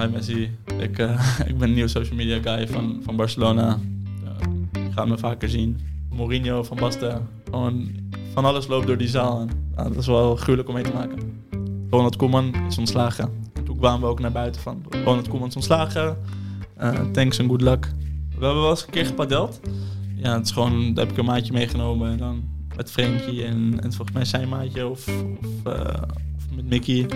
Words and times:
Hi 0.00 0.06
Messi, 0.06 0.50
ik, 0.78 0.98
uh, 0.98 1.30
ik 1.50 1.58
ben 1.58 1.78
een 1.78 1.88
social 1.88 2.16
media 2.16 2.38
guy 2.42 2.68
van, 2.68 3.00
van 3.02 3.16
Barcelona. 3.16 3.78
Uh, 4.24 4.30
je 4.72 4.92
gaat 4.92 5.08
me 5.08 5.18
vaker 5.18 5.48
zien. 5.48 5.80
Mourinho 6.10 6.62
van 6.62 6.76
Basten. 6.76 7.28
Gewoon 7.44 7.90
van 8.32 8.44
alles 8.44 8.66
loopt 8.66 8.86
door 8.86 8.96
die 8.96 9.08
zaal. 9.08 9.46
Uh, 9.78 9.84
dat 9.84 9.96
is 9.96 10.06
wel 10.06 10.36
gruwelijk 10.36 10.68
om 10.68 10.74
mee 10.74 10.82
te 10.82 10.92
maken. 10.92 11.44
Ronald 11.90 12.16
Koeman 12.16 12.54
is 12.68 12.78
ontslagen. 12.78 13.50
Toen 13.64 13.78
kwamen 13.78 14.00
we 14.00 14.06
ook 14.06 14.20
naar 14.20 14.32
buiten 14.32 14.62
van 14.62 14.84
Ronald 15.04 15.28
Koeman 15.28 15.48
is 15.48 15.54
ontslagen. 15.54 16.16
thanks 17.12 17.38
en 17.38 17.48
good 17.48 17.60
luck. 17.60 17.92
We 18.38 18.44
hebben 18.44 18.62
wel 18.62 18.70
eens 18.70 18.84
een 18.84 18.90
keer 18.90 19.06
gepadeld. 19.06 19.60
Ja, 20.16 20.34
het 20.34 20.46
is 20.46 20.52
gewoon, 20.52 20.94
daar 20.94 21.04
heb 21.04 21.12
ik 21.12 21.18
een 21.18 21.24
maatje 21.24 21.52
meegenomen. 21.52 22.10
En 22.10 22.18
dan 22.18 22.42
met 22.76 22.90
Frenkie 22.90 23.44
en, 23.44 23.80
en 23.80 23.92
volgens 23.92 24.16
mij 24.16 24.24
zijn 24.24 24.48
maatje 24.48 24.86
of, 24.86 25.08
of, 25.08 25.72
of 26.36 26.56
met 26.56 26.68
Mickey. 26.68 27.06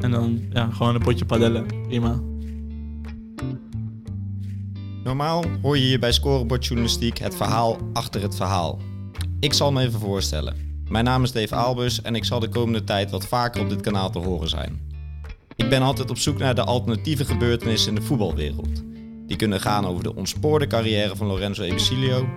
En 0.00 0.10
dan 0.10 0.40
ja, 0.52 0.70
gewoon 0.70 0.94
een 0.94 1.02
potje 1.02 1.24
padellen. 1.24 1.66
Prima. 1.88 2.20
Normaal 5.04 5.44
hoor 5.62 5.78
je 5.78 5.84
hier 5.84 5.98
bij 5.98 6.12
Scorebordjournalistiek 6.12 7.18
het 7.18 7.36
verhaal 7.36 7.78
achter 7.92 8.22
het 8.22 8.36
verhaal. 8.36 8.78
Ik 9.40 9.52
zal 9.52 9.72
me 9.72 9.82
even 9.82 10.00
voorstellen. 10.00 10.68
Mijn 10.88 11.04
naam 11.04 11.22
is 11.22 11.32
Dave 11.32 11.54
Aalbus 11.54 12.02
en 12.02 12.14
ik 12.14 12.24
zal 12.24 12.40
de 12.40 12.48
komende 12.48 12.84
tijd 12.84 13.10
wat 13.10 13.26
vaker 13.26 13.60
op 13.62 13.68
dit 13.68 13.80
kanaal 13.80 14.10
te 14.10 14.18
horen 14.18 14.48
zijn. 14.48 14.80
Ik 15.56 15.68
ben 15.68 15.82
altijd 15.82 16.10
op 16.10 16.18
zoek 16.18 16.38
naar 16.38 16.54
de 16.54 16.64
alternatieve 16.64 17.24
gebeurtenissen 17.24 17.88
in 17.88 17.94
de 17.94 18.06
voetbalwereld. 18.06 18.82
Die 19.26 19.36
kunnen 19.36 19.60
gaan 19.60 19.86
over 19.86 20.02
de 20.02 20.16
ontspoorde 20.16 20.66
carrière 20.66 21.16
van 21.16 21.26
Lorenzo 21.26 21.62
Ebesilio, 21.62 22.28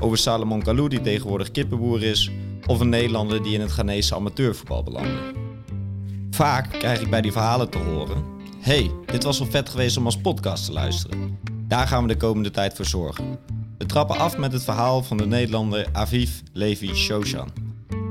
over 0.00 0.18
Salomon 0.18 0.62
Kalou 0.62 0.88
die 0.88 1.00
tegenwoordig 1.00 1.50
kippenboer 1.50 2.02
is, 2.02 2.30
of 2.66 2.80
een 2.80 2.88
Nederlander 2.88 3.42
die 3.42 3.54
in 3.54 3.60
het 3.60 3.70
Ghanese 3.70 4.14
amateurvoetbal 4.14 4.82
belandde. 4.82 5.41
Vaak 6.34 6.68
krijg 6.70 7.00
ik 7.00 7.10
bij 7.10 7.20
die 7.20 7.32
verhalen 7.32 7.70
te 7.70 7.78
horen: 7.78 8.24
hey, 8.60 8.90
dit 9.06 9.22
was 9.24 9.38
wel 9.38 9.50
vet 9.50 9.68
geweest 9.68 9.96
om 9.96 10.04
als 10.04 10.20
podcast 10.20 10.64
te 10.64 10.72
luisteren. 10.72 11.38
Daar 11.68 11.86
gaan 11.88 12.02
we 12.02 12.08
de 12.08 12.16
komende 12.16 12.50
tijd 12.50 12.74
voor 12.74 12.84
zorgen. 12.84 13.38
We 13.78 13.86
trappen 13.86 14.18
af 14.18 14.38
met 14.38 14.52
het 14.52 14.64
verhaal 14.64 15.02
van 15.02 15.16
de 15.16 15.26
Nederlander 15.26 15.88
Aviv 15.92 16.30
Levi 16.52 16.94
Shoshan. 16.94 17.48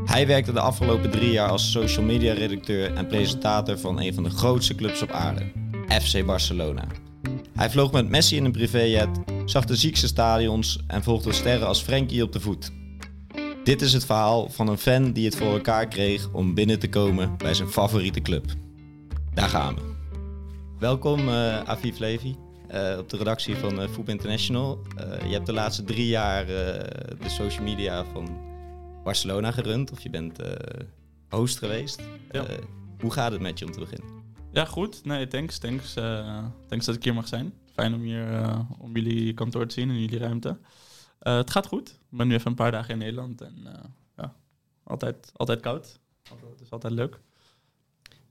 Hij 0.05 0.27
werkte 0.27 0.51
de 0.51 0.59
afgelopen 0.59 1.11
drie 1.11 1.31
jaar 1.31 1.49
als 1.49 1.71
social 1.71 2.05
media 2.05 2.33
redacteur 2.33 2.93
en 2.93 3.07
presentator 3.07 3.79
van 3.79 4.01
een 4.01 4.13
van 4.13 4.23
de 4.23 4.29
grootste 4.29 4.75
clubs 4.75 5.01
op 5.01 5.11
aarde, 5.11 5.51
FC 6.01 6.25
Barcelona. 6.25 6.87
Hij 7.55 7.69
vloog 7.69 7.91
met 7.91 8.09
Messi 8.09 8.35
in 8.35 8.45
een 8.45 8.51
privéjet, 8.51 9.09
zag 9.45 9.65
de 9.65 9.75
ziekste 9.75 10.07
stadions 10.07 10.79
en 10.87 11.03
volgde 11.03 11.33
sterren 11.33 11.67
als 11.67 11.81
Frenkie 11.81 12.23
op 12.23 12.31
de 12.31 12.39
voet. 12.39 12.80
Dit 13.63 13.81
is 13.81 13.93
het 13.93 14.05
verhaal 14.05 14.49
van 14.49 14.67
een 14.67 14.77
fan 14.77 15.11
die 15.11 15.25
het 15.25 15.35
voor 15.35 15.53
elkaar 15.53 15.87
kreeg 15.87 16.29
om 16.31 16.53
binnen 16.53 16.79
te 16.79 16.89
komen 16.89 17.37
bij 17.37 17.53
zijn 17.53 17.67
favoriete 17.67 18.21
club. 18.21 18.45
Daar 19.33 19.49
gaan 19.49 19.75
we. 19.75 19.81
Welkom 20.79 21.19
uh, 21.27 21.63
Aviv 21.63 21.97
Levy 21.97 22.35
uh, 22.71 22.97
op 22.97 23.09
de 23.09 23.17
redactie 23.17 23.55
van 23.55 23.81
uh, 23.81 23.87
International. 24.05 24.79
je 24.97 25.33
hebt 25.33 25.45
de 25.45 25.53
laatste 25.53 25.83
drie 25.83 26.07
jaar 26.07 26.45
de 26.45 27.27
social 27.27 27.63
media 27.63 28.05
van 28.05 28.37
Barcelona 29.03 29.51
gerund, 29.51 29.91
of 29.91 30.01
je 30.01 30.09
bent 30.09 30.39
host 31.29 31.57
geweest. 31.57 32.01
Ja. 32.31 32.45
hoe 32.99 33.11
gaat 33.11 33.31
het 33.31 33.41
met 33.41 33.59
je 33.59 33.65
om 33.65 33.71
te 33.71 33.79
beginnen? 33.79 34.09
Ja, 34.51 34.65
goed. 34.65 35.05
Nee, 35.05 35.27
thanks. 35.27 35.57
Thanks, 35.57 35.93
thanks 36.67 36.85
dat 36.85 36.95
ik 36.95 37.03
hier 37.03 37.13
mag 37.13 37.27
zijn. 37.27 37.53
Fijn 37.73 37.93
om, 37.93 38.01
hier, 38.01 38.55
om 38.79 38.95
jullie 38.95 39.33
kantoor 39.33 39.67
te 39.67 39.73
zien 39.73 39.89
en 39.89 39.99
jullie 39.99 40.19
ruimte. 40.19 40.57
Het 41.19 41.51
gaat 41.51 41.67
goed. 41.67 41.99
Ik 42.11 42.17
ben 42.17 42.27
nu 42.27 42.33
even 42.33 42.47
een 42.47 42.55
paar 42.55 42.71
dagen 42.71 42.89
in 42.89 42.97
Nederland 42.97 43.41
en 43.41 43.55
uh, 43.65 43.73
ja, 44.17 44.35
altijd, 44.83 45.31
altijd 45.35 45.59
koud. 45.59 45.99
Het 46.29 46.61
is 46.61 46.69
altijd 46.69 46.93
leuk. 46.93 47.19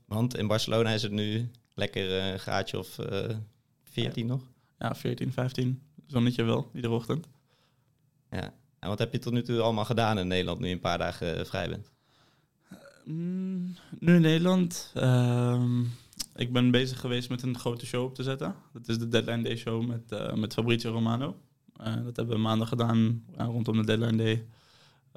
Want 0.05 0.37
in 0.37 0.47
Barcelona 0.47 0.89
is 0.89 1.01
het 1.01 1.11
nu 1.11 1.51
lekker 1.73 2.11
een 2.11 2.33
uh, 2.33 2.39
graadje 2.39 2.77
of 2.77 2.99
14 3.83 4.25
nog? 4.25 4.41
Ja, 4.79 4.95
14, 4.95 5.31
15. 5.31 5.81
Zonnetje 6.05 6.43
wel, 6.43 6.69
iedere 6.73 6.93
ochtend. 6.93 7.27
Ja. 8.31 8.53
En 8.79 8.89
wat 8.89 8.99
heb 8.99 9.11
je 9.11 9.19
tot 9.19 9.33
nu 9.33 9.41
toe 9.41 9.59
allemaal 9.59 9.85
gedaan 9.85 10.17
in 10.17 10.27
Nederland 10.27 10.59
nu 10.59 10.67
je 10.67 10.73
een 10.73 10.79
paar 10.79 10.97
dagen 10.97 11.45
vrij 11.45 11.69
bent? 11.69 11.91
Mm, 13.05 13.75
nu 13.99 14.15
in 14.15 14.21
Nederland. 14.21 14.91
Ehm, 14.93 15.81
ik 16.35 16.53
ben 16.53 16.71
bezig 16.71 16.99
geweest 16.99 17.29
met 17.29 17.41
een 17.41 17.57
grote 17.57 17.85
show 17.85 18.03
op 18.03 18.15
te 18.15 18.23
zetten. 18.23 18.55
Dat 18.73 18.87
is 18.87 18.99
de 18.99 19.07
Deadline 19.07 19.43
Day 19.43 19.55
Show 19.55 19.87
met, 19.87 20.35
met 20.35 20.53
Fabrizio 20.53 20.91
Romano. 20.91 21.35
Uh, 21.83 22.03
dat 22.03 22.15
hebben 22.15 22.35
we 22.35 22.41
maandag 22.41 22.69
gedaan 22.69 23.23
rondom 23.37 23.77
de 23.77 23.85
deadline 23.85 24.17
day. 24.17 24.45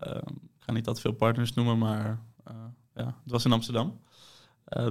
Uh, 0.06 0.16
ik 0.56 0.62
ga 0.62 0.72
niet 0.72 0.84
dat 0.84 1.00
veel 1.00 1.12
partners 1.12 1.52
noemen, 1.52 1.78
maar 1.78 2.22
ja, 2.94 3.04
het 3.22 3.32
was 3.32 3.44
in 3.44 3.52
Amsterdam. 3.52 4.00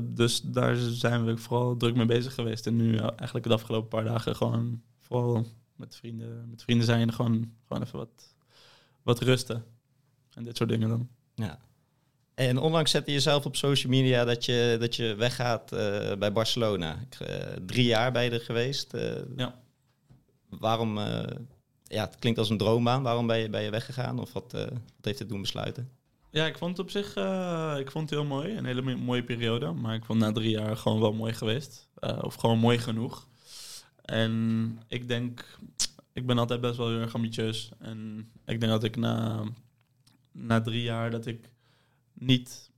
dus 0.02 0.42
daar 0.42 0.76
zijn 0.76 1.26
we 1.26 1.38
vooral 1.38 1.78
druk 1.78 1.96
mee 1.96 2.06
bezig 2.06 2.34
geweest. 2.34 2.68
En 2.68 2.76
nu 2.76 2.98
eigenlijk 2.98 3.46
de 3.46 3.54
afgelopen 3.54 3.90
paar 3.90 4.04
dagen 4.04 4.36
gewoon 4.36 4.82
vooral 5.00 5.46
met 5.76 5.96
vrienden, 5.96 6.50
met 6.50 6.64
vrienden 6.64 6.86
zijn. 6.86 7.14
Gewoon, 7.14 7.52
gewoon 7.68 7.84
even 7.84 7.98
wat, 7.98 8.36
wat 9.04 9.20
rusten. 9.20 9.66
En 10.34 10.44
dit 10.44 10.58
soort 10.58 10.70
dingen 10.70 10.90
dan. 10.90 11.10
Ja. 11.36 11.60
En 12.34 12.58
onlangs 12.58 12.92
zette 12.92 13.12
je 13.12 13.20
zelf 13.20 13.46
op 13.46 13.56
social 13.56 13.92
media 13.92 14.26
dat 14.26 14.46
je, 14.46 14.78
dat 14.80 14.96
je 14.96 15.16
weggaat 15.16 15.70
bij 16.20 16.32
Barcelona. 16.34 17.00
drie 17.66 17.86
jaar 17.86 18.12
bij 18.12 18.26
je 18.26 18.32
er 18.32 18.42
geweest. 18.42 18.98
ja. 19.36 19.62
Waarom 20.50 20.98
ja, 21.88 22.06
het 22.06 22.20
klinkt 22.20 22.40
als 22.40 22.50
een 22.50 22.58
droombaan. 22.58 23.04
Waarom 23.04 23.28
ben 23.28 23.38
je, 23.38 23.50
ben 23.50 23.64
je 23.64 23.70
weggegaan? 23.70 24.20
Of 24.20 24.34
wat, 24.34 24.54
uh, 24.56 24.62
wat 24.62 24.80
heeft 25.02 25.20
het 25.20 25.30
doen 25.30 25.42
besluiten? 25.42 25.90
Ja, 26.30 26.46
ik 26.46 26.58
vond 26.58 26.78
het 26.78 26.86
op 26.86 26.92
zich 26.92 27.18
uh, 27.18 27.76
ik 27.80 27.92
vond 27.92 28.10
het 28.10 28.20
heel 28.20 28.28
mooi. 28.28 28.58
Een 28.58 28.66
hele 28.66 28.96
mooie 28.96 29.24
periode. 29.24 29.72
Maar 29.72 29.96
ik 29.96 30.06
vond 30.06 30.20
na 30.20 30.32
drie 30.32 30.50
jaar 30.50 30.78
gewoon 30.78 31.00
wel 31.00 31.14
mooi 31.14 31.34
geweest. 31.34 31.90
Uh, 32.00 32.18
of 32.22 32.36
gewoon 32.36 32.60
mooi 32.60 32.78
genoeg. 32.78 33.28
En 34.02 34.80
ik 34.88 35.08
denk, 35.08 35.58
ik 36.14 36.26
ben 36.26 36.38
altijd 36.38 36.62
best 36.62 36.78
wel 36.78 36.90
heel 36.90 37.00
erg 37.00 37.16
ambitieus. 37.16 37.72
En 37.80 38.30
ik 38.46 38.60
denk 38.60 38.72
dat 38.72 38.84
ik 38.84 38.96
na, 38.96 39.44
na 40.32 40.62
drie 40.62 40.82
jaar 40.82 41.12
dat 41.12 41.26
ik 41.26 41.50
niet 42.14 42.72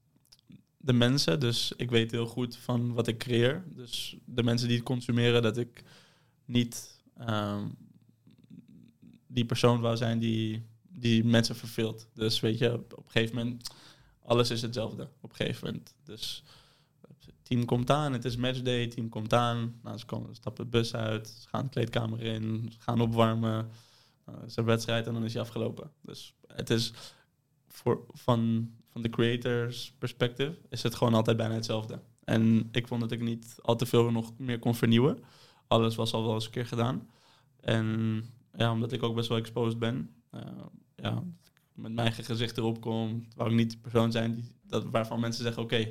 de 0.77 0.93
mensen, 0.93 1.39
dus 1.39 1.73
ik 1.77 1.89
weet 1.89 2.11
heel 2.11 2.27
goed 2.27 2.57
van 2.57 2.93
wat 2.93 3.07
ik 3.07 3.17
creëer. 3.17 3.63
Dus 3.67 4.17
de 4.25 4.43
mensen 4.43 4.67
die 4.67 4.77
het 4.77 4.85
consumeren, 4.85 5.41
dat 5.41 5.57
ik 5.57 5.83
niet 6.45 7.01
um, 7.29 7.75
die 9.35 9.45
persoon 9.45 9.81
wou 9.81 9.97
zijn 9.97 10.19
die, 10.19 10.65
die 10.81 11.23
mensen 11.23 11.55
verveelt. 11.55 12.07
Dus 12.13 12.39
weet 12.39 12.57
je, 12.57 12.73
op, 12.73 12.97
een 12.97 13.03
gegeven 13.07 13.35
moment, 13.35 13.69
alles 14.21 14.49
is 14.49 14.61
hetzelfde 14.61 15.09
op 15.21 15.29
een 15.29 15.35
gegeven 15.35 15.65
moment. 15.65 15.95
Dus 16.03 16.43
team 17.43 17.65
komt 17.65 17.89
aan, 17.89 18.13
het 18.13 18.25
is 18.25 18.35
matchday, 18.35 18.87
team 18.87 19.09
komt 19.09 19.33
aan. 19.33 19.79
Nou, 19.83 19.97
ze 19.97 20.05
komen, 20.05 20.35
stappen 20.35 20.63
de 20.63 20.69
bus 20.69 20.95
uit, 20.95 21.27
ze 21.27 21.47
gaan 21.47 21.63
de 21.63 21.69
kleedkamer 21.69 22.21
in, 22.21 22.69
ze 22.71 22.81
gaan 22.81 23.01
opwarmen. 23.01 23.69
Uh, 24.29 24.35
is 24.45 24.55
een 24.55 24.65
wedstrijd 24.65 25.07
en 25.07 25.13
dan 25.13 25.23
is 25.23 25.33
hij 25.33 25.41
afgelopen. 25.41 25.91
Dus 26.01 26.35
het 26.47 26.69
is 26.69 26.93
voor, 27.67 28.05
van, 28.07 28.71
van 28.91 29.01
de 29.01 29.09
creators 29.09 29.93
perspective 29.97 30.57
is 30.69 30.83
het 30.83 30.95
gewoon 30.95 31.13
altijd 31.13 31.37
bijna 31.37 31.53
hetzelfde. 31.53 31.99
En 32.23 32.69
ik 32.71 32.87
vond 32.87 33.01
dat 33.01 33.11
ik 33.11 33.21
niet 33.21 33.55
al 33.61 33.75
te 33.75 33.85
veel 33.85 34.11
nog 34.11 34.31
meer 34.37 34.59
kon 34.59 34.75
vernieuwen. 34.75 35.23
Alles 35.67 35.95
was 35.95 36.13
al 36.13 36.23
wel 36.23 36.33
eens 36.33 36.45
een 36.45 36.51
keer 36.51 36.65
gedaan. 36.65 37.09
En 37.59 38.21
ja, 38.57 38.71
omdat 38.71 38.91
ik 38.91 39.03
ook 39.03 39.15
best 39.15 39.29
wel 39.29 39.37
exposed 39.37 39.79
ben. 39.79 40.09
Uh, 40.31 40.41
ja, 40.95 41.13
met 41.73 41.93
mijn 41.93 41.99
eigen 41.99 42.23
gezicht 42.23 42.57
erop 42.57 42.81
kom. 42.81 43.27
Wou 43.35 43.49
ik 43.49 43.55
niet 43.55 43.71
de 43.71 43.77
persoon 43.77 44.11
zijn 44.11 44.35
die, 44.35 44.55
dat, 44.67 44.83
waarvan 44.83 45.19
mensen 45.19 45.43
zeggen: 45.43 45.63
Oké, 45.63 45.87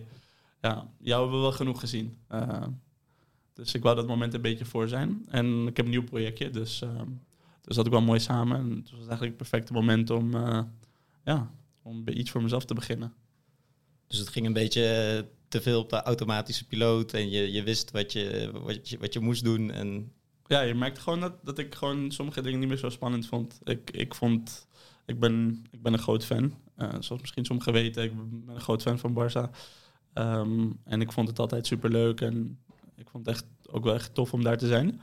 ja, 0.60 0.92
jou 0.98 1.20
hebben 1.20 1.38
we 1.38 1.42
wel 1.42 1.52
genoeg 1.52 1.80
gezien. 1.80 2.18
Uh, 2.30 2.66
dus 3.52 3.74
ik 3.74 3.82
wou 3.82 3.96
dat 3.96 4.06
moment 4.06 4.34
een 4.34 4.40
beetje 4.40 4.64
voor 4.64 4.88
zijn. 4.88 5.24
En 5.28 5.66
ik 5.66 5.76
heb 5.76 5.84
een 5.84 5.90
nieuw 5.90 6.04
projectje, 6.04 6.50
dus, 6.50 6.82
uh, 6.82 7.00
dus 7.60 7.76
dat 7.76 7.86
ik 7.86 7.92
wel 7.92 8.02
mooi 8.02 8.20
samen. 8.20 8.56
En 8.56 8.70
het 8.70 8.90
was 8.90 8.98
eigenlijk 8.98 9.28
het 9.28 9.36
perfecte 9.36 9.72
moment 9.72 10.10
om, 10.10 10.32
ja, 11.24 11.54
om 11.82 12.08
iets 12.08 12.30
voor 12.30 12.42
mezelf 12.42 12.64
te 12.64 12.74
beginnen. 12.74 13.14
Dus 14.06 14.18
het 14.18 14.28
ging 14.28 14.46
een 14.46 14.52
beetje 14.52 15.28
te 15.48 15.60
veel 15.60 15.80
op 15.80 15.90
de 15.90 16.02
automatische 16.02 16.66
piloot 16.66 17.12
en 17.12 17.30
je, 17.30 17.52
je 17.52 17.62
wist 17.62 17.90
wat 17.90 18.12
je, 18.12 18.50
wat, 18.52 18.88
je, 18.88 18.98
wat 18.98 19.12
je 19.12 19.20
moest 19.20 19.44
doen. 19.44 19.70
En 19.70 20.12
ja, 20.46 20.60
je 20.60 20.74
merkte 20.74 21.00
gewoon 21.00 21.20
dat, 21.20 21.44
dat 21.44 21.58
ik 21.58 21.74
gewoon 21.74 22.10
sommige 22.10 22.40
dingen 22.40 22.58
niet 22.58 22.68
meer 22.68 22.78
zo 22.78 22.88
spannend 22.88 23.26
vond. 23.26 23.60
Ik, 23.64 23.90
ik 23.90 24.14
vond, 24.14 24.66
ik 25.06 25.20
ben, 25.20 25.64
ik 25.70 25.82
ben 25.82 25.92
een 25.92 25.98
groot 25.98 26.24
fan. 26.24 26.54
Uh, 26.78 26.88
zoals 27.00 27.20
misschien 27.20 27.44
sommigen 27.44 27.72
weten, 27.72 28.02
ik 28.02 28.16
ben 28.16 28.54
een 28.54 28.60
groot 28.60 28.82
fan 28.82 28.98
van 28.98 29.14
Barça. 29.14 29.50
Um, 30.14 30.80
en 30.84 31.00
ik 31.00 31.12
vond 31.12 31.28
het 31.28 31.38
altijd 31.38 31.66
super 31.66 31.90
leuk 31.90 32.20
en 32.20 32.58
ik 32.96 33.08
vond 33.08 33.26
het 33.26 33.34
echt 33.34 33.46
ook 33.70 33.84
wel 33.84 33.94
echt 33.94 34.14
tof 34.14 34.32
om 34.32 34.42
daar 34.42 34.58
te 34.58 34.66
zijn. 34.66 35.00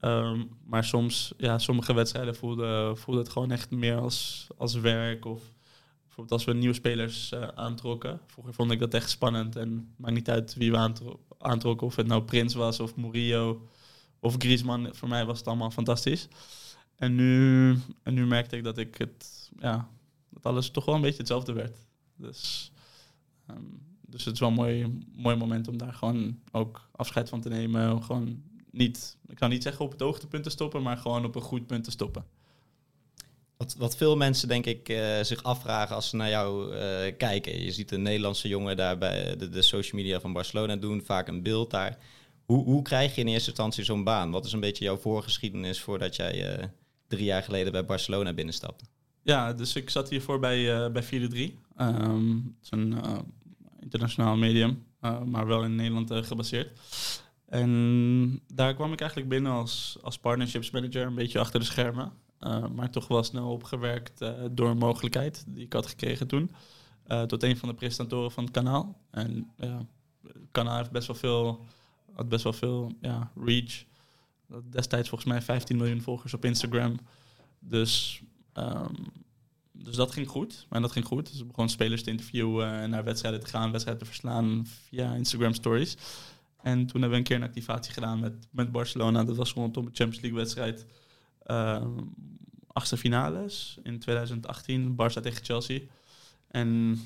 Um, 0.00 0.48
maar 0.64 0.84
soms, 0.84 1.32
ja, 1.36 1.58
sommige 1.58 1.94
wedstrijden 1.94 2.36
voelden 2.36 2.98
voelde 2.98 3.20
het 3.20 3.30
gewoon 3.30 3.50
echt 3.50 3.70
meer 3.70 3.96
als, 3.96 4.46
als 4.56 4.74
werk. 4.74 5.24
Of 5.24 5.42
bijvoorbeeld 6.02 6.32
als 6.32 6.44
we 6.44 6.52
nieuwe 6.52 6.74
spelers 6.74 7.32
uh, 7.32 7.48
aantrokken. 7.48 8.20
Vroeger 8.26 8.54
vond 8.54 8.70
ik 8.70 8.78
dat 8.78 8.94
echt 8.94 9.10
spannend 9.10 9.56
en 9.56 9.94
maakt 9.96 10.14
niet 10.14 10.30
uit 10.30 10.54
wie 10.54 10.70
we 10.70 10.76
aantro 10.76 11.20
aantrokken. 11.38 11.86
Of 11.86 11.96
het 11.96 12.06
nou 12.06 12.22
Prins 12.22 12.54
was 12.54 12.80
of 12.80 12.96
Murillo 12.96 13.68
of 14.20 14.34
Griezmann, 14.38 14.88
voor 14.92 15.08
mij 15.08 15.24
was 15.24 15.38
het 15.38 15.46
allemaal 15.46 15.70
fantastisch. 15.70 16.28
En 16.96 17.14
nu, 17.14 17.70
en 18.02 18.14
nu 18.14 18.26
merkte 18.26 18.56
ik 18.56 18.64
dat 18.64 18.78
ik 18.78 18.98
het, 18.98 19.50
ja, 19.58 19.88
dat 20.28 20.46
alles 20.46 20.70
toch 20.70 20.84
wel 20.84 20.94
een 20.94 21.00
beetje 21.00 21.18
hetzelfde 21.18 21.52
werd. 21.52 21.76
Dus 22.16 22.72
um, 23.50 23.90
dus 24.10 24.24
het 24.24 24.34
is 24.34 24.40
wel 24.40 24.48
een 24.48 24.54
mooi, 24.54 25.02
mooi 25.16 25.36
moment 25.36 25.68
om 25.68 25.76
daar 25.76 25.92
gewoon 25.92 26.38
ook 26.52 26.88
afscheid 26.92 27.28
van 27.28 27.40
te 27.40 27.48
nemen. 27.48 28.02
Gewoon 28.02 28.42
niet, 28.70 29.16
ik 29.28 29.36
kan 29.36 29.50
niet 29.50 29.62
zeggen 29.62 29.84
op 29.84 29.92
het 29.92 30.00
hoogtepunt 30.00 30.44
te 30.44 30.50
stoppen, 30.50 30.82
maar 30.82 30.96
gewoon 30.96 31.24
op 31.24 31.34
een 31.34 31.42
goed 31.42 31.66
punt 31.66 31.84
te 31.84 31.90
stoppen. 31.90 32.24
Wat, 33.56 33.74
wat 33.78 33.96
veel 33.96 34.16
mensen 34.16 34.48
denk 34.48 34.66
ik 34.66 34.88
uh, 34.88 35.20
zich 35.22 35.42
afvragen 35.42 35.94
als 35.94 36.08
ze 36.08 36.16
naar 36.16 36.28
jou 36.28 36.74
uh, 36.74 36.80
kijken. 37.16 37.62
Je 37.62 37.72
ziet 37.72 37.92
een 37.92 38.02
Nederlandse 38.02 38.48
jongen 38.48 38.76
daar 38.76 38.98
bij 38.98 39.36
de, 39.36 39.48
de, 39.48 39.62
social 39.62 40.00
media 40.00 40.20
van 40.20 40.32
Barcelona 40.32 40.76
doen, 40.76 41.02
vaak 41.04 41.28
een 41.28 41.42
beeld 41.42 41.70
daar. 41.70 41.98
Hoe, 42.50 42.64
hoe 42.64 42.82
krijg 42.82 43.14
je 43.14 43.20
in 43.20 43.28
eerste 43.28 43.48
instantie 43.48 43.84
zo'n 43.84 44.04
baan? 44.04 44.30
Wat 44.30 44.44
is 44.44 44.52
een 44.52 44.60
beetje 44.60 44.84
jouw 44.84 44.96
voorgeschiedenis 44.96 45.80
voordat 45.80 46.16
jij 46.16 46.58
uh, 46.58 46.64
drie 47.08 47.24
jaar 47.24 47.42
geleden 47.42 47.72
bij 47.72 47.84
Barcelona 47.84 48.32
binnenstapte? 48.32 48.84
Ja, 49.22 49.52
dus 49.52 49.76
ik 49.76 49.90
zat 49.90 50.08
hiervoor 50.08 50.38
bij, 50.38 50.90
bij 50.92 51.04
4-3. 51.04 51.08
Um, 51.08 52.56
het 52.56 52.64
is 52.64 52.70
een 52.70 52.96
internationaal 53.80 54.36
medium, 54.36 54.84
maar 55.24 55.46
wel 55.46 55.64
in 55.64 55.74
Nederland 55.74 56.26
gebaseerd. 56.26 56.78
En 57.50 58.42
daar 58.54 58.74
kwam 58.74 58.92
ik 58.92 59.00
eigenlijk 59.00 59.30
binnen 59.30 59.52
als, 59.52 59.98
als 60.02 60.18
partnerships 60.18 60.70
manager, 60.70 61.06
een 61.06 61.14
beetje 61.14 61.38
achter 61.38 61.60
de 61.60 61.66
schermen. 61.66 62.12
Uh, 62.40 62.66
maar 62.68 62.90
toch 62.90 63.08
wel 63.08 63.22
snel 63.22 63.50
opgewerkt 63.50 64.22
uh, 64.22 64.30
door 64.50 64.68
een 64.68 64.78
mogelijkheid 64.78 65.44
die 65.48 65.64
ik 65.64 65.72
had 65.72 65.86
gekregen 65.86 66.26
toen. 66.26 66.50
Uh, 67.06 67.22
tot 67.22 67.42
een 67.42 67.56
van 67.56 67.68
de 67.68 67.74
presentatoren 67.74 68.30
van 68.30 68.44
het 68.44 68.52
kanaal. 68.52 69.00
En 69.10 69.50
het 69.56 70.48
kanaal 70.50 70.76
heeft 70.76 70.90
best 70.90 71.06
wel 71.06 71.16
veel, 71.16 71.66
had 72.20 72.28
best 72.28 72.44
wel 72.44 72.52
veel 72.52 72.92
ja, 73.00 73.30
reach. 73.34 73.84
Destijds 74.70 75.08
volgens 75.08 75.30
mij 75.30 75.42
15 75.42 75.76
miljoen 75.76 76.00
volgers 76.00 76.34
op 76.34 76.44
Instagram. 76.44 76.98
Dus, 77.58 78.22
um, 78.54 78.94
dus 79.72 79.96
dat 79.96 80.12
ging 80.12 80.28
goed. 80.28 80.66
En 80.70 80.82
dat 80.82 80.92
ging 80.92 81.04
goed. 81.04 81.30
Dus 81.30 81.40
ik 81.40 81.46
begon 81.46 81.68
spelers 81.68 82.02
te 82.02 82.10
interviewen 82.10 82.72
en 82.72 82.90
naar 82.90 83.04
wedstrijden 83.04 83.40
te 83.40 83.46
gaan, 83.46 83.70
wedstrijden 83.70 84.02
te 84.02 84.08
verslaan 84.08 84.66
via 84.66 85.14
Instagram 85.14 85.54
stories. 85.54 85.96
En 86.62 86.86
toen 86.86 87.00
hebben 87.00 87.10
we 87.10 87.16
een 87.16 87.22
keer 87.22 87.36
een 87.36 87.42
activatie 87.42 87.92
gedaan 87.92 88.20
met, 88.20 88.48
met 88.50 88.72
Barcelona. 88.72 89.24
Dat 89.24 89.36
was 89.36 89.52
rondom 89.52 89.84
de 89.84 89.90
Champions 89.94 90.20
League 90.20 90.38
wedstrijd. 90.38 90.86
Uh, 91.46 91.86
achtste 92.66 92.96
finales 92.96 93.78
in 93.82 93.98
2018, 93.98 94.92
Barça 94.92 95.20
tegen 95.22 95.44
Chelsea. 95.44 95.80
En, 96.48 96.98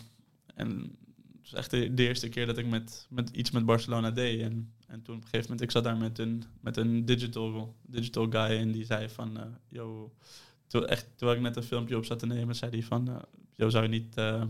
en 0.55 0.97
het 1.45 1.53
was 1.53 1.61
echt 1.61 1.97
de, 1.97 2.03
eerste 2.03 2.29
keer 2.29 2.47
dat 2.47 2.59
ik 2.59 2.67
met, 2.67 3.07
met 3.11 3.31
iets 3.31 3.51
met 3.51 3.65
Barcelona 3.65 4.11
deed. 4.11 4.41
En, 4.41 4.73
en 4.87 5.03
toen 5.03 5.15
op 5.15 5.23
een 5.23 5.29
gegeven 5.29 5.43
moment, 5.43 5.61
ik 5.61 5.71
zat 5.71 5.85
daar 5.85 5.97
met 5.97 6.19
een, 6.19 6.45
met 6.61 6.77
een 6.77 7.05
digital, 7.05 7.75
digital 7.83 8.27
guy 8.31 8.59
en 8.59 8.73
die 8.73 8.85
zei 8.85 9.09
van, 9.09 9.37
uh, 9.37 9.43
yo, 9.69 10.15
toen, 10.67 10.87
echt, 10.87 11.07
terwijl 11.17 11.39
ik 11.39 11.45
net 11.45 11.57
een 11.57 11.63
filmpje 11.63 11.97
op 11.97 12.05
zat 12.05 12.19
te 12.19 12.27
nemen, 12.27 12.55
zei 12.55 12.71
hij 12.71 12.83
van, 12.83 13.09
uh, 13.09 13.17
yo, 13.55 13.69
zou 13.69 13.83
je 13.83 13.89
niet, 13.89 14.17
uh, 14.19 14.43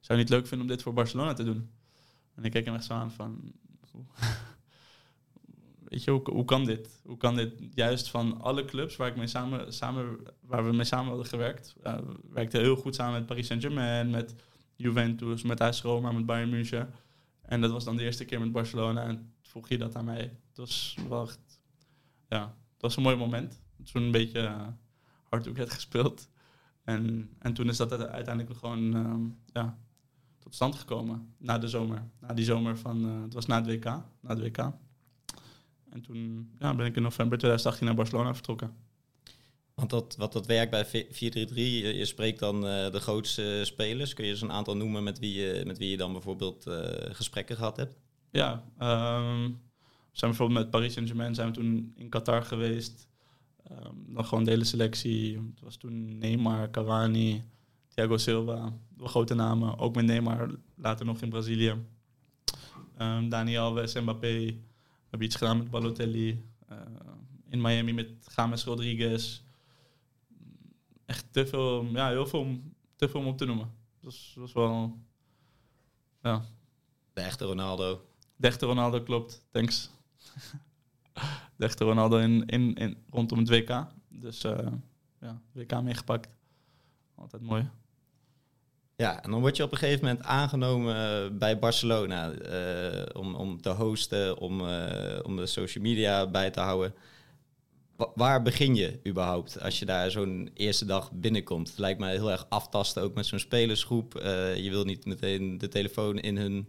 zou 0.00 0.18
je 0.18 0.24
niet 0.24 0.28
leuk 0.28 0.46
vinden 0.46 0.66
om 0.66 0.72
dit 0.72 0.82
voor 0.82 0.92
Barcelona 0.92 1.32
te 1.32 1.44
doen? 1.44 1.70
En 2.34 2.44
ik 2.44 2.50
keek 2.50 2.64
hem 2.64 2.74
echt 2.74 2.84
zo 2.84 2.92
aan 2.92 3.12
van, 3.12 3.52
weet 5.88 6.04
je, 6.04 6.10
hoe, 6.10 6.30
hoe 6.30 6.44
kan 6.44 6.64
dit? 6.64 7.00
Hoe 7.04 7.16
kan 7.16 7.36
dit 7.36 7.52
juist 7.74 8.08
van 8.08 8.40
alle 8.40 8.64
clubs 8.64 8.96
waar, 8.96 9.08
ik 9.08 9.16
mee 9.16 9.26
samen, 9.26 9.72
samen, 9.72 10.18
waar 10.40 10.64
we 10.64 10.72
mee 10.72 10.84
samen 10.84 11.08
hadden 11.08 11.26
gewerkt, 11.26 11.74
uh, 11.84 11.98
werkte 12.30 12.58
heel 12.58 12.76
goed 12.76 12.94
samen 12.94 13.12
met 13.12 13.26
Paris 13.26 13.46
Saint-Germain, 13.46 14.10
met 14.10 14.34
Juventus, 14.76 15.42
met 15.42 15.60
AS 15.60 15.82
Roma, 15.82 16.12
met 16.12 16.26
Bayern 16.26 16.50
München. 16.50 16.94
En 17.42 17.60
dat 17.60 17.70
was 17.70 17.84
dan 17.84 17.96
de 17.96 18.02
eerste 18.02 18.24
keer 18.24 18.40
met 18.40 18.52
Barcelona 18.52 19.02
en 19.02 19.32
vroeg 19.42 19.68
je 19.68 19.78
dat 19.78 19.96
aan 19.96 20.04
mij. 20.04 20.20
Het 20.48 20.56
was 20.56 20.96
wel 21.08 21.28
ja, 22.28 22.42
het 22.72 22.82
was 22.82 22.96
een 22.96 23.02
mooi 23.02 23.16
moment. 23.16 23.62
Toen 23.92 24.02
een 24.02 24.10
beetje 24.10 24.42
uh, 24.42 24.66
hard 25.22 25.52
werd 25.52 25.70
gespeeld. 25.70 26.28
En, 26.84 27.30
en 27.38 27.52
toen 27.52 27.68
is 27.68 27.76
dat 27.76 27.92
uiteindelijk 27.92 28.58
gewoon 28.58 28.96
uh, 28.96 29.30
ja, 29.52 29.78
tot 30.38 30.54
stand 30.54 30.74
gekomen 30.74 31.34
na 31.38 31.58
de 31.58 31.68
zomer. 31.68 32.02
Na 32.20 32.34
die 32.34 32.44
zomer 32.44 32.78
van, 32.78 33.06
uh, 33.06 33.22
het 33.22 33.34
was 33.34 33.46
na 33.46 33.56
het 33.56 33.66
WK. 33.66 33.84
Na 34.20 34.36
WK. 34.36 34.58
En 35.88 36.00
toen 36.02 36.50
ja, 36.58 36.74
ben 36.74 36.86
ik 36.86 36.96
in 36.96 37.02
november 37.02 37.38
2018 37.38 37.86
naar 37.86 37.94
Barcelona 37.94 38.34
vertrokken. 38.34 38.85
Want 39.76 39.90
dat, 39.90 40.16
wat 40.16 40.32
dat 40.32 40.46
werkt 40.46 40.70
bij 40.70 40.84
433, 40.84 41.96
je, 41.96 42.04
spreekt 42.04 42.38
dan 42.38 42.56
uh, 42.56 42.90
de 42.90 43.00
grootste 43.00 43.60
spelers. 43.64 44.14
Kun 44.14 44.24
je 44.24 44.30
eens 44.30 44.40
een 44.40 44.52
aantal 44.52 44.76
noemen 44.76 45.02
met 45.02 45.18
wie 45.18 45.34
je, 45.34 45.62
met 45.66 45.78
wie 45.78 45.90
je 45.90 45.96
dan 45.96 46.12
bijvoorbeeld 46.12 46.66
uh, 46.66 46.74
gesprekken 47.10 47.56
gehad 47.56 47.76
hebt? 47.76 47.98
Ja, 48.30 48.52
um, 48.80 49.48
we 49.82 50.18
zijn 50.18 50.30
bijvoorbeeld 50.30 50.58
met 50.58 50.70
Paris 50.70 50.92
Saint-Germain 50.92 51.34
zijn 51.34 51.48
we 51.48 51.54
toen 51.54 51.92
in 51.96 52.08
Qatar 52.08 52.42
geweest. 52.42 53.08
Um, 53.70 54.04
dan 54.14 54.24
gewoon 54.24 54.44
de 54.44 54.50
hele 54.50 54.64
selectie. 54.64 55.36
Het 55.36 55.60
was 55.60 55.76
toen 55.76 56.18
Neymar, 56.18 56.70
Cavani, 56.70 57.42
Thiago 57.88 58.16
Silva. 58.16 58.72
Grote 58.98 59.34
namen. 59.34 59.78
Ook 59.78 59.94
met 59.94 60.04
Neymar 60.04 60.50
later 60.74 61.06
nog 61.06 61.20
in 61.20 61.28
Brazilië. 61.28 61.74
Um, 62.98 63.28
Dani 63.28 63.56
Alves, 63.58 63.94
Mbappé. 63.94 64.44
We 64.44 64.56
hebben 65.10 65.26
iets 65.28 65.36
gedaan 65.36 65.58
met 65.58 65.70
Balotelli. 65.70 66.44
In 67.48 67.60
Miami 67.60 67.92
met 67.92 68.08
James 68.36 68.64
Rodriguez. 68.64 69.44
Echt 71.06 71.26
te 71.30 71.46
veel, 71.46 71.84
ja, 71.84 72.08
heel 72.08 72.26
veel, 72.26 72.40
om, 72.40 72.74
te 72.96 73.08
veel 73.08 73.20
om 73.20 73.26
op 73.26 73.38
te 73.38 73.44
noemen. 73.44 73.70
Dat 74.00 74.14
was, 74.34 74.52
wel, 74.52 74.98
ja. 76.22 76.44
De 77.12 77.20
echte 77.20 77.44
Ronaldo. 77.44 78.04
De 78.36 78.46
echte 78.46 78.66
Ronaldo, 78.66 79.02
klopt. 79.02 79.44
Thanks. 79.50 79.90
De 81.56 81.64
echte 81.64 81.84
Ronaldo 81.84 82.18
in, 82.18 82.46
in, 82.46 82.74
in, 82.74 83.04
rondom 83.10 83.38
het 83.38 83.48
WK. 83.48 83.86
Dus 84.08 84.44
uh, 84.44 84.58
ja, 85.20 85.40
WK 85.52 85.82
meegepakt. 85.82 86.28
Altijd 87.14 87.42
mooi. 87.42 87.70
Ja, 88.96 89.22
en 89.22 89.30
dan 89.30 89.40
word 89.40 89.56
je 89.56 89.62
op 89.62 89.72
een 89.72 89.78
gegeven 89.78 90.04
moment 90.04 90.24
aangenomen 90.24 91.38
bij 91.38 91.58
Barcelona 91.58 92.32
uh, 92.32 93.02
om, 93.12 93.34
om 93.34 93.60
te 93.60 93.68
hosten, 93.68 94.38
om, 94.38 94.60
uh, 94.60 95.18
om 95.22 95.36
de 95.36 95.46
social 95.46 95.84
media 95.84 96.26
bij 96.26 96.50
te 96.50 96.60
houden. 96.60 96.94
Wa 97.96 98.10
waar 98.14 98.42
begin 98.42 98.74
je 98.74 99.00
überhaupt 99.06 99.60
als 99.60 99.78
je 99.78 99.84
daar 99.84 100.10
zo'n 100.10 100.50
eerste 100.54 100.84
dag 100.84 101.12
binnenkomt? 101.12 101.68
Het 101.68 101.78
lijkt 101.78 102.00
mij 102.00 102.12
heel 102.12 102.30
erg 102.30 102.46
aftasten, 102.48 103.02
ook 103.02 103.14
met 103.14 103.26
zo'n 103.26 103.38
spelersgroep. 103.38 104.20
Uh, 104.20 104.56
je 104.56 104.70
wil 104.70 104.84
niet 104.84 105.04
meteen 105.04 105.58
de 105.58 105.68
telefoon 105.68 106.18
in 106.18 106.36
hun 106.36 106.68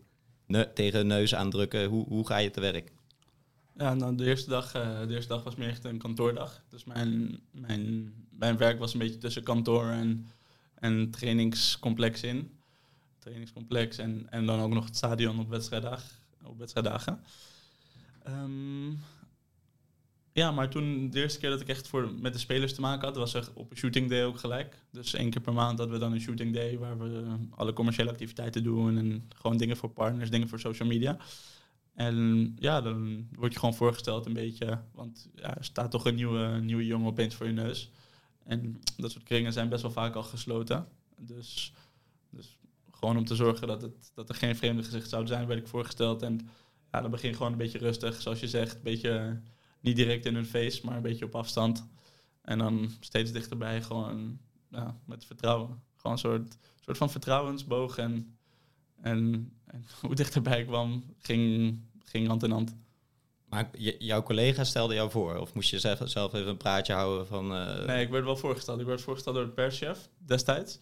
tegen 0.74 0.97
hun 0.97 1.07
neus 1.07 1.35
aandrukken. 1.35 1.85
Hoe, 1.85 2.06
hoe 2.07 2.27
ga 2.27 2.38
je 2.38 2.51
te 2.51 2.62
werk? 2.62 2.91
Ja, 3.77 3.94
nou, 3.94 4.15
de, 4.15 4.25
eerste 4.25 4.50
dag, 4.50 4.71
de 4.71 5.07
eerste 5.09 5.33
dag 5.33 5.44
was 5.44 5.56
meer 5.56 5.69
echt 5.69 5.83
een 5.83 5.97
kantoordag. 5.97 6.63
Dus 6.69 6.83
mijn, 6.83 7.39
mijn, 7.51 8.13
mijn 8.30 8.57
werk 8.57 8.80
was 8.80 8.94
een 8.94 9.00
beetje 9.00 9.18
tussen 9.18 9.44
kantoor 9.44 9.85
en 9.85 10.27
en 10.80 11.12
trainingscomplex 11.12 12.23
in. 12.23 12.51
Trainingscomplex 13.19 13.97
en, 13.97 14.27
en 14.30 14.45
dan 14.45 14.59
ook 14.59 14.73
nog 14.73 14.85
het 14.85 14.95
stadion 14.95 15.39
op, 15.39 15.50
wedstrijddag, 15.50 16.03
op 16.44 16.57
wedstrijddagen. 16.57 17.19
Um, 18.28 18.99
ja, 20.37 20.51
maar 20.51 20.69
toen 20.69 21.09
de 21.09 21.19
eerste 21.19 21.39
keer 21.39 21.49
dat 21.49 21.61
ik 21.61 21.67
echt 21.67 21.87
voor, 21.87 22.13
met 22.19 22.33
de 22.33 22.39
spelers 22.39 22.73
te 22.73 22.81
maken 22.81 23.07
had, 23.07 23.17
was 23.17 23.33
er 23.33 23.49
op 23.53 23.71
een 23.71 23.77
shooting 23.77 24.09
day 24.09 24.25
ook 24.25 24.39
gelijk. 24.39 24.85
Dus 24.91 25.13
één 25.13 25.29
keer 25.29 25.41
per 25.41 25.53
maand 25.53 25.77
hadden 25.77 25.95
we 25.97 26.03
dan 26.03 26.13
een 26.13 26.21
shooting 26.21 26.53
day 26.53 26.77
waar 26.77 26.97
we 26.97 27.35
alle 27.49 27.73
commerciële 27.73 28.09
activiteiten 28.09 28.63
doen 28.63 28.97
en 28.97 29.29
gewoon 29.35 29.57
dingen 29.57 29.77
voor 29.77 29.89
partners, 29.89 30.29
dingen 30.29 30.47
voor 30.47 30.59
social 30.59 30.87
media. 30.87 31.17
En 31.94 32.56
ja, 32.59 32.81
dan 32.81 33.27
word 33.31 33.53
je 33.53 33.59
gewoon 33.59 33.75
voorgesteld 33.75 34.25
een 34.25 34.33
beetje, 34.33 34.81
want 34.94 35.29
ja, 35.35 35.57
er 35.57 35.63
staat 35.63 35.91
toch 35.91 36.06
een 36.06 36.15
nieuwe, 36.15 36.59
nieuwe 36.61 36.85
jongen 36.85 37.07
opeens 37.07 37.35
voor 37.35 37.45
je 37.45 37.53
neus. 37.53 37.91
En 38.44 38.79
dat 38.97 39.11
soort 39.11 39.23
kringen 39.23 39.53
zijn 39.53 39.69
best 39.69 39.81
wel 39.81 39.91
vaak 39.91 40.15
al 40.15 40.23
gesloten. 40.23 40.87
Dus, 41.19 41.73
dus 42.29 42.57
gewoon 42.91 43.17
om 43.17 43.25
te 43.25 43.35
zorgen 43.35 43.67
dat, 43.67 43.81
het, 43.81 44.11
dat 44.13 44.29
er 44.29 44.35
geen 44.35 44.56
vreemde 44.56 44.83
gezicht 44.83 45.09
zou 45.09 45.27
zijn, 45.27 45.47
werd 45.47 45.59
ik 45.59 45.67
voorgesteld. 45.67 46.21
En 46.21 46.49
ja, 46.91 47.01
dan 47.01 47.11
begin 47.11 47.35
gewoon 47.35 47.51
een 47.51 47.57
beetje 47.57 47.77
rustig, 47.77 48.21
zoals 48.21 48.39
je 48.39 48.47
zegt. 48.47 48.75
Een 48.75 48.83
beetje 48.83 49.41
niet 49.79 49.95
direct 49.95 50.25
in 50.25 50.35
hun 50.35 50.45
face, 50.45 50.85
maar 50.85 50.95
een 50.95 51.01
beetje 51.01 51.25
op 51.25 51.35
afstand. 51.35 51.87
En 52.41 52.57
dan 52.57 52.91
steeds 52.99 53.31
dichterbij, 53.31 53.81
gewoon 53.81 54.39
ja, 54.69 54.99
met 55.05 55.25
vertrouwen. 55.25 55.83
Gewoon 55.95 56.11
een 56.11 56.17
soort, 56.17 56.57
soort 56.81 56.97
van 56.97 57.09
vertrouwensboog. 57.09 57.97
En, 57.97 58.37
en, 59.01 59.51
en 59.65 59.85
hoe 60.01 60.15
dichterbij 60.15 60.59
ik 60.59 60.67
kwam, 60.67 61.03
ging, 61.17 61.79
ging 62.03 62.27
hand 62.27 62.43
in 62.43 62.51
hand. 62.51 62.75
Maar 63.49 63.69
jouw 63.79 64.23
collega 64.23 64.63
stelde 64.63 64.93
jou 64.93 65.11
voor? 65.11 65.37
Of 65.37 65.53
moest 65.53 65.69
je 65.69 65.79
zelf, 65.79 66.01
zelf 66.03 66.33
even 66.33 66.47
een 66.47 66.57
praatje 66.57 66.93
houden 66.93 67.27
van... 67.27 67.53
Uh... 67.53 67.85
Nee, 67.85 68.05
ik 68.05 68.09
werd 68.09 68.23
wel 68.23 68.37
voorgesteld. 68.37 68.79
Ik 68.79 68.85
werd 68.85 69.01
voorgesteld 69.01 69.35
door 69.35 69.45
de 69.45 69.51
perschef 69.51 70.09
destijds. 70.17 70.79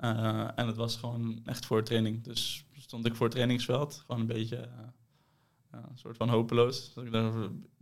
Uh, 0.00 0.48
en 0.54 0.66
het 0.66 0.76
was 0.76 0.96
gewoon 0.96 1.40
echt 1.44 1.66
voor 1.66 1.84
training. 1.84 2.24
Dus 2.24 2.64
stond 2.78 3.06
ik 3.06 3.14
voor 3.14 3.26
het 3.26 3.34
trainingsveld. 3.34 4.02
Gewoon 4.06 4.20
een 4.20 4.26
beetje 4.26 4.56
uh, 4.56 5.80
een 5.88 5.98
soort 5.98 6.16
van 6.16 6.28
hopeloos. 6.28 6.94
Dat 6.94 7.04
ik 7.04 7.12
daar 7.12 7.32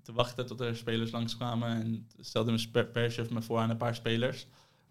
te 0.03 0.13
wachten 0.13 0.47
tot 0.47 0.61
er 0.61 0.77
spelers 0.77 1.11
langskwamen. 1.11 1.69
En 1.69 2.09
stelde 2.19 2.53
mijn 2.73 2.91
perschef 2.91 3.31
me 3.31 3.43
voor 3.43 3.59
aan 3.59 3.71
een 3.71 3.77
paar 3.77 3.95
spelers. 3.95 4.47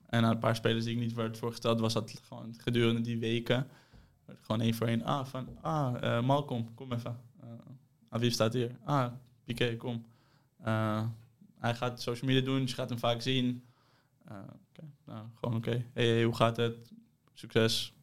En 0.05 0.23
aan 0.23 0.31
een 0.31 0.39
paar 0.39 0.55
spelers 0.55 0.85
die 0.85 0.93
ik 0.93 0.99
niet 0.99 1.13
werd 1.13 1.37
voorgesteld, 1.37 1.79
was 1.79 1.93
dat 1.93 2.21
gewoon 2.27 2.53
gedurende 2.57 3.01
die 3.01 3.19
weken... 3.19 3.67
Gewoon 4.41 4.61
één 4.61 4.73
voor 4.73 4.87
één. 4.87 5.03
Ah, 5.03 5.25
van, 5.25 5.47
ah 5.61 6.23
Malcolm, 6.23 6.73
kom 6.73 6.93
even. 6.93 7.19
ah, 8.09 8.19
wie 8.19 8.31
staat 8.31 8.53
hier? 8.53 8.75
Ah, 8.83 9.11
Piqué, 9.43 9.75
kom. 9.75 10.05
Uh, 10.65 11.07
hij 11.55 11.75
gaat 11.75 12.01
social 12.01 12.29
media 12.29 12.45
doen, 12.45 12.61
je 12.61 12.73
gaat 12.73 12.89
hem 12.89 12.99
vaak 12.99 13.21
zien. 13.21 13.63
Nou, 15.05 15.25
gewoon 15.35 15.55
oké. 15.55 15.69
Okay. 15.69 15.85
Hey, 15.93 16.23
hoe 16.23 16.35
gaat 16.35 16.57
het? 16.57 16.91
Succes. 17.33 17.93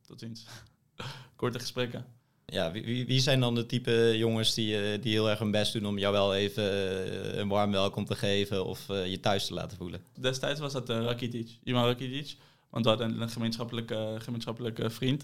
Tot 0.00 0.20
ziens. 0.20 0.46
Korte 1.36 1.58
gesprekken. 1.58 2.17
Ja, 2.52 2.72
wie, 2.72 3.06
wie, 3.06 3.20
zijn 3.20 3.40
dan 3.40 3.54
de 3.54 3.66
type 3.66 4.14
jongens 4.16 4.54
die, 4.54 4.80
eh, 4.80 5.02
die 5.02 5.12
heel 5.12 5.30
erg 5.30 5.38
hun 5.38 5.50
best 5.50 5.72
doen 5.72 5.86
om 5.86 5.98
jou 5.98 6.12
wel 6.12 6.34
even 6.34 6.64
eh, 6.64 7.36
een 7.38 7.48
warm 7.48 7.70
welkom 7.70 8.04
te 8.04 8.14
geven 8.14 8.64
of 8.64 8.88
eh, 8.88 9.10
je 9.10 9.20
thuis 9.20 9.46
te 9.46 9.54
laten 9.54 9.76
voelen? 9.76 10.00
Destijds 10.20 10.60
was 10.60 10.72
dat 10.72 10.90
uh, 10.90 11.02
Rakitic, 11.02 11.58
Ivan 11.64 11.84
Rakitic. 11.84 12.36
Want 12.70 12.84
we 12.84 12.90
hadden 12.90 13.20
een 13.20 13.28
gemeenschappelijke, 13.28 14.16
gemeenschappelijke 14.18 14.90
vriend. 14.90 15.20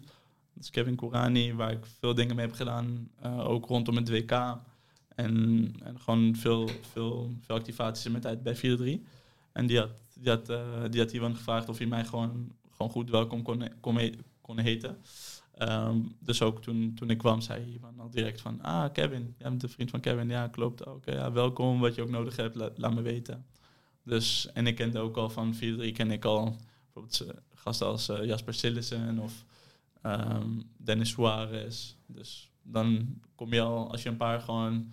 Dat 0.54 0.62
is 0.62 0.70
Kevin 0.70 0.96
Kourani, 0.96 1.54
waar 1.54 1.70
ik 1.70 1.86
veel 1.98 2.14
dingen 2.14 2.36
mee 2.36 2.46
heb 2.46 2.54
gedaan. 2.54 3.10
ook 3.22 3.66
rondom 3.66 3.96
het 3.96 4.08
WK. 4.08 4.30
En, 5.14 5.74
en 5.82 6.00
gewoon 6.00 6.36
veel, 6.36 6.70
veel, 6.92 7.30
veel 7.40 7.56
activaties 7.56 8.04
in 8.04 8.10
mijn 8.10 8.22
tijd 8.22 8.42
bij 8.42 8.56
4-3. 8.56 8.60
En 9.52 9.66
die 9.66 9.78
had, 9.78 9.90
die, 10.14 10.30
had, 10.30 10.46
die 10.90 11.20
had 11.20 11.36
gevraagd 11.36 11.68
of 11.68 11.78
hij 11.78 11.86
mij 11.86 12.04
gewoon, 12.04 12.52
gewoon 12.70 12.92
goed 12.92 13.10
welkom 13.10 13.42
kon, 13.42 13.68
kon, 13.80 14.14
kon 14.40 14.58
heten. 14.58 14.96
Ehm, 15.54 15.98
dus 16.18 16.42
ook 16.42 16.62
toen, 16.62 16.94
toen 16.94 17.10
ik 17.10 17.18
kwam, 17.18 17.40
zei 17.40 17.72
Ivan 17.74 18.00
al 18.00 18.10
direct 18.10 18.40
van... 18.40 18.62
Ah, 18.62 18.92
Kevin, 18.92 19.34
jij 19.38 19.48
bent 19.48 19.60
de 19.60 19.68
vriend 19.68 19.90
van 19.90 20.00
Kevin. 20.00 20.28
Ja, 20.28 20.48
klopt. 20.48 20.86
Oké, 20.86 21.12
ja, 21.12 21.32
welkom. 21.32 21.80
Wat 21.80 21.94
je 21.94 22.02
ook 22.02 22.10
nodig 22.10 22.36
hebt, 22.36 22.54
la- 22.54 22.70
laat 22.76 22.94
me 22.94 23.02
weten. 23.02 23.46
Dus, 24.02 24.52
en 24.52 24.66
ik 24.66 24.74
kende 24.74 24.98
ook 24.98 25.16
al 25.16 25.30
van 25.30 25.54
4-3, 25.54 25.58
ken 25.92 26.10
ik 26.10 26.24
al 26.24 26.56
bijvoorbeeld 26.84 27.20
eh, 27.20 27.36
gasten 27.54 27.86
als 27.86 28.08
eh, 28.08 28.24
Jasper 28.24 28.54
Sillissen 28.54 29.18
of 29.18 29.44
ehm, 30.02 30.60
Dennis 30.76 31.10
Suarez. 31.10 31.94
Dus 32.06 32.50
dan 32.62 33.18
kom 33.34 33.52
je 33.52 33.60
al, 33.60 33.90
als 33.90 34.02
je 34.02 34.08
een 34.08 34.16
paar 34.16 34.40
gewoon 34.40 34.92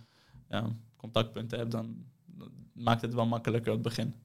ja, 0.50 0.76
contactpunten 0.96 1.58
hebt, 1.58 1.72
dan, 1.72 2.06
maakt 2.74 3.02
het 3.02 3.14
wel 3.14 3.26
makkelijker 3.26 3.70
aan 3.70 3.78
het 3.78 3.88
begin. 3.88 4.16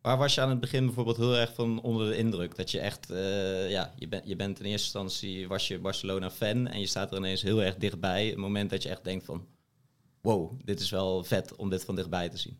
Waar 0.00 0.18
was 0.18 0.34
je 0.34 0.40
aan 0.40 0.48
het 0.48 0.60
begin 0.60 0.84
bijvoorbeeld 0.84 1.16
heel 1.16 1.36
erg 1.36 1.54
van 1.54 1.80
onder 1.80 2.08
de 2.08 2.16
indruk? 2.16 2.56
Dat 2.56 2.70
je 2.70 2.80
echt, 2.80 3.10
eh, 3.10 3.70
ja, 3.70 3.94
je, 3.96 4.08
bent 4.08 4.26
je 4.26 4.36
bent 4.36 4.58
in 4.60 4.64
eerste 4.64 4.98
instantie, 4.98 5.48
was 5.48 5.68
je 5.68 5.78
Barcelona-fan 5.78 6.66
en 6.66 6.80
je 6.80 6.86
staat 6.86 7.10
er 7.10 7.16
ineens 7.16 7.42
heel 7.42 7.62
erg 7.62 7.76
dichtbij. 7.76 8.26
Het 8.26 8.36
moment 8.36 8.70
dat 8.70 8.82
je 8.82 8.88
echt 8.88 9.04
denkt 9.04 9.24
van, 9.24 9.46
wow, 10.20 10.60
dit 10.64 10.80
is 10.80 10.90
wel 10.90 11.24
vet 11.24 11.56
om 11.56 11.70
dit 11.70 11.84
van 11.84 11.94
dichtbij 11.94 12.28
te 12.28 12.36
zien. 12.36 12.58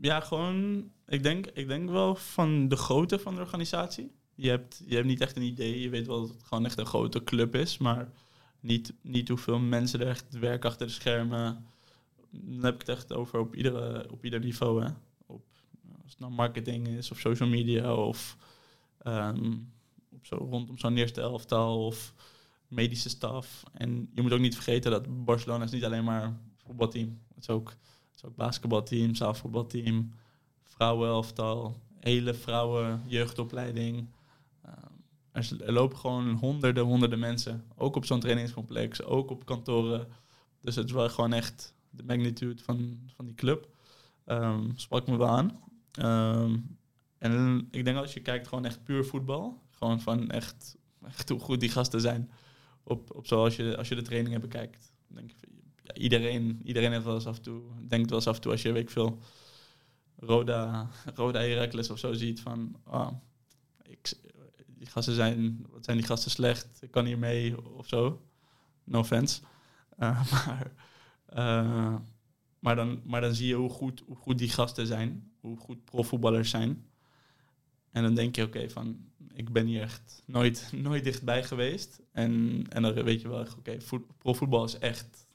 Ja, 0.00 0.20
gewoon, 0.20 0.90
ik 1.06 1.22
denk, 1.22 1.46
ik 1.46 1.68
denk 1.68 1.90
wel 1.90 2.14
van 2.14 2.68
de 2.68 2.76
grootte 2.76 3.18
van 3.18 3.34
de 3.34 3.40
organisatie. 3.40 4.12
Je 4.34 4.48
hebt, 4.48 4.82
je 4.86 4.94
hebt 4.94 5.06
niet 5.06 5.20
echt 5.20 5.36
een 5.36 5.42
idee, 5.42 5.80
je 5.80 5.88
weet 5.88 6.06
wel 6.06 6.20
dat 6.20 6.28
het 6.28 6.44
gewoon 6.44 6.64
echt 6.64 6.78
een 6.78 6.86
grote 6.86 7.24
club 7.24 7.54
is, 7.54 7.78
maar 7.78 8.12
niet, 8.60 8.92
niet 9.02 9.28
hoeveel 9.28 9.58
mensen 9.58 10.00
er 10.00 10.08
echt 10.08 10.38
werken 10.38 10.70
achter 10.70 10.86
de 10.86 10.92
schermen. 10.92 11.66
Dan 12.30 12.64
heb 12.64 12.74
ik 12.74 12.80
het 12.80 12.88
echt 12.88 13.12
over 13.12 13.38
op, 13.38 13.54
iedere, 13.54 14.10
op 14.10 14.24
ieder 14.24 14.40
niveau. 14.40 14.84
Hè. 14.84 14.90
Als 16.02 16.10
het 16.10 16.20
nou 16.20 16.32
marketing 16.32 16.88
is, 16.88 17.10
of 17.10 17.18
social 17.18 17.48
media, 17.48 17.94
of 17.94 18.36
ehm, 18.98 19.52
op 20.10 20.26
zo, 20.26 20.36
rondom 20.36 20.78
zo'n 20.78 20.96
eerste 20.96 21.20
elftal, 21.20 21.86
of 21.86 22.14
medische 22.68 23.08
staf. 23.08 23.62
En 23.72 24.10
je 24.14 24.22
moet 24.22 24.32
ook 24.32 24.40
niet 24.40 24.54
vergeten 24.54 24.90
dat 24.90 25.24
Barcelona 25.24 25.64
is 25.64 25.70
niet 25.70 25.84
alleen 25.84 26.04
maar 26.04 26.36
voetbalteam. 26.56 27.20
Het 27.34 27.42
is 27.42 27.48
ook, 27.48 27.68
het 27.68 28.16
is 28.16 28.24
ook 28.24 28.36
basketbalteam, 28.36 29.14
zaalvoetbalteam, 29.14 30.12
vrouwenelftal, 30.62 31.76
hele 31.98 32.34
vrouwen 32.34 33.02
jeugdopleiding. 33.06 34.08
Ehm, 34.62 35.62
er, 35.62 35.72
lopen 35.72 35.98
gewoon 35.98 36.30
honderden, 36.32 36.84
honderden 36.84 37.18
mensen. 37.18 37.64
Ook 37.76 37.96
op 37.96 38.04
zo'n 38.04 38.20
trainingscomplex, 38.20 39.02
ook 39.02 39.30
op 39.30 39.44
kantoren. 39.44 40.08
Dus 40.60 40.76
het 40.76 40.86
is 40.86 40.92
wel 40.92 41.08
gewoon 41.08 41.32
echt 41.32 41.74
de 41.90 42.02
magnitude 42.02 42.62
van, 42.62 43.00
van 43.16 43.24
die 43.24 43.34
club. 43.34 43.68
Ehm, 44.24 44.70
sprak 44.74 45.06
me 45.06 45.16
wel 45.16 45.28
aan. 45.28 45.60
Ehm, 45.92 46.58
en 47.18 47.68
ik 47.70 47.84
denk 47.84 47.96
als 47.96 48.14
je 48.14 48.20
kijkt 48.20 48.48
gewoon 48.48 48.64
echt 48.64 48.84
puur 48.84 49.04
voetbal. 49.04 49.62
Gewoon 49.70 50.00
van 50.00 50.30
echt, 50.30 50.76
echt 51.04 51.28
hoe 51.28 51.40
goed 51.40 51.60
die 51.60 51.68
gasten 51.68 52.00
zijn. 52.00 52.30
Op, 52.82 53.14
op 53.14 53.26
zoals 53.26 53.56
je, 53.56 53.76
als 53.76 53.88
je 53.88 53.94
de 53.94 54.02
trainingen 54.02 54.40
bekijkt. 54.40 54.92
Denk 55.08 55.30
ik, 55.30 55.36
ja, 55.82 55.94
iedereen, 55.94 56.60
iedereen 56.64 56.92
heeft 56.92 57.04
wel 57.04 57.14
eens 57.14 57.26
af 57.26 57.36
en 57.36 57.42
toe, 57.42 57.62
denkt 57.88 58.08
wel 58.08 58.18
eens 58.18 58.28
af 58.28 58.34
en 58.34 58.40
toe 58.40 58.52
als 58.52 58.62
je 58.62 58.72
weet 58.72 58.82
ik 58.82 58.90
veel 58.90 59.22
Roda, 60.16 60.90
Roda 61.14 61.40
Heracles 61.40 61.90
of 61.90 61.98
zo 61.98 62.12
ziet 62.12 62.40
van 62.40 62.76
ah, 62.84 63.12
ik, 63.82 64.12
die 64.66 64.86
gasten 64.86 65.14
zijn, 65.14 65.66
wat 65.70 65.84
zijn 65.84 65.96
die 65.96 66.06
gasten 66.06 66.30
slecht, 66.30 66.82
ik 66.82 66.90
kan 66.90 67.04
hier 67.04 67.18
mee 67.18 67.72
of 67.76 67.86
zo. 67.86 68.22
No 68.84 68.98
offense. 68.98 69.40
Eh, 69.96 70.30
maar, 70.32 70.72
eh, 71.26 71.94
maar, 72.58 72.76
dan, 72.76 73.00
maar 73.04 73.20
dan 73.20 73.34
zie 73.34 73.46
je 73.46 73.54
hoe 73.54 73.70
goed, 73.70 74.02
hoe 74.06 74.16
goed 74.16 74.38
die 74.38 74.48
gasten 74.48 74.86
zijn, 74.86 75.31
hoe 75.42 75.56
goed 75.56 75.84
profvoetballers 75.84 76.50
zijn. 76.50 76.86
En 77.90 78.02
dan 78.02 78.14
denk 78.14 78.36
je, 78.36 78.42
oké, 78.42 78.70
van 78.70 79.10
ik 79.34 79.52
ben 79.52 79.66
hier 79.66 79.82
echt 79.82 80.22
nooit, 80.26 80.68
nooit 80.88 81.04
dichtbij 81.04 81.44
geweest. 81.44 82.00
En, 82.12 82.64
en 82.68 82.82
dan 82.82 82.94
weet 83.02 83.20
je 83.20 83.28
wel, 83.28 83.40
echt, 83.40 83.56
oké, 83.56 83.80
voet- 83.80 84.18
profvoetbal 84.18 84.64
is 84.64 84.78
echt, 84.78 85.26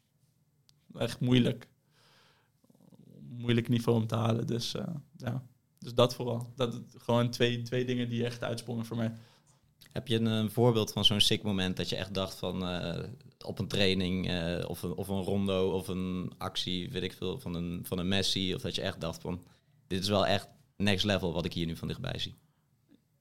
echt 0.93 1.19
moeilijk. 1.19 1.67
Moeilijk 3.29 3.67
niveau 3.69 3.99
om 4.01 4.07
te 4.07 4.15
halen. 4.15 4.47
Dus 4.47 4.73
eh, 4.75 4.87
ja, 5.17 5.43
dus 5.79 5.93
dat 5.93 6.15
vooral. 6.15 6.51
Dat 6.55 6.81
gewoon 6.97 7.29
twee, 7.29 7.61
twee 7.61 7.85
dingen 7.85 8.09
die 8.09 8.25
echt 8.25 8.43
uitsprongen 8.43 8.85
voor 8.85 8.97
mij. 8.97 9.13
Heb 9.91 10.07
je 10.07 10.19
een, 10.19 10.45
eh, 10.45 10.51
voorbeeld 10.51 10.91
van 10.91 11.05
zo'n 11.05 11.21
sick 11.21 11.43
moment 11.43 11.77
dat 11.77 11.89
je 11.89 11.95
echt 11.95 12.13
dacht 12.13 12.35
van 12.39 12.67
eh, 12.67 13.03
op 13.45 13.59
een 13.59 13.67
training 13.67 14.29
eh, 14.29 14.69
of, 14.69 14.83
een, 14.83 14.93
of 14.93 15.07
een 15.07 15.23
rondo 15.23 15.71
of 15.71 15.87
een 15.87 16.31
actie, 16.37 16.89
weet 16.89 17.03
ik 17.03 17.13
veel, 17.13 17.39
van 17.39 17.53
een, 17.53 17.79
van 17.85 17.97
een 17.99 18.07
Messi. 18.07 18.55
Of 18.55 18.61
dat 18.61 18.75
je 18.75 18.81
echt 18.81 19.01
dacht 19.01 19.21
van 19.21 19.43
dit 19.87 20.01
is 20.01 20.09
wel 20.09 20.25
echt 20.25 20.47
next 20.77 21.05
level 21.05 21.33
wat 21.33 21.45
ik 21.45 21.53
hier 21.53 21.65
nu 21.65 21.75
van 21.75 21.87
dichtbij 21.87 22.19
zie. 22.19 22.35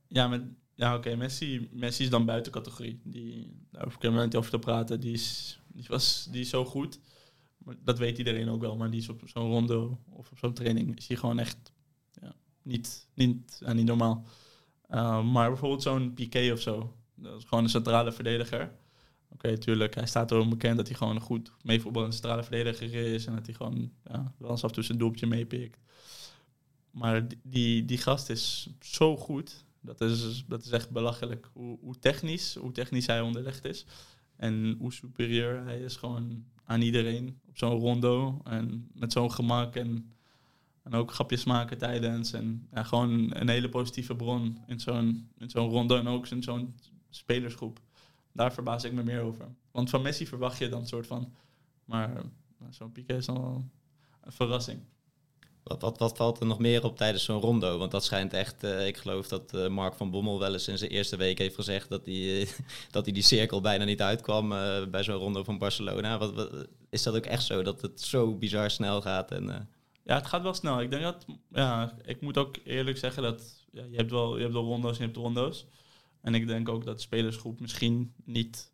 Ja, 0.09 0.41
ja 0.75 0.97
oké, 0.97 1.17
Messi, 1.17 1.69
Messi 1.73 2.05
is 2.05 2.11
dan 2.11 2.25
buiten 2.25 2.53
categorie. 2.53 3.01
Die, 3.05 3.53
daar 3.71 3.85
hoef 3.85 3.95
ik 3.95 4.03
helemaal 4.03 4.25
niet 4.25 4.37
over 4.37 4.51
te 4.51 4.59
praten. 4.59 5.01
Die 5.01 5.13
is, 5.13 5.61
die, 5.67 5.85
was, 5.89 6.29
die 6.31 6.41
is 6.41 6.49
zo 6.49 6.65
goed. 6.65 6.99
Maar 7.59 7.75
dat 7.85 7.99
weet 7.99 8.19
iedereen 8.19 8.49
ook 8.49 8.61
wel. 8.61 8.77
Maar 8.77 8.91
die 8.91 9.01
is 9.01 9.09
op 9.09 9.23
zo'n 9.25 9.51
rondo 9.51 10.01
of 10.09 10.31
op 10.31 10.39
zo'n 10.39 10.55
training 10.55 10.97
is 10.97 11.09
hij 11.09 11.17
gewoon 11.17 11.39
echt 11.39 11.73
ja, 12.21 12.35
niet, 12.63 13.09
niet, 13.15 13.61
niet 13.73 13.87
normaal. 13.87 14.27
Uh, 14.91 15.33
maar 15.33 15.49
bijvoorbeeld 15.49 15.83
zo'n 15.83 16.15
Piqué 16.15 16.53
of 16.53 16.61
zo. 16.61 16.97
Dat 17.15 17.39
is 17.39 17.45
gewoon 17.45 17.65
een 17.65 17.71
centrale 17.71 18.13
verdediger. 18.13 18.73
Oké, 19.29 19.59
tuurlijk. 19.59 19.95
Hij 19.95 20.07
staat 20.07 20.31
erom 20.31 20.51
bekend 20.51 20.77
dat 20.77 20.87
hij 20.89 20.97
gewoon 20.97 21.15
een 21.15 21.23
goed 21.23 21.53
meevoetballende 21.63 22.15
centrale 22.15 22.43
verdediger 22.43 23.15
is. 23.15 23.27
En 23.27 23.35
dat 23.35 23.47
hij 23.47 23.55
gewoon 23.55 23.93
ja, 24.05 24.35
wel 24.39 24.51
af 24.51 24.63
en 24.63 24.73
toe 24.73 24.83
zijn 24.83 24.99
doeltje 24.99 25.27
meepikt. 25.27 25.79
Maar 26.97 27.27
die, 27.43 27.85
die, 27.85 27.99
gast 27.99 28.31
is 28.31 28.69
zo 28.81 29.17
goed. 29.17 29.65
Dat 29.81 30.01
is, 30.01 30.45
dat 30.49 30.65
is 30.65 30.71
echt 30.71 30.91
belachelijk. 30.91 31.51
Hoe, 31.53 31.79
hoe, 31.81 31.99
technisch, 31.99 32.55
hoe 32.55 32.73
technisch 32.73 33.07
hij 33.07 33.21
onderlegd 33.21 33.65
is. 33.65 33.87
En 34.37 34.77
hoe 34.79 34.93
superieur 34.93 35.65
hij 35.65 35.81
is 35.81 35.97
gewoon 35.97 36.45
aan 36.65 36.81
iedereen 36.81 37.41
op 37.49 37.59
zo'n 37.59 37.79
rondo. 37.79 38.41
En 38.45 38.89
met 38.93 39.13
zo'n 39.13 39.33
gemak. 39.33 39.77
En, 39.77 40.13
en 40.83 40.95
ook 40.95 41.13
grapjes 41.13 41.45
maken 41.45 41.79
tijdens. 41.79 42.33
En 42.33 42.69
ja, 42.73 42.83
gewoon 42.83 43.37
een 43.37 43.49
hele 43.49 43.69
positieve 43.69 44.17
bron 44.17 44.59
in 44.67 44.81
zo'n, 44.81 45.29
zo'n 45.47 45.71
rondo. 45.71 45.99
En 45.99 46.09
ook 46.09 46.27
in 46.27 46.43
zo'n 46.43 46.75
spelersgroep. 47.11 47.81
Daar 48.33 48.53
verbaas 48.53 48.85
ik 48.85 48.93
me 48.93 49.03
meer 49.03 49.21
over. 49.21 49.49
Want 49.71 49.91
van 49.91 50.03
Messi 50.03 50.27
verwacht 50.27 50.59
je 50.59 50.69
dan 50.69 50.81
een 50.81 50.87
soort 50.87 51.07
van... 51.07 51.33
Maar 51.85 52.23
zo'n 52.71 52.93
Piqué 52.93 53.17
is 53.17 53.27
wel 53.27 53.71
een 54.21 54.33
verrassing. 54.33 54.81
Wat, 55.67 56.13
valt 56.17 56.41
er 56.41 56.47
nog 56.47 56.59
meer 56.59 56.85
op 56.85 56.97
tijdens 56.97 57.25
zo'n 57.25 57.41
rondo? 57.41 57.79
Want 57.79 57.91
dat 57.91 58.05
schijnt 58.05 58.33
echt, 58.33 58.65
uh, 58.65 58.87
ik 58.87 58.97
geloof 58.97 59.29
dat 59.29 59.55
uh, 59.55 59.69
Mark 59.69 59.95
van 59.95 60.11
Bommel 60.11 60.39
wel 60.39 60.53
eens 60.53 60.69
in 60.69 60.79
zijn 60.79 60.91
eerste 60.91 61.17
week 61.17 61.39
heeft 61.39 61.55
gezegd 61.55 61.89
dat 61.89 62.07
hij, 62.07 62.49
dat 62.91 63.05
hij 63.05 63.15
die 63.15 63.23
cirkel 63.23 63.61
bijna 63.61 63.85
niet 63.85 64.03
uitkwam 64.03 64.49
bij 64.91 65.03
zo'n 65.03 65.15
rondo 65.15 65.45
van 65.45 65.59
Barcelona. 65.59 66.19
Wat, 66.19 66.51
is 66.97 67.03
dat 67.03 67.17
ook 67.17 67.27
echt 67.27 67.45
zo, 67.45 67.63
dat 67.63 67.83
het 67.83 68.01
zo 68.01 68.35
bizar 68.35 68.71
snel 68.71 69.03
gaat? 69.03 69.31
En, 69.31 69.51
eh, 69.51 69.61
Ja, 70.05 70.15
het 70.15 70.27
gaat 70.27 70.43
wel 70.43 70.55
snel. 70.55 70.81
Ik 70.81 70.91
denk 70.91 71.03
dat, 71.03 71.27
ja, 71.53 71.97
ik 72.05 72.21
moet 72.21 72.39
ook 72.39 72.57
eerlijk 72.65 72.99
zeggen 72.99 73.23
dat 73.23 73.65
ja, 73.71 73.83
je, 73.91 73.97
hebt 73.97 74.11
wel, 74.11 74.37
je 74.37 74.43
hebt 74.43 74.53
wel 74.53 74.65
rondo's 74.65 74.93
en 74.93 74.99
je 74.99 75.05
hebt 75.05 75.17
rondo's. 75.17 75.67
En 76.21 76.35
ik 76.35 76.47
denk 76.47 76.69
ook 76.69 76.85
dat 76.85 76.97
de 76.97 77.03
spelersgroep 77.03 77.61
misschien 77.61 78.13
niet, 78.25 78.73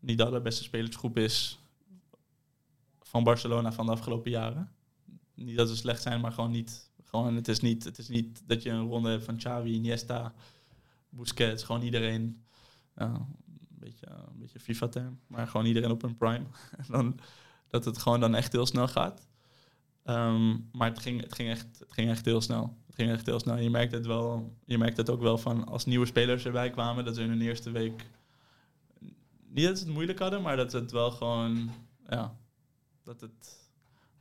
niet 0.00 0.18
de 0.18 0.24
allerbeste 0.24 0.62
spelersgroep 0.62 1.16
is 1.16 1.58
van 3.00 3.24
Barcelona 3.24 3.72
van 3.72 3.86
de 3.86 3.92
afgelopen 3.92 4.30
jaren. 4.30 4.72
Niet 5.34 5.56
dat 5.56 5.68
ze 5.68 5.76
slecht 5.76 6.02
zijn, 6.02 6.20
maar 6.20 6.32
gewoon 6.32 6.50
niet. 6.50 6.90
Gewoon, 7.04 7.34
het, 7.34 7.48
is 7.48 7.60
niet 7.60 7.84
het 7.84 7.98
is 7.98 8.08
niet 8.08 8.42
dat 8.46 8.62
je 8.62 8.70
een 8.70 8.88
ronde 8.88 9.10
hebt 9.10 9.24
van 9.24 9.36
Xavi, 9.36 9.72
Iniesta, 9.72 10.34
Busquets, 11.08 11.62
gewoon 11.62 11.82
iedereen. 11.82 12.44
Een 12.94 13.26
beetje, 13.68 14.06
een 14.08 14.38
beetje 14.38 14.60
FIFA-term, 14.60 15.20
maar 15.26 15.48
gewoon 15.48 15.66
iedereen 15.66 15.90
op 15.90 16.02
een 16.02 16.16
prime. 16.16 16.46
dan, 16.88 17.18
dat 17.68 17.84
het 17.84 17.98
gewoon 17.98 18.20
dan 18.20 18.34
echt 18.34 18.52
heel 18.52 18.66
snel 18.66 18.88
gaat. 18.88 19.28
Um, 20.04 20.68
maar 20.72 20.88
het 20.88 20.98
ging, 20.98 21.20
het, 21.20 21.34
ging 21.34 21.48
echt, 21.48 21.78
het 21.78 21.92
ging 21.92 22.10
echt 22.10 22.24
heel 22.24 22.40
snel. 22.40 22.76
Het 22.86 22.94
ging 22.94 23.10
echt 23.10 23.26
heel 23.26 23.40
snel. 23.40 23.56
Je 23.56 23.70
merkt 23.70 23.92
het 23.92 24.06
wel. 24.06 24.56
Je 24.64 24.78
merkt 24.78 24.96
het 24.96 25.10
ook 25.10 25.20
wel 25.20 25.38
van 25.38 25.66
als 25.66 25.84
nieuwe 25.84 26.06
spelers 26.06 26.44
erbij 26.44 26.70
kwamen, 26.70 27.04
dat 27.04 27.14
ze 27.14 27.22
in 27.22 27.28
hun 27.28 27.40
eerste 27.40 27.70
week 27.70 28.06
niet 29.52 29.66
dat 29.66 29.78
ze 29.78 29.84
het 29.84 29.92
moeilijk 29.92 30.18
hadden, 30.18 30.42
maar 30.42 30.56
dat 30.56 30.72
het 30.72 30.90
wel 30.90 31.10
gewoon 31.10 31.70
ja, 32.08 32.36
dat 33.02 33.20
het 33.20 33.61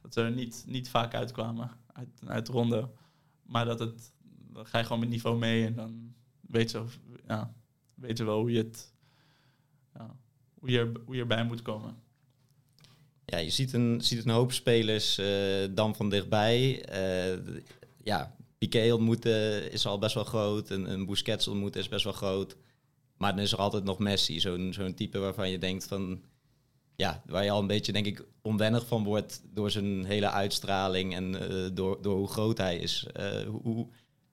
dat 0.02 0.14
ze 0.14 0.22
er 0.22 0.32
niet, 0.32 0.64
niet 0.68 0.90
vaak 0.90 1.14
uitkwamen 1.14 1.72
uit, 1.94 2.10
uit 2.26 2.46
de 2.46 2.52
ronde. 2.52 2.90
Maar 3.44 3.66
dat 3.66 3.80
het 3.80 4.14
dan 4.54 4.66
ga 4.66 4.78
je 4.78 4.84
gewoon 4.84 5.00
met 5.00 5.10
niveau 5.10 5.38
mee 5.38 5.66
en 5.66 5.76
dan 5.76 6.14
weet 6.42 6.72
ze, 6.72 6.84
ja, 7.28 7.54
weet 7.94 8.18
ze 8.18 8.24
wel 8.24 8.40
hoe 8.40 8.52
je 8.52 8.58
het 8.58 8.94
ja, 9.94 10.16
hoe, 10.60 10.70
je 10.70 10.92
hoe 11.06 11.16
je 11.16 11.22
erbij 11.22 11.46
moet 11.46 11.62
komen. 11.62 11.96
Ja, 13.26 13.38
je 13.38 13.50
ziet 13.50 13.74
een, 13.74 14.02
ziet 14.02 14.26
een 14.26 14.32
hoop 14.32 14.52
spelers 14.52 15.20
uh, 15.20 15.68
dan 15.72 15.96
van 15.96 16.10
dichtbij. 16.10 16.86
Uh, 17.34 17.62
ja, 18.04 18.36
Piqué 18.58 18.94
ontmoeten 18.94 19.72
is 19.72 19.86
al 19.86 20.00
best 20.00 20.14
wel 20.14 20.24
groot. 20.24 20.70
Een, 20.70 20.92
een 20.92 21.06
Busquets 21.06 21.48
ontmoeten 21.48 21.82
is 21.82 21.90
best 21.90 22.04
wel 22.04 22.14
groot. 22.14 22.58
Maar 23.18 23.36
dan 23.36 23.44
is 23.44 23.52
er 23.52 23.58
altijd 23.58 23.84
nog 23.84 24.00
Messi, 24.00 24.40
zo'n 24.40 24.74
zo'n 24.74 24.94
type 24.94 25.20
waarvan 25.20 25.50
je 25.50 25.58
denkt 25.58 25.88
van... 25.88 26.22
Ja, 27.02 27.22
waar 27.26 27.44
je 27.44 27.52
al 27.52 27.60
een 27.60 27.68
beetje, 27.68 27.92
denk 27.92 28.06
ik, 28.06 28.26
onwennig 28.42 28.88
van 28.88 29.04
wordt 29.04 29.42
door 29.54 29.72
zijn 29.72 30.06
hele 30.06 30.30
uitstraling 30.30 31.16
en 31.16 31.52
uh, 31.52 31.70
door, 31.74 32.02
door 32.02 32.18
hoe 32.18 32.28
groot 32.28 32.58
hij 32.58 32.78
is. 32.78 33.08
hoe, 33.48 33.88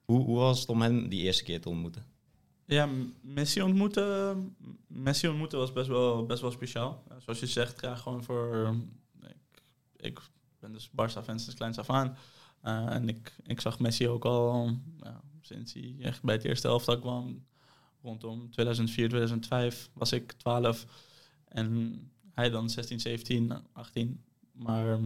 hoe, 0.05 0.25
hoe 0.25 0.37
was 0.37 0.61
het 0.61 0.69
om 0.69 0.83
hem 0.83 1.09
die 1.09 1.23
eerste 1.23 1.45
keer 1.45 1.61
te 1.61 1.69
ontmoeten? 1.69 2.07
Ja, 2.65 2.89
Messi 3.21 3.63
ontmoeten, 3.63 4.57
Messi 4.87 5.29
ontmoeten 5.29 5.59
was 5.59 5.73
best 5.73 5.89
wel, 5.89 6.27
best 6.27 6.41
wel 6.41 6.51
speciaal. 6.51 7.03
Zoals 7.19 7.41
je 7.41 7.47
zegt, 7.47 7.81
ja, 7.81 7.95
gewoon 7.95 8.25
voor... 8.25 8.77
Ik, 9.97 10.07
ik 10.07 10.21
ben 10.61 10.73
dus 10.73 10.91
Barça-fan 10.91 11.39
sinds 11.39 11.55
kleins 11.55 11.79
af 11.79 11.91
aan. 11.91 12.17
Uh, 12.65 12.95
en 12.95 13.09
ik, 13.09 13.37
ik 13.47 13.61
zag 13.61 13.79
Messi 13.79 14.09
ook 14.09 14.25
al 14.25 14.71
sinds 15.41 15.73
hij 15.73 15.97
echt 16.01 16.23
bij 16.23 16.35
het 16.35 16.45
eerste 16.45 16.69
elftal 16.69 16.99
kwam. 16.99 17.47
Rondom 18.03 18.51
2004, 18.51 19.09
2005 19.09 19.91
was 19.93 20.13
ik 20.13 20.33
12. 20.33 20.87
En 21.45 22.01
hij 22.39 22.51
dan 22.51 22.71
16, 22.71 23.01
17, 23.01 23.53
18. 23.73 24.25
Maar 24.53 24.99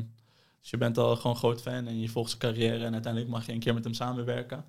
dus 0.60 0.70
je 0.70 0.76
bent 0.76 0.98
al 0.98 1.16
gewoon 1.16 1.36
groot 1.36 1.62
fan 1.62 1.86
en 1.86 2.00
je 2.00 2.08
volgt 2.08 2.28
zijn 2.28 2.40
carrière. 2.40 2.84
En 2.84 2.92
uiteindelijk 2.92 3.32
mag 3.32 3.46
je 3.46 3.52
een 3.52 3.58
keer 3.58 3.74
met 3.74 3.84
hem 3.84 3.94
samenwerken. 3.94 4.64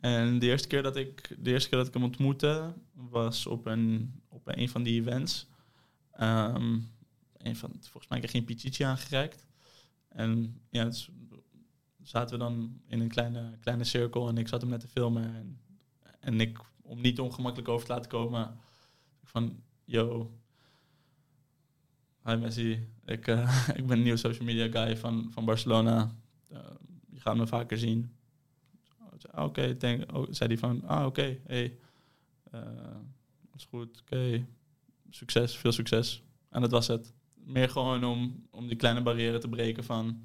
En 0.00 0.38
de 0.38 0.46
eerste 0.46 0.68
keer 0.68 0.82
dat 0.82 0.96
ik, 0.96 1.36
de 1.38 1.50
eerste 1.50 1.68
keer 1.68 1.78
dat 1.78 1.86
ik 1.86 1.94
hem 1.94 2.02
ontmoette, 2.02 2.72
was 2.92 3.46
op 3.46 3.66
een, 3.66 4.14
op 4.28 4.42
een 4.44 4.68
van 4.68 4.82
die 4.82 5.00
events. 5.00 5.46
Um, 6.20 6.88
van, 7.42 7.70
volgens 7.80 8.08
mij 8.08 8.18
kreeg 8.18 8.32
hij 8.32 8.40
een 8.40 8.46
pichichi 8.46 8.82
aangereikt. 8.82 9.46
En 10.08 10.60
ja, 10.70 10.84
dus 10.84 11.10
zaten 12.02 12.38
we 12.38 12.44
dan 12.44 12.80
in 12.86 13.00
een 13.00 13.08
kleine, 13.08 13.58
kleine 13.60 13.84
cirkel 13.84 14.28
en 14.28 14.38
ik 14.38 14.48
zat 14.48 14.60
hem 14.60 14.70
net 14.70 14.80
te 14.80 14.88
filmen. 14.88 15.34
En, 15.34 15.60
en 16.20 16.40
ik, 16.40 16.58
om 16.82 17.00
niet 17.00 17.20
ongemakkelijk 17.20 17.68
over 17.68 17.86
te 17.86 17.92
laten 17.92 18.10
komen, 18.10 18.58
van, 19.22 19.62
yo, 19.84 20.30
hi 22.26 22.36
Messi, 22.36 22.88
ik, 23.04 23.26
uh, 23.26 23.68
ik 23.78 23.86
ben 23.86 24.06
een 24.06 24.18
social 24.18 24.44
media 24.44 24.84
guy 24.84 24.96
van, 24.96 25.28
van 25.30 25.44
Barcelona. 25.44 26.14
Uh, 26.52 26.58
je 27.10 27.20
gaat 27.20 27.36
me 27.36 27.46
vaker 27.46 27.78
zien. 27.78 28.10
Ah, 29.30 29.44
oké, 29.44 29.76
okay, 29.76 30.06
oh, 30.12 30.26
zei 30.30 30.48
hij 30.48 30.58
van, 30.58 30.82
ah 30.86 31.06
oké, 31.06 31.06
okay, 31.06 31.40
hey, 31.46 31.78
is 33.54 33.64
goed, 33.64 34.00
oké, 34.00 34.46
succes, 35.10 35.56
veel 35.56 35.72
succes. 35.72 36.22
En 36.50 36.60
dat 36.60 36.70
was 36.70 36.86
het. 36.86 37.12
Meer 37.34 37.68
gewoon 37.70 38.04
om, 38.04 38.46
om 38.50 38.66
die 38.66 38.76
kleine 38.76 39.02
barrière 39.02 39.38
te 39.38 39.48
breken 39.48 39.84
van, 39.84 40.24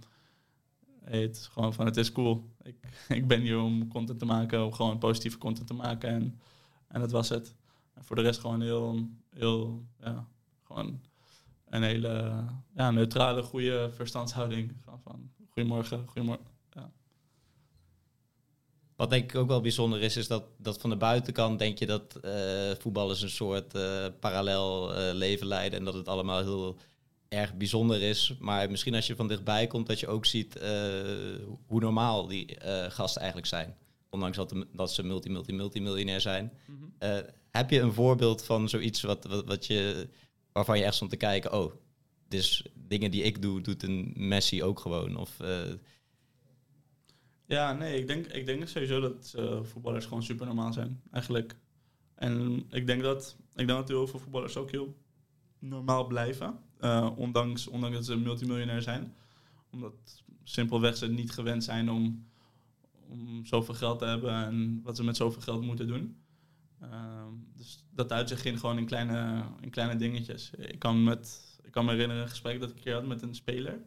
het 1.03 1.35
is 1.35 1.47
gewoon 1.47 1.73
van, 1.73 1.85
het 1.85 1.97
is 1.97 2.11
cool. 2.11 2.49
Ik, 2.63 2.75
ik 3.19 3.27
ben 3.27 3.41
hier 3.41 3.59
om 3.59 3.87
content 3.87 4.19
te 4.19 4.25
maken, 4.25 4.65
om 4.65 4.73
gewoon 4.73 4.97
positieve 4.97 5.37
content 5.37 5.67
te 5.67 5.73
maken 5.73 6.09
en, 6.09 6.39
en 6.87 6.99
dat 6.99 7.11
was 7.11 7.29
het. 7.29 7.55
En 7.93 8.03
voor 8.03 8.15
de 8.15 8.21
rest 8.21 8.39
gewoon 8.39 8.61
heel, 8.61 9.09
heel, 9.29 9.85
ja, 9.99 10.27
gewoon 10.63 10.99
een 11.71 11.83
hele 11.83 12.43
ja, 12.75 12.91
neutrale, 12.91 13.43
goede 13.43 13.89
verstandshouding. 13.91 14.73
Van, 15.03 15.31
goedemorgen, 15.49 16.07
goedemorgen 16.07 16.51
wat 19.01 19.09
denk 19.09 19.31
ik 19.31 19.35
ook 19.35 19.47
wel 19.47 19.61
bijzonder 19.61 20.01
is, 20.01 20.17
is 20.17 20.27
dat, 20.27 20.43
dat 20.57 20.79
van 20.79 20.89
de 20.89 20.95
buitenkant 20.95 21.59
denk 21.59 21.77
je 21.77 21.85
dat 21.85 22.19
uh, 22.25 22.31
voetballers 22.79 23.21
een 23.21 23.29
soort 23.29 23.75
uh, 23.75 24.05
parallel 24.19 24.91
uh, 24.91 25.13
leven 25.13 25.47
leiden 25.47 25.79
en 25.79 25.85
dat 25.85 25.93
het 25.93 26.07
allemaal 26.07 26.41
heel 26.41 26.77
erg 27.27 27.53
bijzonder 27.53 28.01
is. 28.01 28.33
Maar 28.39 28.71
misschien 28.71 28.95
als 28.95 29.07
je 29.07 29.15
van 29.15 29.27
dichtbij 29.27 29.67
komt, 29.67 29.87
dat 29.87 29.99
je 29.99 30.07
ook 30.07 30.25
ziet 30.25 30.59
hoe 31.67 31.79
normaal 31.79 32.27
die 32.27 32.57
gasten 32.89 33.21
eigenlijk 33.21 33.49
zijn. 33.49 33.75
Ondanks 34.09 34.37
dat, 34.37 34.49
de, 34.49 34.67
dat 34.73 34.91
ze 34.91 35.03
multi, 35.03 35.29
multi, 35.29 35.53
multimiljonair 35.53 36.21
zijn. 36.21 36.51
Mm 36.65 36.93
-hmm. 36.99 37.25
heb 37.51 37.69
je 37.69 37.79
een 37.79 37.93
voorbeeld 37.93 38.43
van 38.43 38.69
zoiets 38.69 39.01
wat, 39.01 39.25
wat, 39.25 39.45
wat 39.45 39.65
je, 39.65 40.09
waarvan 40.51 40.77
je 40.77 40.83
echt 40.83 40.95
stond 40.95 41.11
te 41.11 41.17
kijken, 41.17 41.53
oh, 41.53 41.73
dus 42.27 42.65
dingen 42.73 43.11
die 43.11 43.23
ik 43.23 43.41
doe, 43.41 43.61
doet 43.61 43.83
een 43.83 44.13
Messi 44.15 44.63
ook 44.63 44.79
gewoon? 44.79 45.15
Of 45.15 45.37
ja, 47.51 47.73
nee, 47.73 47.99
ik 47.99 48.07
denk, 48.07 48.25
ik 48.27 48.45
denk 48.45 48.67
sowieso 48.67 48.99
dat 48.99 49.33
uh, 49.37 49.63
voetballers 49.63 50.05
gewoon 50.05 50.23
super 50.23 50.45
normaal 50.45 50.73
zijn, 50.73 51.01
eigenlijk. 51.11 51.55
En 52.15 52.65
ik 52.69 52.87
denk 52.87 53.01
dat, 53.01 53.37
ik 53.55 53.67
denk 53.67 53.69
dat 53.69 53.87
heel 53.87 54.07
veel 54.07 54.19
voetballers 54.19 54.57
ook 54.57 54.71
heel 54.71 54.97
normaal 55.59 56.07
blijven, 56.07 56.59
uh, 56.79 57.11
ondanks, 57.15 57.67
ondanks 57.67 57.95
dat 57.95 58.05
ze 58.05 58.15
multimiljonair 58.15 58.81
zijn. 58.81 59.13
Omdat 59.71 60.23
simpelweg 60.43 60.97
ze 60.97 61.07
niet 61.07 61.31
gewend 61.31 61.63
zijn 61.63 61.89
om, 61.89 62.27
om 63.07 63.45
zoveel 63.45 63.73
geld 63.73 63.99
te 63.99 64.05
hebben 64.05 64.33
en 64.33 64.81
wat 64.83 64.95
ze 64.95 65.03
met 65.03 65.17
zoveel 65.17 65.41
geld 65.41 65.61
moeten 65.61 65.87
doen. 65.87 66.17
Uh, 66.81 67.25
dus 67.55 67.80
dat 67.91 68.11
uitzicht 68.11 68.45
in 68.45 68.59
gewoon 68.59 68.77
in 68.77 68.85
kleine, 68.85 69.43
in 69.59 69.69
kleine 69.69 69.95
dingetjes. 69.95 70.49
Ik 70.49 70.79
kan, 70.79 71.03
met, 71.03 71.41
ik 71.63 71.71
kan 71.71 71.85
me 71.85 71.91
herinneren 71.91 72.23
een 72.23 72.29
gesprek 72.29 72.59
dat 72.59 72.69
ik 72.69 72.75
een 72.75 72.81
keer 72.81 72.93
had 72.93 73.05
met 73.05 73.21
een 73.21 73.35
speler. 73.35 73.79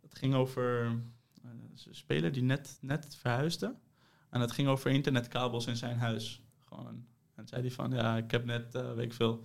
Dat 0.00 0.14
ging 0.14 0.34
over 0.34 0.84
een 0.84 1.94
speler 1.94 2.32
die 2.32 2.42
net, 2.42 2.78
net 2.80 3.16
verhuisde. 3.16 3.74
En 4.30 4.40
het 4.40 4.52
ging 4.52 4.68
over 4.68 4.90
internetkabels 4.90 5.66
in 5.66 5.76
zijn 5.76 5.98
huis. 5.98 6.42
Gewoon. 6.58 7.06
En 7.34 7.48
zei 7.48 7.60
hij 7.60 7.70
van, 7.70 7.90
ja, 7.90 8.16
ik 8.16 8.30
heb 8.30 8.44
net, 8.44 8.74
uh, 8.74 8.92
weet 8.92 9.04
ik 9.04 9.12
veel, 9.12 9.44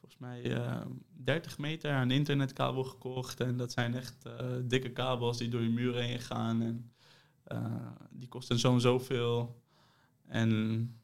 volgens 0.00 0.20
mij 0.20 0.44
uh, 0.44 0.66
eh, 0.66 0.86
30 1.10 1.58
meter 1.58 1.92
aan 1.92 2.10
internetkabel 2.10 2.84
gekocht. 2.84 3.40
En 3.40 3.56
dat 3.56 3.72
zijn 3.72 3.94
echt 3.94 4.28
dikke 4.62 4.90
kabels 4.90 5.38
die 5.38 5.48
door 5.48 5.62
je 5.62 5.68
muren 5.68 6.02
heen 6.02 6.20
gaan. 6.20 6.62
En 6.62 6.92
die 8.10 8.28
kosten 8.28 8.58
zo'n 8.58 8.80
zoveel. 8.80 9.62
En 10.26 10.97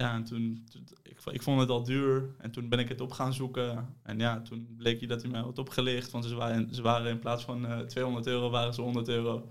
ja, 0.00 0.14
en 0.14 0.24
toen, 0.24 0.66
ik, 1.02 1.18
ik 1.32 1.42
vond 1.42 1.60
het 1.60 1.70
al 1.70 1.84
duur. 1.84 2.34
En 2.38 2.50
toen 2.50 2.68
ben 2.68 2.78
ik 2.78 2.88
het 2.88 3.00
op 3.00 3.12
gaan 3.12 3.34
zoeken. 3.34 3.94
En 4.02 4.18
ja, 4.18 4.40
toen 4.40 4.74
bleek 4.76 5.00
je 5.00 5.06
dat 5.06 5.22
hij 5.22 5.30
mij 5.30 5.40
had 5.40 5.58
opgelicht. 5.58 6.10
Want 6.10 6.24
ze 6.24 6.34
waren, 6.34 6.74
ze 6.74 6.82
waren 6.82 7.10
in 7.10 7.18
plaats 7.18 7.44
van 7.44 7.64
uh, 7.64 7.78
200 7.78 8.26
euro, 8.26 8.50
waren 8.50 8.74
ze 8.74 8.80
100 8.80 9.08
euro 9.08 9.48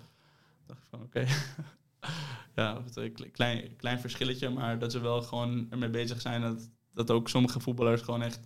dacht 0.69 0.81
ik 0.81 0.87
van 0.89 1.01
oké. 1.01 1.25
ja, 2.61 2.81
een 2.93 3.31
klein, 3.31 3.75
klein 3.75 3.99
verschilletje, 3.99 4.49
maar 4.49 4.79
dat 4.79 4.91
ze 4.91 4.99
wel 4.99 5.21
gewoon 5.21 5.67
ermee 5.69 5.89
bezig 5.89 6.21
zijn 6.21 6.41
dat, 6.41 6.69
dat 6.93 7.11
ook 7.11 7.29
sommige 7.29 7.59
voetballers 7.59 8.01
gewoon 8.01 8.21
echt 8.21 8.39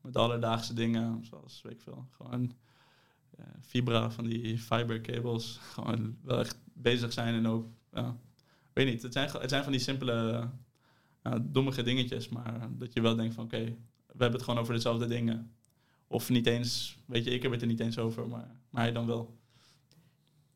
met 0.00 0.16
alledaagse 0.16 0.74
dingen, 0.74 1.24
zoals 1.24 1.62
weet 1.62 1.72
ik 1.72 1.80
veel, 1.80 2.08
gewoon 2.10 2.52
uh, 3.38 3.46
fibra 3.60 4.10
van 4.10 4.24
die 4.24 4.58
fiber 4.58 5.00
cables, 5.00 5.58
gewoon 5.62 6.18
wel 6.22 6.38
echt 6.38 6.58
bezig 6.72 7.12
zijn 7.12 7.34
en 7.34 7.46
ook, 7.46 7.66
ja, 7.92 8.16
weet 8.72 8.86
niet, 8.86 9.02
het 9.02 9.12
zijn, 9.12 9.30
het 9.30 9.50
zijn 9.50 9.62
van 9.62 9.72
die 9.72 9.80
simpele, 9.80 10.48
uh, 11.28 11.40
dommige 11.42 11.82
dingetjes, 11.82 12.28
maar 12.28 12.68
dat 12.78 12.92
je 12.92 13.00
wel 13.00 13.16
denkt 13.16 13.34
van 13.34 13.44
oké, 13.44 13.64
we 14.06 14.24
hebben 14.24 14.32
het 14.32 14.42
gewoon 14.42 14.60
over 14.60 14.74
dezelfde 14.74 15.06
dingen. 15.06 15.52
Of 16.06 16.28
niet 16.28 16.46
eens, 16.46 16.98
weet 17.06 17.24
je, 17.24 17.30
ik 17.30 17.42
heb 17.42 17.52
het 17.52 17.60
er 17.60 17.66
niet 17.66 17.80
eens 17.80 17.98
over, 17.98 18.28
maar, 18.28 18.50
maar 18.70 18.82
hij 18.82 18.92
dan 18.92 19.06
wel. 19.06 19.38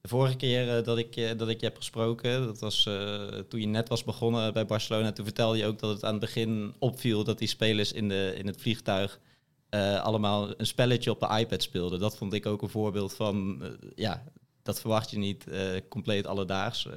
De 0.03 0.09
vorige 0.09 0.37
keer 0.37 0.79
uh, 0.79 0.85
dat, 0.85 0.99
ik, 0.99 1.17
uh, 1.17 1.31
dat 1.37 1.49
ik 1.49 1.61
je 1.61 1.67
heb 1.67 1.77
gesproken, 1.77 2.47
dat 2.47 2.59
was 2.59 2.87
uh, 2.87 3.27
toen 3.27 3.61
je 3.61 3.67
net 3.67 3.89
was 3.89 4.05
begonnen 4.05 4.53
bij 4.53 4.67
Barcelona. 4.67 5.13
Toen 5.13 5.25
vertelde 5.25 5.59
je 5.59 5.67
ook 5.67 5.79
dat 5.79 5.91
het 5.91 6.05
aan 6.05 6.11
het 6.11 6.21
begin 6.21 6.75
opviel 6.79 7.25
dat 7.25 7.39
die 7.39 7.49
spelers 7.49 7.93
in, 7.93 8.09
de, 8.09 8.35
in 8.39 8.47
het 8.47 8.61
vliegtuig 8.61 9.21
allemaal 10.03 10.61
een 10.61 10.67
spelletje 10.67 11.11
op 11.11 11.21
de 11.21 11.39
iPad 11.39 11.63
speelden. 11.63 12.01
Dat 12.01 12.17
vond 12.17 12.33
ik 12.33 12.47
ook 12.47 12.63
een 12.63 12.69
voorbeeld 12.69 13.15
van, 13.15 13.63
ja, 13.95 14.25
dat 14.63 14.81
verwacht 14.81 15.11
je 15.11 15.19
niet 15.19 15.45
compleet 15.89 16.27
alledaags. 16.27 16.89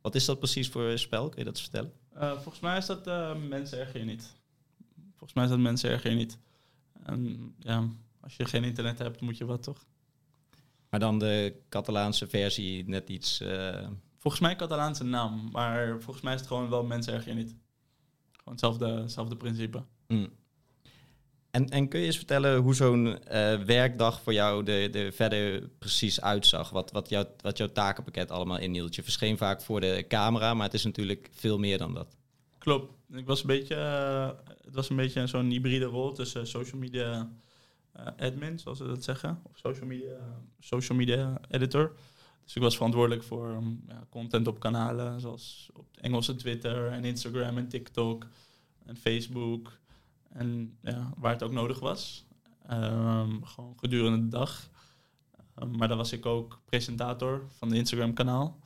wat 0.00 0.14
is 0.14 0.24
dat 0.24 0.38
precies 0.38 0.68
voor 0.68 0.98
spel? 0.98 1.28
Kun 1.28 1.38
je 1.38 1.44
dat 1.44 1.60
vertellen? 1.60 1.92
Volgens 2.18 2.60
mij 2.60 2.76
is 2.76 2.86
dat 2.86 3.04
mensen 3.48 3.78
erger 3.78 3.98
je 3.98 4.04
niet. 4.04 4.34
Volgens 5.08 5.32
mij 5.32 5.44
is 5.44 5.50
dat 5.50 5.58
mensen 5.58 5.90
erger 5.90 6.10
je 6.10 6.16
niet. 6.16 6.38
En 7.02 7.54
ja, 7.58 7.88
als 8.20 8.36
je 8.36 8.44
geen 8.44 8.64
internet 8.64 8.98
hebt, 8.98 9.20
moet 9.20 9.36
je 9.36 9.44
wat 9.44 9.62
toch? 9.62 9.84
Maar 10.90 11.00
dan 11.00 11.18
de 11.18 11.62
Catalaanse 11.68 12.26
versie 12.26 12.88
net 12.88 13.08
iets... 13.08 13.40
Uh... 13.40 13.88
Volgens 14.18 14.42
mij 14.42 14.56
Catalaanse 14.56 15.04
naam, 15.04 15.48
maar 15.52 16.00
volgens 16.00 16.24
mij 16.24 16.34
is 16.34 16.40
het 16.40 16.48
gewoon 16.48 16.68
wel 16.68 16.84
mensen 16.84 17.14
erg 17.14 17.24
je 17.24 17.34
niet. 17.34 17.54
Gewoon 18.32 18.52
hetzelfde, 18.52 18.86
hetzelfde 18.86 19.36
principe. 19.36 19.82
Mm. 20.06 20.32
En, 21.56 21.68
en 21.68 21.88
kun 21.88 22.00
je 22.00 22.06
eens 22.06 22.16
vertellen 22.16 22.56
hoe 22.56 22.74
zo'n 22.74 23.06
uh, 23.06 23.18
werkdag 23.62 24.20
voor 24.20 24.32
jou 24.32 24.64
er, 24.64 24.90
de 24.90 25.12
verder 25.12 25.68
precies 25.78 26.20
uitzag? 26.20 26.70
Wat, 26.70 26.90
wat, 26.90 27.08
jouw, 27.08 27.24
wat 27.40 27.56
jouw 27.56 27.72
takenpakket 27.72 28.30
allemaal 28.30 28.58
inhield? 28.58 28.94
Je 28.94 29.02
verscheen 29.02 29.36
vaak 29.36 29.62
voor 29.62 29.80
de 29.80 30.04
camera, 30.08 30.54
maar 30.54 30.64
het 30.64 30.74
is 30.74 30.84
natuurlijk 30.84 31.28
veel 31.32 31.58
meer 31.58 31.78
dan 31.78 31.94
dat. 31.94 32.16
Klopt. 32.58 32.92
Ik 33.10 33.26
was 33.26 33.40
een 33.40 33.46
beetje, 33.46 33.74
uh, 33.74 34.30
het 34.64 34.74
was 34.74 34.90
een 34.90 34.96
beetje 34.96 35.26
zo'n 35.26 35.50
hybride 35.50 35.84
rol 35.84 36.12
tussen 36.12 36.46
social 36.46 36.80
media 36.80 37.30
uh, 37.96 38.06
admin, 38.16 38.58
zoals 38.58 38.78
ze 38.78 38.86
dat 38.86 39.04
zeggen. 39.04 39.40
Of 39.42 39.58
social 39.58 39.86
media, 39.86 40.16
social 40.60 40.98
media 40.98 41.40
editor. 41.50 41.92
Dus 42.44 42.54
ik 42.54 42.62
was 42.62 42.74
verantwoordelijk 42.74 43.22
voor 43.22 43.48
um, 43.48 43.84
ja, 43.88 44.06
content 44.10 44.46
op 44.46 44.60
kanalen 44.60 45.20
zoals 45.20 45.70
op 45.72 45.86
Engelse 46.00 46.34
Twitter 46.34 46.88
en 46.90 47.04
Instagram 47.04 47.58
en 47.58 47.68
TikTok 47.68 48.26
en 48.84 48.96
Facebook. 48.96 49.78
En 50.36 50.78
ja, 50.80 51.12
waar 51.16 51.32
het 51.32 51.42
ook 51.42 51.52
nodig 51.52 51.78
was. 51.78 52.26
Ehm, 52.66 53.42
gewoon 53.42 53.74
gedurende 53.76 54.18
de 54.18 54.28
dag. 54.28 54.70
Ehm, 55.54 55.76
maar 55.76 55.88
dan 55.88 55.96
was 55.96 56.12
ik 56.12 56.26
ook 56.26 56.60
presentator 56.64 57.46
van 57.48 57.68
de 57.68 57.76
Instagram-kanaal 57.76 58.58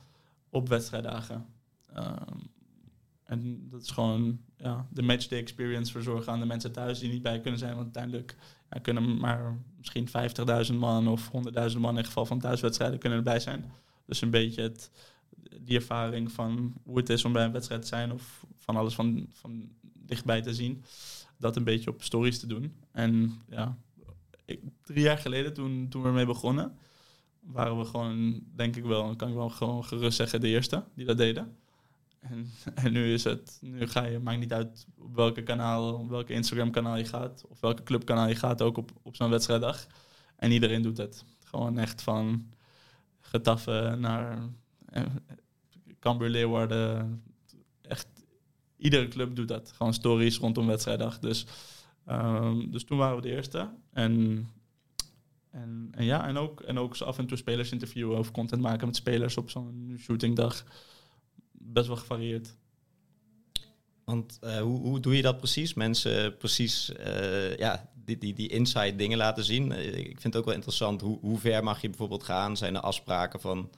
op 0.49 0.69
wedstrijddagen. 0.69 1.45
Ehm, 1.93 2.39
en 3.23 3.69
dat 3.69 3.81
is 3.81 3.91
gewoon 3.91 4.39
ja, 4.57 4.87
de 4.89 5.01
matchday 5.01 5.39
experience 5.39 5.91
verzorgen 5.91 6.33
aan 6.33 6.39
de 6.39 6.45
mensen 6.45 6.71
thuis 6.71 6.99
die 6.99 7.11
niet 7.11 7.21
bij 7.21 7.39
kunnen 7.39 7.59
zijn. 7.59 7.75
Want 7.75 7.83
uiteindelijk 7.83 8.35
kunnen 8.81 9.17
maar 9.17 9.57
misschien 9.77 10.07
50.000 10.07 10.79
man 10.79 11.07
of 11.07 11.31
100.000 11.31 11.81
man 11.81 11.97
in 11.97 12.05
geval 12.05 12.25
van 12.25 12.39
thuiswedstrijden 12.39 12.99
kunnen 12.99 13.17
erbij 13.17 13.39
zijn. 13.39 13.71
Dus 14.05 14.21
een 14.21 14.29
beetje 14.29 14.61
het, 14.61 14.91
die 15.61 15.75
ervaring 15.75 16.31
van 16.31 16.73
hoe 16.83 16.97
het 16.97 17.09
is 17.09 17.25
om 17.25 17.33
bij 17.33 17.45
een 17.45 17.51
wedstrijd 17.51 17.81
te 17.81 17.87
zijn 17.87 18.11
of 18.11 18.45
van 18.57 18.75
alles 18.75 18.93
van, 18.93 19.27
van 19.29 19.69
dichtbij 19.81 20.41
te 20.41 20.53
zien. 20.53 20.83
Dat 21.41 21.55
een 21.55 21.63
beetje 21.63 21.89
op 21.89 22.03
stories 22.03 22.39
te 22.39 22.47
doen. 22.47 22.73
En 22.91 23.41
ja, 23.49 23.77
ik, 24.45 24.61
drie 24.83 25.03
jaar 25.03 25.17
geleden 25.17 25.53
toen, 25.53 25.87
toen 25.89 26.01
we 26.01 26.07
ermee 26.07 26.25
begonnen, 26.25 26.77
waren 27.39 27.77
we 27.77 27.85
gewoon, 27.85 28.43
denk 28.55 28.75
ik 28.75 28.83
wel, 28.83 29.15
kan 29.15 29.29
ik 29.29 29.35
wel 29.35 29.49
gewoon 29.49 29.83
gerust 29.83 30.17
zeggen, 30.17 30.41
de 30.41 30.47
eerste 30.47 30.83
die 30.95 31.05
dat 31.05 31.17
deden. 31.17 31.57
En, 32.19 32.49
en 32.83 32.91
nu 32.91 33.13
is 33.13 33.23
het, 33.23 33.57
nu 33.61 33.87
ga 33.87 34.05
je, 34.05 34.19
maakt 34.19 34.39
niet 34.39 34.53
uit 34.53 34.87
op 34.97 35.15
welke 35.15 35.43
kanaal, 35.43 35.93
op 35.93 36.09
welke 36.09 36.33
Instagram 36.33 36.71
kanaal 36.71 36.97
je 36.97 37.05
gaat, 37.05 37.45
of 37.47 37.59
welke 37.59 37.83
clubkanaal 37.83 38.27
je 38.27 38.35
gaat, 38.35 38.61
ook 38.61 38.77
op, 38.77 38.91
op 39.01 39.15
zo'n 39.15 39.29
wedstrijddag. 39.29 39.87
En 40.35 40.51
iedereen 40.51 40.81
doet 40.81 40.97
het. 40.97 41.25
Gewoon 41.43 41.77
echt 41.77 42.01
van 42.01 42.49
Getafe 43.19 43.95
naar 43.99 44.49
eh, 44.85 45.03
Cambuur 45.99 46.29
Leeuwarden. 46.29 47.23
Iedere 48.81 49.07
club 49.07 49.35
doet 49.35 49.47
dat. 49.47 49.71
Gewoon 49.75 49.93
stories 49.93 50.37
rondom 50.37 50.67
wedstrijddag. 50.67 51.19
Dus, 51.19 51.45
um, 52.09 52.71
dus 52.71 52.83
toen 52.83 52.97
waren 52.97 53.15
we 53.15 53.21
de 53.21 53.35
eerste. 53.35 53.69
En, 53.93 54.47
en, 55.51 55.87
en 55.91 56.05
ja, 56.05 56.27
en 56.27 56.37
ook, 56.37 56.61
en 56.61 56.79
ook 56.79 56.97
af 56.97 57.17
en 57.17 57.27
toe 57.27 57.37
spelers 57.37 57.71
interviewen 57.71 58.17
of 58.17 58.31
content 58.31 58.61
maken 58.61 58.87
met 58.87 58.95
spelers 58.95 59.37
op 59.37 59.49
zo'n 59.49 59.95
shootingdag 59.99 60.63
best 61.51 61.87
wel 61.87 61.95
gevarieerd. 61.95 62.55
Want 64.03 64.39
uh, 64.43 64.59
hoe, 64.59 64.79
hoe 64.79 64.99
doe 64.99 65.15
je 65.15 65.21
dat 65.21 65.37
precies? 65.37 65.73
Mensen 65.73 66.37
precies 66.37 66.91
uh, 66.99 67.57
ja, 67.57 67.91
die, 67.95 68.17
die, 68.17 68.33
die 68.33 68.49
inside 68.49 68.95
dingen 68.95 69.17
laten 69.17 69.43
zien. 69.43 69.71
Uh, 69.71 69.97
ik 69.97 70.05
vind 70.05 70.23
het 70.23 70.35
ook 70.35 70.45
wel 70.45 70.53
interessant. 70.53 71.01
Hoe, 71.01 71.19
hoe 71.19 71.39
ver 71.39 71.63
mag 71.63 71.81
je 71.81 71.89
bijvoorbeeld 71.89 72.23
gaan? 72.23 72.57
Zijn 72.57 72.75
er 72.75 72.81
afspraken 72.81 73.41
van 73.41 73.69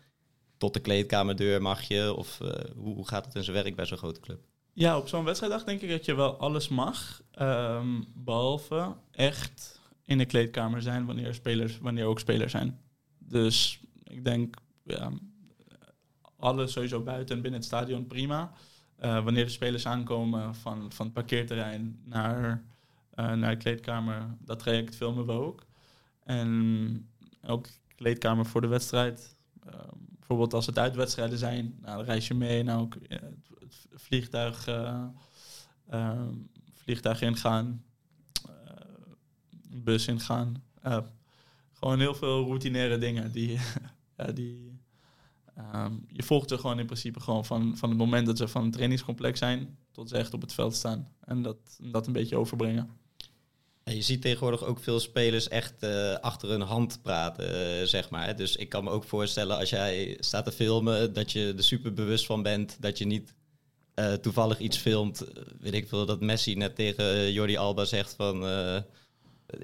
tot 0.57 0.73
de 0.73 0.79
kleedkamerdeur 0.79 1.61
mag 1.61 1.81
je? 1.81 2.13
Of 2.15 2.37
hoe, 2.75 2.95
hoe 2.95 3.07
gaat 3.07 3.25
het 3.25 3.35
in 3.35 3.43
zijn 3.43 3.63
werk 3.63 3.75
bij 3.75 3.85
zo'n 3.85 3.97
grote 3.97 4.19
club? 4.19 4.51
Ja, 4.75 4.97
op 4.97 5.07
zo'n 5.07 5.23
wedstrijddag 5.23 5.63
denk 5.63 5.81
ik 5.81 5.89
dat 5.89 6.05
je 6.05 6.15
wel 6.15 6.37
alles 6.37 6.67
mag. 6.67 7.21
Um, 7.41 8.05
behalve 8.13 8.95
echt 9.11 9.81
in 10.05 10.17
de 10.17 10.25
kleedkamer 10.25 10.81
zijn 10.81 11.05
wanneer, 11.05 11.33
spelers, 11.33 11.77
wanneer 11.77 12.05
ook 12.05 12.19
spelers 12.19 12.51
zijn. 12.51 12.79
Dus 13.19 13.79
ik 14.03 14.25
denk, 14.25 14.55
ja, 14.83 15.11
alles 16.37 16.71
sowieso 16.71 17.01
buiten 17.01 17.35
en 17.35 17.41
binnen 17.41 17.59
het 17.59 17.69
stadion 17.69 18.07
prima. 18.07 18.51
Uh, 19.03 19.23
wanneer 19.23 19.45
de 19.45 19.51
spelers 19.51 19.85
aankomen 19.85 20.55
van, 20.55 20.91
van 20.91 21.05
het 21.05 21.13
parkeerterrein 21.13 21.99
naar, 22.05 22.63
uh, 23.15 23.33
naar 23.33 23.51
de 23.51 23.57
kleedkamer, 23.57 24.35
dat 24.39 24.59
traject 24.59 24.95
filmen 24.95 25.25
we 25.25 25.31
ook. 25.31 25.65
En 26.23 27.09
ook 27.43 27.67
kleedkamer 27.95 28.45
voor 28.45 28.61
de 28.61 28.67
wedstrijd. 28.67 29.35
Uh, 29.67 29.73
bijvoorbeeld 30.09 30.53
als 30.53 30.65
het 30.65 30.79
uitwedstrijden 30.79 31.37
zijn, 31.37 31.77
nou, 31.81 31.97
dan 31.97 32.05
reis 32.05 32.27
je 32.27 32.33
mee 32.33 32.63
naar 32.63 32.79
ook 32.79 32.97
het 33.07 33.52
vliegtuig, 33.93 34.69
vliegtuig 36.73 37.21
ingaan, 37.21 37.83
bus 39.69 40.07
ingaan. 40.07 40.63
gewoon 41.73 41.99
heel 41.99 42.15
veel 42.15 42.45
routinaire 42.45 42.97
dingen 42.97 43.31
die, 43.31 43.59
ja, 44.17 44.31
die, 44.31 44.81
Um, 45.75 46.05
je 46.07 46.23
volgt 46.23 46.51
er 46.51 46.59
gewoon 46.59 46.79
in 46.79 46.85
principe 46.85 47.19
gewoon 47.19 47.45
van, 47.45 47.77
van 47.77 47.89
het 47.89 47.97
moment 47.97 48.25
dat 48.25 48.37
ze 48.37 48.47
van 48.47 48.63
het 48.63 48.73
trainingscomplex 48.73 49.39
zijn 49.39 49.77
tot 49.91 50.09
ze 50.09 50.17
echt 50.17 50.33
op 50.33 50.41
het 50.41 50.53
veld 50.53 50.75
staan. 50.75 51.13
En 51.19 51.41
dat, 51.41 51.57
dat 51.81 52.07
een 52.07 52.13
beetje 52.13 52.37
overbrengen. 52.37 52.89
En 53.83 53.95
je 53.95 54.01
ziet 54.01 54.21
tegenwoordig 54.21 54.63
ook 54.63 54.79
veel 54.79 54.99
spelers 54.99 55.47
echt 55.47 55.83
uh, 55.83 56.13
achter 56.13 56.49
hun 56.49 56.61
hand 56.61 57.01
praten, 57.01 57.87
zeg 57.87 58.09
maar. 58.09 58.35
Dus 58.35 58.55
ik 58.55 58.69
kan 58.69 58.83
me 58.83 58.89
ook 58.89 59.03
voorstellen 59.03 59.57
als 59.57 59.69
jij 59.69 60.17
staat 60.19 60.45
te 60.45 60.51
filmen, 60.51 61.13
dat 61.13 61.31
je 61.31 61.53
er 61.57 61.63
super 61.63 61.93
bewust 61.93 62.25
van 62.25 62.43
bent 62.43 62.77
dat 62.79 62.97
je 62.97 63.05
niet 63.05 63.33
uh, 63.95 64.13
toevallig 64.13 64.59
iets 64.59 64.77
filmt. 64.77 65.25
Weet 65.59 65.73
ik 65.73 65.87
veel, 65.87 66.05
dat 66.05 66.21
Messi 66.21 66.55
net 66.55 66.75
tegen 66.75 67.31
Jordi 67.31 67.57
Alba 67.57 67.85
zegt 67.85 68.13
van 68.13 68.45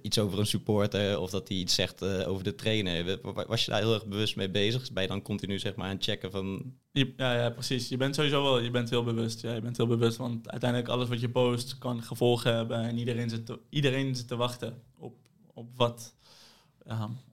iets 0.02 0.20
over 0.20 0.40
een 0.40 0.46
supporter 0.46 1.20
of 1.20 1.30
dat 1.30 1.48
hij 1.48 1.58
iets 1.58 1.76
zegt 1.76 2.04
over 2.04 2.44
de 2.44 2.56
trainer. 2.56 3.20
Was 3.48 3.66
je 3.66 3.72
daar 3.72 3.80
heel 3.80 3.94
erg 3.94 4.06
bewust 4.06 4.36
mee 4.36 4.50
bezig? 4.50 4.92
Ben 4.92 5.04
je 5.04 5.10
dan 5.10 5.22
continu 5.22 5.60
zeg 5.60 5.76
maar 5.76 5.88
aan 5.88 5.96
het 5.96 6.04
checken 6.04 6.32
van... 6.32 6.74
Ja, 6.92 7.34
ja, 7.34 7.50
precies. 7.50 7.90
Je 7.90 7.98
bent 7.98 8.16
sowieso 8.16 8.44
wel, 8.44 8.60
je 8.60 8.72
bent 8.72 8.90
heel 8.90 9.04
bewust. 9.04 9.42
Ja, 9.42 9.54
je 9.54 9.62
bent 9.62 9.78
heel 9.78 9.88
bewust, 9.88 10.18
want 10.18 10.50
uiteindelijk 10.50 10.90
alles 10.90 11.10
wat 11.10 11.20
je 11.20 11.30
post 11.30 11.78
kan 11.78 12.04
gevolgen 12.04 12.56
hebben 12.56 12.78
en 12.82 12.98
iedereen 12.98 13.30
zit 13.30 13.46
te, 13.46 13.60
iedereen 13.70 14.16
zit 14.16 14.28
te 14.28 14.36
wachten 14.36 14.82
op, 14.98 15.16
op 15.54 15.70
wat, 15.76 16.16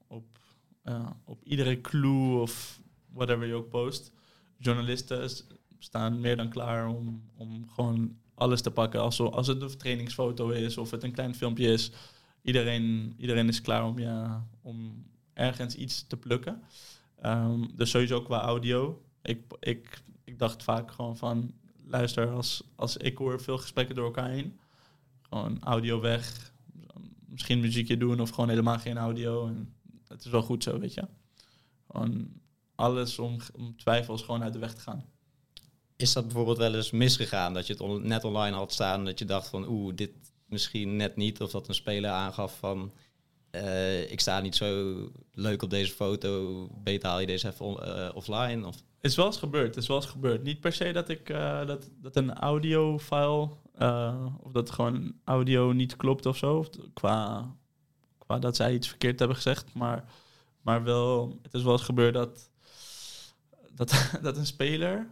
op, 0.08 0.38
op 1.24 1.44
iedere 1.44 1.80
clue 1.80 2.40
of 2.40 2.80
whatever 3.12 3.46
je 3.46 3.54
ook 3.54 3.68
post. 3.68 4.12
Journalisten 4.58 5.30
staan 5.78 6.20
meer 6.20 6.36
dan 6.36 6.48
klaar 6.48 6.88
om, 6.88 7.22
om 7.36 7.68
gewoon 7.68 8.16
alles 8.34 8.60
te 8.62 8.70
pakken. 8.70 9.00
Als, 9.00 9.20
als 9.20 9.46
het 9.46 9.62
een 9.62 9.76
trainingsfoto 9.76 10.48
is 10.48 10.78
of 10.78 10.90
het 10.90 11.02
een 11.02 11.12
klein 11.12 11.34
filmpje 11.34 11.72
is 11.72 11.90
iedereen, 12.42 13.14
iedereen 13.18 13.48
is 13.48 13.60
klaar 13.60 13.84
om, 13.84 13.98
ja, 13.98 14.46
om 14.62 15.04
ergens 15.32 15.74
iets 15.74 16.06
te 16.06 16.16
plukken. 16.16 16.62
Um, 17.24 17.76
dus 17.76 17.90
sowieso 17.90 18.22
qua 18.22 18.40
audio. 18.40 19.02
Ik, 19.22 19.40
ik, 19.60 20.02
ik 20.24 20.38
dacht 20.38 20.62
vaak 20.62 20.90
gewoon 20.90 21.16
van, 21.16 21.54
luister, 21.84 22.30
als, 22.30 22.62
als 22.74 22.96
ik 22.96 23.18
hoor 23.18 23.40
veel 23.40 23.58
gesprekken 23.58 23.94
door 23.94 24.04
elkaar 24.04 24.30
heen, 24.30 24.58
gewoon 25.20 25.62
audio 25.62 26.00
weg, 26.00 26.52
misschien 27.28 27.60
muziekje 27.60 27.96
doen 27.96 28.20
of 28.20 28.30
gewoon 28.30 28.48
helemaal 28.48 28.78
geen 28.78 28.98
audio. 28.98 29.46
En 29.46 29.74
het 30.08 30.24
is 30.24 30.30
wel 30.30 30.42
goed 30.42 30.62
zo, 30.62 30.78
weet 30.78 30.94
je. 30.94 31.08
Gewoon 31.90 32.28
alles 32.74 33.18
om, 33.18 33.36
om 33.54 33.76
twijfels 33.76 34.22
gewoon 34.22 34.42
uit 34.42 34.52
de 34.52 34.58
weg 34.58 34.74
te 34.74 34.80
gaan. 34.80 35.04
Is 35.96 36.12
dat 36.12 36.24
bijvoorbeeld 36.24 36.58
wel 36.58 36.74
eens 36.74 36.90
misgegaan? 36.90 37.54
Dat 37.54 37.66
je 37.66 37.74
het 37.78 38.02
net 38.02 38.24
online 38.24 38.56
had 38.56 38.72
staan 38.72 39.04
dat 39.04 39.18
je 39.18 39.24
dacht 39.24 39.48
van 39.48 39.68
oeh, 39.68 39.94
dit, 39.94 40.10
misschien 40.46 40.96
net 40.96 41.16
niet. 41.16 41.40
Of 41.40 41.50
dat 41.50 41.68
een 41.68 41.74
speler 41.74 42.10
aangaf 42.10 42.58
van 42.58 42.92
uh, 43.50 44.10
ik 44.10 44.20
sta 44.20 44.40
niet 44.40 44.56
zo 44.56 44.94
leuk 45.32 45.62
op 45.62 45.70
deze 45.70 45.92
foto. 45.92 46.68
Beter 46.82 47.08
haal 47.08 47.20
je 47.20 47.26
deze 47.26 47.48
even 47.48 47.66
uh, 47.66 48.08
offline. 48.14 48.66
Of... 48.66 48.74
Het 48.74 49.10
is 49.10 49.16
wel 49.16 49.26
eens 49.26 49.36
gebeurd. 49.36 49.66
Het 49.66 49.76
is 49.76 49.86
wel 49.86 49.96
eens 49.96 50.06
gebeurd. 50.06 50.42
Niet 50.42 50.60
per 50.60 50.72
se 50.72 50.92
dat 50.92 51.08
ik 51.08 51.28
uh, 51.28 51.66
dat, 51.66 51.90
dat 52.00 52.16
een 52.16 52.34
audio-file 52.34 53.48
of 54.40 54.52
dat 54.52 54.70
gewoon 54.70 55.14
audio 55.24 55.72
niet 55.72 55.96
klopt 55.96 56.26
of 56.26 56.36
zo. 56.36 56.56
Of 56.56 56.68
qua, 56.94 57.50
qua 58.18 58.38
dat 58.38 58.56
zij 58.56 58.74
iets 58.74 58.88
verkeerd 58.88 59.18
hebben 59.18 59.36
gezegd. 59.36 59.74
Maar, 59.74 60.04
maar 60.60 60.84
wel, 60.84 61.38
het 61.42 61.54
is 61.54 61.62
wel 61.62 61.72
eens 61.72 61.82
gebeurd 61.82 62.14
dat, 62.14 62.50
dat, 63.74 64.10
dat 64.22 64.36
een 64.36 64.46
speler 64.46 65.06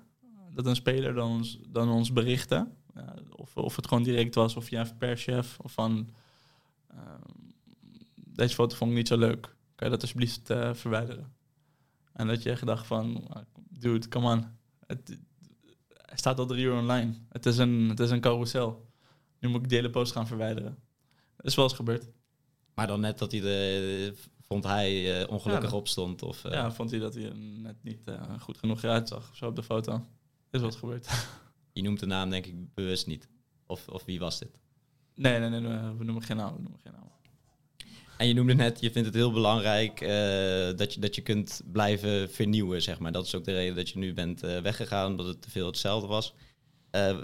dat 0.55 0.67
een 0.67 0.77
speler 0.77 1.15
dan 1.15 1.31
ons, 1.31 1.59
dan 1.69 1.89
ons 1.89 2.13
berichtte 2.13 2.69
of, 3.37 3.57
of 3.57 3.77
het 3.77 3.87
gewoon 3.87 4.03
direct 4.03 4.35
was, 4.35 4.57
of 4.57 4.71
ja, 4.71 4.87
per 4.99 5.17
chef, 5.17 5.59
of 5.61 5.73
van 5.73 6.11
uh, 6.93 6.99
deze 8.15 8.55
foto 8.55 8.77
vond 8.77 8.91
ik 8.91 8.97
niet 8.97 9.09
zo 9.09 9.19
leuk. 9.19 9.43
Kan 9.75 9.87
je 9.87 9.93
dat 9.93 10.03
alsjeblieft 10.03 10.51
uh, 10.51 10.75
verwijderen? 10.75 11.33
En 12.13 12.27
dat 12.27 12.43
je 12.43 12.57
gedacht 12.57 12.87
van, 12.87 13.29
ah, 13.29 13.43
dude, 13.69 14.09
come 14.09 14.33
on. 14.33 14.45
Het, 14.87 15.19
hij 15.89 16.17
staat 16.17 16.39
al 16.39 16.47
drie 16.47 16.65
uur 16.65 16.79
online. 16.79 17.15
Het 17.29 17.47
is 17.47 17.59
een, 17.59 17.89
het 17.89 18.01
is 18.01 18.11
een 18.11 18.21
carousel. 18.21 18.87
Nu 19.39 19.49
moet 19.49 19.63
ik 19.63 19.69
de 19.69 19.75
hele 19.75 19.91
post 19.91 20.13
gaan 20.13 20.27
verwijderen. 20.27 20.79
Dat 21.37 21.47
is 21.47 21.55
wel 21.55 21.65
eens 21.65 21.75
gebeurd. 21.75 22.09
Maar 22.75 22.87
dan 22.87 23.01
net 23.01 23.19
dat 23.19 23.33
hij 23.33 23.41
de, 23.41 24.15
vond 24.41 24.65
hij 24.65 25.21
uh, 25.21 25.31
ongelukkig 25.31 25.71
ja, 25.71 25.77
opstond? 25.77 26.23
Of, 26.23 26.45
uh... 26.45 26.53
Ja, 26.53 26.73
vond 26.73 26.91
hij 26.91 26.99
dat 26.99 27.15
hij 27.15 27.25
er 27.25 27.37
net 27.37 27.83
niet 27.83 28.01
uh, 28.09 28.41
goed 28.41 28.59
genoeg 28.59 28.83
eruit 28.83 29.09
zag 29.09 29.31
of 29.31 29.37
zo 29.37 29.47
op 29.47 29.57
de 29.57 29.63
foto. 29.63 30.07
Is 30.55 30.61
wat 30.61 30.77
gebeurd. 30.77 31.09
Je 31.73 31.83
noemt 31.83 32.01
de 32.01 32.07
naam 32.07 32.31
denk 32.31 32.47
ik 32.47 32.75
bewust 32.75 33.07
niet. 33.07 33.29
Of, 33.67 33.89
of 33.89 34.05
wie 34.05 34.19
was 34.19 34.39
dit? 34.39 34.61
Nee, 35.15 35.39
nee, 35.39 35.49
nee, 35.49 35.61
we 35.99 36.05
noemen 36.05 36.23
geen 36.23 36.37
naam. 36.37 36.55
We 36.57 36.63
noemen 36.63 36.81
geen 36.83 36.93
naam. 36.93 37.13
En 38.17 38.29
je 38.29 38.35
noemde 38.35 38.55
net, 38.55 38.81
je 38.81 38.91
vindt 38.91 39.09
het 39.09 39.17
heel 39.17 39.33
belangrijk 39.33 40.01
uh, 40.01 40.09
dat, 40.79 40.95
je, 40.95 41.01
dat 41.01 41.15
je 41.15 41.21
kunt 41.23 41.63
blijven 41.73 42.31
vernieuwen, 42.31 42.83
zeg 42.83 42.99
maar. 42.99 43.13
Dat 43.13 43.27
is 43.27 43.35
ook 43.35 43.45
de 43.45 43.53
reden 43.53 43.75
dat 43.75 43.89
je 43.89 43.99
nu 43.99 44.15
bent 44.15 44.45
uh, 44.45 44.59
weggegaan, 44.59 45.11
omdat 45.11 45.27
het 45.27 45.43
te 45.43 45.51
veel 45.51 45.67
hetzelfde 45.67 46.07
was. 46.07 46.35
Uh, 46.91 47.19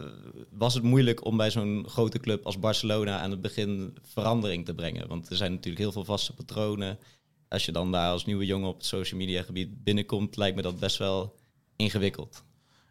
was 0.51 0.75
het 0.75 0.83
moeilijk 0.83 1.25
om 1.25 1.37
bij 1.37 1.51
zo'n 1.51 1.85
grote 1.88 2.19
club 2.19 2.47
als 2.47 2.59
Barcelona 2.59 3.19
aan 3.19 3.31
het 3.31 3.40
begin 3.40 3.97
verandering 4.03 4.64
te 4.64 4.75
brengen? 4.75 5.09
Want 5.09 5.31
er 5.31 5.37
zijn 5.37 5.53
natuurlijk 5.53 5.83
heel 5.83 5.93
veel 5.93 6.05
vaste 6.05 6.35
patronen. 6.35 6.99
Als 7.49 7.64
je 7.64 7.73
dan 7.73 7.93
daar 7.93 8.11
als 8.11 8.25
nieuwe 8.25 8.47
jongen 8.47 8.69
op 8.69 8.77
het 8.77 8.87
social 8.87 9.21
media 9.21 9.43
gebied 9.43 9.85
binnenkomt, 9.85 10.37
lijkt 10.37 10.57
me 10.57 10.62
dat 10.62 10.79
best 10.79 10.97
wel 10.97 11.37
ingewikkeld. 11.77 12.45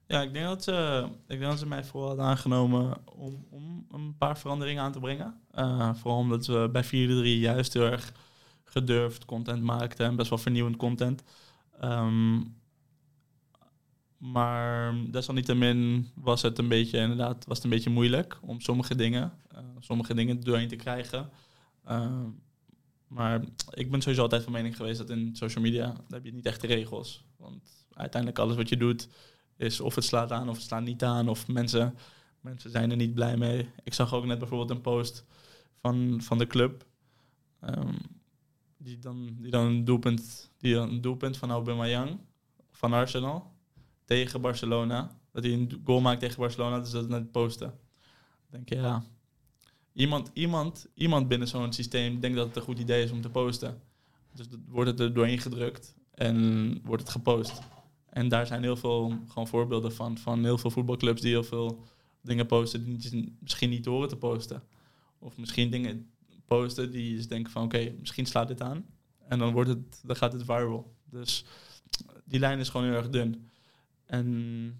Ja, 0.10 0.22
ik 0.22 0.34
denk 0.34 0.45
dat 0.45 0.63
ze, 0.63 1.08
ik 1.28 1.39
denk 1.39 1.52
dat 1.52 1.60
ze 1.60 1.67
mij 1.67 1.84
vooral 1.84 2.08
hadden 2.08 2.26
aangenomen 2.26 2.98
om, 3.06 3.45
om 3.50 3.86
een 3.91 4.17
paar 4.17 4.38
veranderingen 4.38 4.84
aan 4.84 4.91
te 4.91 5.00
brengen. 5.00 5.41
Uh, 5.56 5.93
vooral 5.93 6.19
omdat 6.19 6.45
we 6.45 6.69
bij 6.72 6.86
4-3 6.86 6.88
juist 7.39 7.74
heel 7.74 7.84
erg 7.84 8.13
gedurfd 8.63 9.26
content 9.26 9.63
maakten 9.63 10.06
en 10.06 10.15
best 10.15 10.30
wel 10.30 10.38
vernieuwend 10.38 10.76
content. 10.76 11.24
Um, 11.84 12.56
maar 14.17 14.95
desalniettemin 15.12 16.10
was 16.15 16.41
het 16.41 16.58
een 16.58 16.67
beetje, 16.67 16.98
inderdaad, 16.98 17.45
was 17.45 17.56
het 17.56 17.65
een 17.65 17.72
beetje 17.72 17.89
moeilijk 17.89 18.38
om 18.41 18.62
sommige 18.62 18.95
dingen, 18.95 19.34
uh, 19.54 19.60
sommige 19.80 20.13
dingen 20.13 20.39
doorheen 20.39 20.67
te 20.67 20.76
krijgen. 20.76 21.30
Uh, 21.89 22.24
maar 23.08 23.43
ik 23.74 23.91
ben 23.91 24.02
sowieso 24.02 24.22
altijd 24.22 24.43
van 24.43 24.52
mening 24.52 24.76
geweest 24.76 24.98
dat 24.98 25.10
in 25.10 25.36
social 25.36 25.63
media, 25.63 25.86
daar 25.86 26.04
heb 26.10 26.26
je 26.26 26.34
niet 26.34 26.45
echt 26.45 26.62
de 26.62 26.67
regels. 26.67 27.24
Want 27.38 27.86
uiteindelijk 27.93 28.41
alles 28.41 28.56
wat 28.56 28.69
je 28.69 28.78
doet, 28.78 29.08
is 29.60 29.80
of 29.80 29.95
het 29.95 30.04
slaat 30.04 30.32
aan 30.32 30.50
of 30.50 30.56
het 30.56 30.65
slaat 30.65 30.84
niet 30.84 31.04
aan. 31.04 31.30
Of 31.30 31.48
mensen, 31.48 31.98
mensen 32.41 32.72
zijn 32.72 32.91
er 32.91 32.98
niet 32.98 33.13
blij 33.13 33.38
mee. 33.38 33.69
Ik 33.84 33.93
zag 33.93 34.13
ook 34.13 34.26
net 34.26 34.39
bijvoorbeeld 34.39 34.69
een 34.69 34.82
post 34.82 35.26
van, 35.82 36.22
van 36.22 36.38
de 36.38 36.48
club. 36.48 36.86
Um, 37.63 37.98
die, 38.78 39.00
dan, 39.00 39.36
die 39.39 39.52
dan 39.52 39.65
een 39.65 39.86
doelpunt, 39.86 40.52
die 40.58 40.74
dan 40.74 40.89
een 40.89 41.02
doelpunt 41.02 41.38
van 41.38 41.52
Aubameyang 41.52 42.19
van 42.72 42.93
Arsenal 42.93 43.52
tegen 44.06 44.41
Barcelona. 44.41 45.17
Dat 45.32 45.43
hij 45.43 45.54
een 45.54 45.82
goal 45.84 46.02
maakt 46.02 46.19
tegen 46.19 46.39
Barcelona, 46.39 46.80
dus 46.80 46.91
dat 46.91 47.10
net 47.10 47.32
posten. 47.32 47.74
Denk 48.50 48.69
je, 48.69 48.76
ja, 48.76 49.04
iemand, 49.93 50.30
iemand, 50.34 50.88
iemand 50.93 51.28
binnen 51.28 51.48
zo'n 51.48 51.74
systeem 51.74 52.19
denkt 52.19 52.38
dat 52.38 52.48
het 52.48 52.56
een 52.56 52.62
goed 52.62 52.80
idee 52.80 53.04
is 53.04 53.12
om 53.12 53.22
te 53.22 53.30
posten. 53.30 53.82
Dus 54.34 54.48
wordt 54.67 54.89
het 54.89 55.00
er 55.00 55.13
doorheen 55.13 55.39
gedrukt 55.39 55.95
en 56.13 56.80
wordt 56.84 57.02
het 57.02 57.12
gepost. 57.12 57.62
En 58.10 58.28
daar 58.28 58.48
zijn 58.48 58.63
heel 58.63 58.76
veel 58.76 59.13
gewoon 59.28 59.48
voorbeelden 59.48 59.93
van. 59.93 60.17
Van 60.17 60.43
heel 60.43 60.58
veel 60.58 60.72
voetbalclubs 60.72 61.22
die 61.22 61.32
heel 61.32 61.43
veel 61.43 61.84
dingen 62.22 62.45
posten 62.45 62.98
die 62.98 63.36
misschien 63.39 63.69
niet 63.69 63.86
horen 63.86 64.10
te 64.10 64.17
posten. 64.17 64.63
Of 65.19 65.38
misschien 65.38 65.72
dingen 65.72 66.10
posten 66.45 66.91
die 66.91 67.17
je 67.17 67.28
denken 67.28 67.52
van 67.52 67.63
oké, 67.63 67.93
misschien 68.00 68.26
slaat 68.26 68.48
dit 68.48 68.62
aan. 68.62 68.86
En 69.28 69.39
dan, 69.39 69.54
wordt 69.54 69.69
het, 69.69 70.02
dan 70.04 70.15
gaat 70.15 70.34
het 70.34 70.43
viral. 70.43 70.93
Dus 71.06 71.45
die 72.26 72.39
lijn 72.39 72.60
is 72.60 72.69
gewoon 72.69 72.88
heel 72.88 72.95
erg 72.95 73.10
dun. 73.10 73.50
En 74.06 74.80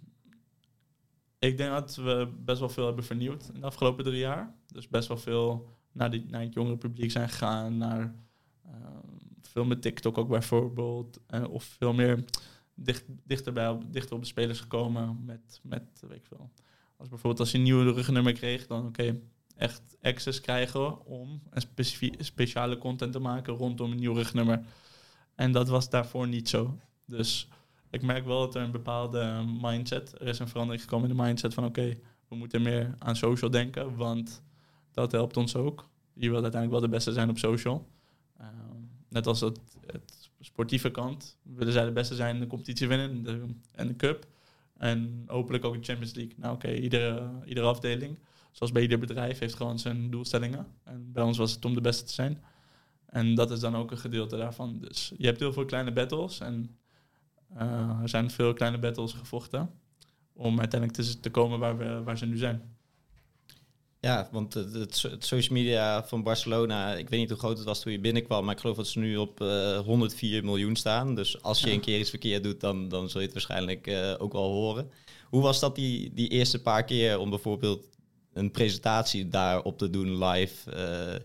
ik 1.40 1.58
denk 1.58 1.72
dat 1.72 1.96
we 1.96 2.30
best 2.40 2.60
wel 2.60 2.70
veel 2.70 2.86
hebben 2.86 3.04
vernieuwd 3.04 3.50
in 3.54 3.60
de 3.60 3.66
afgelopen 3.66 4.04
drie 4.04 4.20
jaar. 4.20 4.56
Dus 4.68 4.88
best 4.88 5.08
wel 5.08 5.18
veel 5.18 5.70
naar, 5.92 6.12
die, 6.12 6.26
naar 6.28 6.42
het 6.42 6.54
jongere 6.54 6.78
publiek 6.78 7.12
zijn 7.12 7.30
gegaan. 7.30 7.78
Naar 7.78 8.16
uh, 8.66 8.72
veel 9.42 9.66
met 9.66 9.82
TikTok 9.82 10.18
ook 10.18 10.30
bijvoorbeeld. 10.30 11.20
Uh, 11.30 11.50
of 11.50 11.64
veel 11.64 11.94
meer 11.94 12.24
dicht, 12.84 13.04
dichter, 13.24 13.54
bij, 13.54 13.78
dichter 13.88 14.16
op 14.16 14.22
de 14.22 14.28
spelers 14.28 14.60
gekomen 14.60 15.22
met, 15.26 15.60
met 15.64 15.84
weet 16.08 16.18
ik 16.18 16.26
veel. 16.26 16.50
Als 16.98 17.10
bijvoorbeeld 17.10 17.40
als 17.40 17.52
je 17.52 17.58
een 17.58 17.64
nieuwe 17.64 17.92
rugnummer 17.92 18.34
kreeg, 18.34 18.68
dan 18.68 18.88
oké, 18.88 19.20
echt 19.56 19.98
access 20.02 20.42
krijgen 20.42 21.06
om 21.06 21.42
een 21.50 22.16
speciale 22.20 22.78
content 22.78 23.12
te 23.12 23.20
maken 23.20 23.54
rondom 23.54 23.92
een 23.92 23.98
nieuw 23.98 24.14
rugnummer. 24.14 24.66
En 25.36 25.52
dat 25.52 25.68
was 25.68 25.90
daarvoor 25.90 26.28
niet 26.28 26.50
zo. 26.50 26.80
Dus 27.06 27.48
ik 27.90 28.02
merk 28.02 28.26
wel 28.26 28.40
dat 28.40 28.56
er 28.56 28.62
een 28.62 28.72
bepaalde 28.72 29.46
mindset, 29.62 30.14
er 30.20 30.28
is 30.28 30.40
een 30.40 30.48
verandering 30.48 30.84
gekomen 30.84 31.10
in 31.10 31.16
de 31.16 31.24
mindset 31.24 31.54
van 31.54 31.66
oké, 31.66 31.98
we 32.28 32.36
moeten 32.36 32.62
meer 32.62 32.96
aan 32.98 33.16
social 33.16 33.50
denken, 33.50 33.96
want 33.96 34.44
dat 34.92 35.12
helpt 35.12 35.38
ons 35.38 35.56
ook. 35.56 35.90
Je 36.14 36.30
wilt 36.30 36.44
uiteindelijk 36.44 36.82
wel 36.82 36.90
de 36.90 36.96
beste 36.96 37.12
zijn 37.12 37.30
op 37.30 37.38
social. 37.38 37.88
Ehm, 38.38 38.82
net 39.10 39.28
als 39.28 39.40
het, 39.40 39.60
sportieve 40.40 40.92
kant 40.92 41.38
willen 41.44 41.74
zij 41.74 41.86
de 41.86 41.92
beste 41.92 42.16
zijn 42.16 42.36
in 42.36 42.42
de 42.42 42.48
competitie 42.48 42.88
winnen 42.88 43.26
en 43.72 43.88
de 43.88 43.96
cup. 43.96 44.28
En 44.78 45.24
hopelijk 45.28 45.66
ook 45.66 45.74
de 45.74 45.84
Champions 45.84 46.14
League. 46.14 46.34
Nou 46.38 46.56
oké, 46.56 46.74
iedere, 46.74 47.30
iedere 47.46 47.68
afdeling, 47.68 48.18
zoals 48.52 48.72
bij 48.72 48.82
ieder 48.82 49.00
bedrijf, 49.00 49.40
heeft 49.40 49.56
gewoon 49.56 49.80
zijn 49.80 50.10
doelstellingen. 50.10 50.68
En 50.84 51.12
bij 51.12 51.24
ons 51.24 51.38
was 51.38 51.52
het 51.52 51.66
om 51.66 51.74
de 51.74 51.82
beste 51.82 52.04
te 52.04 52.14
zijn. 52.14 52.44
En 53.06 53.36
dat 53.36 53.52
is 53.52 53.60
dan 53.60 53.76
ook 53.76 53.92
een 53.92 53.98
gedeelte 53.98 54.38
daarvan. 54.38 54.80
Dus 54.80 55.14
je 55.18 55.26
hebt 55.26 55.40
heel 55.40 55.54
veel 55.54 55.66
kleine 55.66 55.92
battles 55.92 56.40
en 56.40 56.78
uh, 57.54 58.00
er 58.02 58.10
zijn 58.10 58.32
veel 58.32 58.54
kleine 58.54 58.80
battles 58.80 59.14
gevochten 59.14 59.70
om 60.34 60.60
uiteindelijk 60.60 61.02
te, 61.02 61.20
te 61.20 61.30
komen 61.30 61.60
waar, 61.60 61.78
we, 61.78 62.04
waar 62.04 62.18
ze 62.18 62.26
nu 62.26 62.38
zijn. 62.38 62.78
Ja, 64.02 64.30
want 64.32 64.54
het, 64.54 64.74
het, 65.02 65.26
social 65.26 65.58
media 65.58 66.04
van 66.04 66.24
Barcelona, 66.24 66.94
ik 66.94 67.10
weet 67.10 67.20
niet 67.20 67.30
hoe 67.30 67.38
groot 67.38 67.58
het 67.58 67.66
was 67.66 67.82
toen 67.82 67.92
je 67.92 68.00
binnenkwam, 68.00 68.46
maar 68.46 68.54
ik 68.54 68.60
geloof 68.62 68.76
dat 68.76 68.88
ze 68.88 69.00
nu 69.00 69.18
op 69.18 69.42
uh, 69.42 69.76
eh, 69.76 69.86
104 69.86 70.44
miljoen 70.44 70.76
staan. 70.76 71.16
Dus 71.16 71.42
als 71.42 71.62
je 71.62 71.72
een 71.72 71.80
keer 71.80 72.00
iets 72.00 72.10
verkeerd 72.10 72.44
doet, 72.44 72.60
dan, 72.60 72.90
dan 72.90 73.10
zul 73.10 73.20
je 73.20 73.26
het 73.26 73.36
waarschijnlijk 73.36 73.88
uh, 73.88 74.16
ook 74.18 74.34
wel 74.34 74.52
horen. 74.52 74.92
Hoe 75.26 75.42
was 75.42 75.60
dat 75.60 75.76
die, 75.76 76.14
die 76.14 76.28
eerste 76.28 76.62
paar 76.62 76.84
keer 76.84 77.20
om 77.20 77.30
bijvoorbeeld 77.30 77.86
een 78.34 78.52
presentatie 78.52 79.28
daarop 79.28 79.78
te 79.78 79.90
doen 79.90 80.24
live? 80.26 80.72
Uh, 80.72 81.20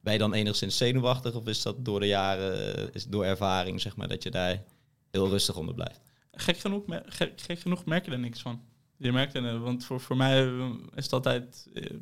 ben 0.00 0.12
je 0.12 0.18
dan 0.18 0.34
enigszins 0.34 0.76
zenuwachtig 0.76 1.34
of 1.34 1.46
is 1.46 1.62
dat 1.62 1.84
door 1.84 2.00
de 2.00 2.06
jaren, 2.06 2.92
is 2.92 3.06
door 3.06 3.24
ervaring, 3.24 3.80
zeg 3.80 3.96
maar, 3.96 4.08
dat 4.08 4.22
je 4.22 4.30
daar 4.30 4.62
heel 5.10 5.28
rustig 5.28 5.56
onder 5.56 5.74
blijft. 5.74 6.00
Gek 6.32 6.56
genoeg, 6.56 6.82
gek, 7.06 7.40
gek 7.40 7.58
genoeg 7.58 7.84
merk 7.84 8.04
je 8.04 8.10
er 8.10 8.18
niks 8.18 8.40
van. 8.40 8.62
Je 9.04 9.12
merkt 9.12 9.34
er, 9.34 9.58
want 9.58 9.84
voor, 9.84 10.00
voor 10.00 10.16
mij 10.16 10.44
is 10.94 11.04
het 11.04 11.12
altijd 11.12 11.68
uh, 11.72 11.98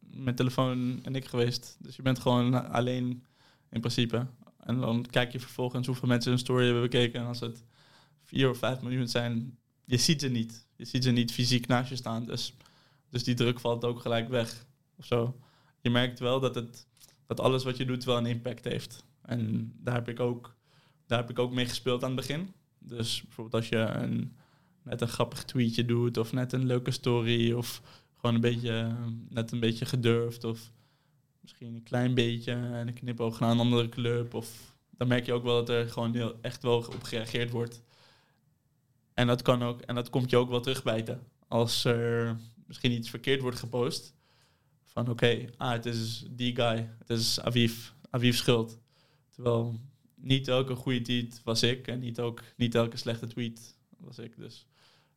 mijn 0.00 0.36
telefoon 0.36 1.00
en 1.02 1.14
ik 1.14 1.24
geweest. 1.24 1.76
Dus 1.80 1.96
je 1.96 2.02
bent 2.02 2.18
gewoon 2.18 2.70
alleen 2.70 3.24
in 3.70 3.80
principe. 3.80 4.26
En 4.60 4.80
dan 4.80 5.06
kijk 5.10 5.32
je 5.32 5.40
vervolgens 5.40 5.86
hoeveel 5.86 6.08
mensen 6.08 6.32
een 6.32 6.38
story 6.38 6.64
hebben 6.64 6.82
bekeken. 6.82 7.20
En 7.20 7.26
als 7.26 7.40
het 7.40 7.64
4 8.24 8.50
of 8.50 8.58
5 8.58 8.80
miljoen 8.80 9.08
zijn, 9.08 9.58
je 9.84 9.96
ziet 9.96 10.20
ze 10.20 10.28
niet. 10.28 10.66
Je 10.76 10.84
ziet 10.84 11.04
ze 11.04 11.10
niet 11.10 11.32
fysiek 11.32 11.66
naast 11.66 11.88
je 11.88 11.96
staan. 11.96 12.24
Dus, 12.24 12.56
dus 13.10 13.24
die 13.24 13.34
druk 13.34 13.60
valt 13.60 13.84
ook 13.84 14.00
gelijk 14.00 14.28
weg. 14.28 14.66
Of 14.96 15.04
zo. 15.04 15.40
Je 15.80 15.90
merkt 15.90 16.18
wel 16.18 16.40
dat, 16.40 16.54
het, 16.54 16.86
dat 17.26 17.40
alles 17.40 17.64
wat 17.64 17.76
je 17.76 17.84
doet 17.84 18.04
wel 18.04 18.16
een 18.16 18.26
impact 18.26 18.64
heeft. 18.64 19.04
En 19.22 19.72
daar 19.76 19.94
heb 19.94 20.08
ik 20.08 20.20
ook 20.20 20.56
daar 21.06 21.18
heb 21.18 21.30
ik 21.30 21.38
ook 21.38 21.52
mee 21.52 21.66
gespeeld 21.66 22.02
aan 22.02 22.16
het 22.16 22.26
begin. 22.26 22.54
Dus 22.78 23.22
bijvoorbeeld 23.22 23.54
als 23.54 23.68
je 23.68 23.76
een, 23.76 24.36
net 24.86 25.00
een 25.00 25.08
grappig 25.08 25.44
tweetje 25.44 25.84
doet 25.84 26.16
of 26.16 26.32
net 26.32 26.52
een 26.52 26.66
leuke 26.66 26.90
story 26.90 27.52
of 27.52 27.82
gewoon 28.16 28.34
een 28.34 28.40
beetje, 28.40 28.96
net 29.28 29.52
een 29.52 29.60
beetje 29.60 29.84
gedurfd 29.84 30.44
of 30.44 30.72
misschien 31.40 31.74
een 31.74 31.82
klein 31.82 32.14
beetje 32.14 32.52
en 32.52 32.88
een 32.88 32.94
knipoog 32.94 33.40
naar 33.40 33.50
een 33.50 33.58
andere 33.58 33.88
club. 33.88 34.34
Of 34.34 34.76
dan 34.90 35.08
merk 35.08 35.26
je 35.26 35.32
ook 35.32 35.42
wel 35.42 35.54
dat 35.54 35.68
er 35.68 35.88
gewoon 35.88 36.14
heel, 36.14 36.38
echt 36.40 36.62
wel 36.62 36.76
op 36.76 37.02
gereageerd 37.02 37.50
wordt. 37.50 37.82
En 39.14 39.26
dat 39.26 39.42
kan 39.42 39.62
ook, 39.62 39.80
en 39.80 39.94
dat 39.94 40.10
komt 40.10 40.30
je 40.30 40.36
ook 40.36 40.50
wel 40.50 40.60
terugbijten. 40.60 41.22
Als 41.48 41.84
er 41.84 42.36
misschien 42.66 42.92
iets 42.92 43.10
verkeerd 43.10 43.40
wordt 43.40 43.58
gepost. 43.58 44.14
Van 44.84 45.08
oké, 45.08 45.44
ah, 45.56 45.70
het 45.70 45.86
is 45.86 46.24
die 46.30 46.54
guy. 46.54 46.90
Het 46.98 47.10
is 47.10 47.40
Aviv. 47.40 47.90
Aviv 48.10 48.36
schuld. 48.36 48.78
Terwijl 49.30 49.80
niet 50.14 50.48
elke 50.48 50.74
goede 50.74 51.00
tweet 51.00 51.40
was 51.44 51.62
ik 51.62 51.88
en 51.88 51.98
niet, 51.98 52.20
ook, 52.20 52.42
niet 52.56 52.74
elke 52.74 52.96
slechte 52.96 53.26
tweet 53.26 53.76
was 53.98 54.18
ik. 54.18 54.36
Dus 54.36 54.66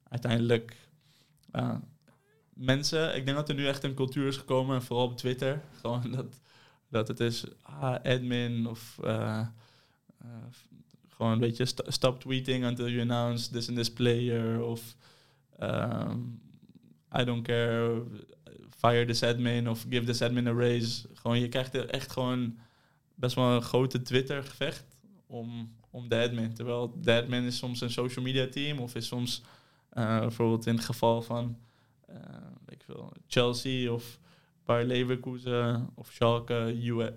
uiteindelijk, 0.10 0.76
uh, 1.52 1.76
mensen, 2.54 3.16
ik 3.16 3.26
denk 3.26 3.38
dat 3.38 3.50
er 3.50 3.56
nu 3.56 3.68
echt 3.68 3.84
een 3.84 3.94
cultuur 3.94 4.28
is 4.28 4.38
gekomen, 4.38 4.82
vooral 4.82 5.06
op 5.06 5.18
Twitter, 5.18 5.62
gewoon 5.82 6.12
dat, 6.12 6.42
dat 6.90 7.08
het 7.08 7.20
is 7.20 7.46
ah, 7.62 8.04
admin 8.04 8.68
of 8.68 8.98
uh, 9.04 9.48
uh, 10.24 10.28
gewoon 11.08 11.32
een 11.32 11.40
beetje 11.40 11.66
st 11.66 11.82
stop 11.88 12.20
tweeting 12.20 12.66
until 12.66 12.88
you 12.88 13.02
announce 13.02 13.52
this 13.52 13.68
and 13.68 13.78
this 13.78 13.94
player 13.94 14.62
of 14.62 14.96
um, 15.60 16.42
I 17.12 17.24
don't 17.24 17.44
care, 17.44 18.02
fire 18.78 19.06
this 19.06 19.24
admin 19.24 19.68
of 19.68 19.86
give 19.90 20.06
this 20.06 20.22
admin 20.22 20.48
a 20.48 20.54
raise. 20.54 21.08
Gewoon, 21.14 21.40
je 21.40 21.48
krijgt 21.48 21.76
er 21.76 21.90
echt 21.90 22.12
gewoon 22.12 22.58
best 23.16 23.36
wel 23.36 23.56
een 23.56 23.62
grote 23.62 24.02
Twitter-gevecht 24.02 24.86
om, 25.28 25.76
om 25.90 26.10
de 26.10 26.16
admin. 26.16 26.54
Terwijl 26.54 27.02
de 27.02 27.14
admin 27.14 27.44
is 27.44 27.58
soms 27.58 27.82
een 27.82 27.92
social 27.92 28.26
media 28.26 28.48
team 28.48 28.80
of 28.80 28.96
is 28.96 29.08
soms 29.08 29.42
uh, 29.94 30.20
bijvoorbeeld 30.20 30.66
in 30.66 30.76
het 30.76 30.86
geval 30.86 31.22
van 31.22 31.58
uh, 32.10 32.16
ik 32.68 32.84
wil, 32.88 33.14
Chelsea 33.28 33.92
of 33.92 34.20
Bayer 34.66 34.86
Leverkusen 34.86 35.90
of 35.96 36.12
Schalke, 36.12 36.76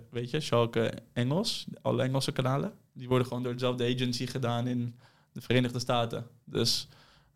weet 0.09 0.29
je, 0.29 0.39
Schalke 0.39 0.93
Engels, 1.13 1.67
alle 1.81 2.03
Engelse 2.03 2.31
kanalen, 2.31 2.73
die 2.93 3.07
worden 3.07 3.27
gewoon 3.27 3.43
door 3.43 3.53
dezelfde 3.53 3.93
agency 3.93 4.25
gedaan 4.25 4.67
in 4.67 4.95
de 5.31 5.41
Verenigde 5.41 5.79
Staten. 5.79 6.27
Dus 6.43 6.87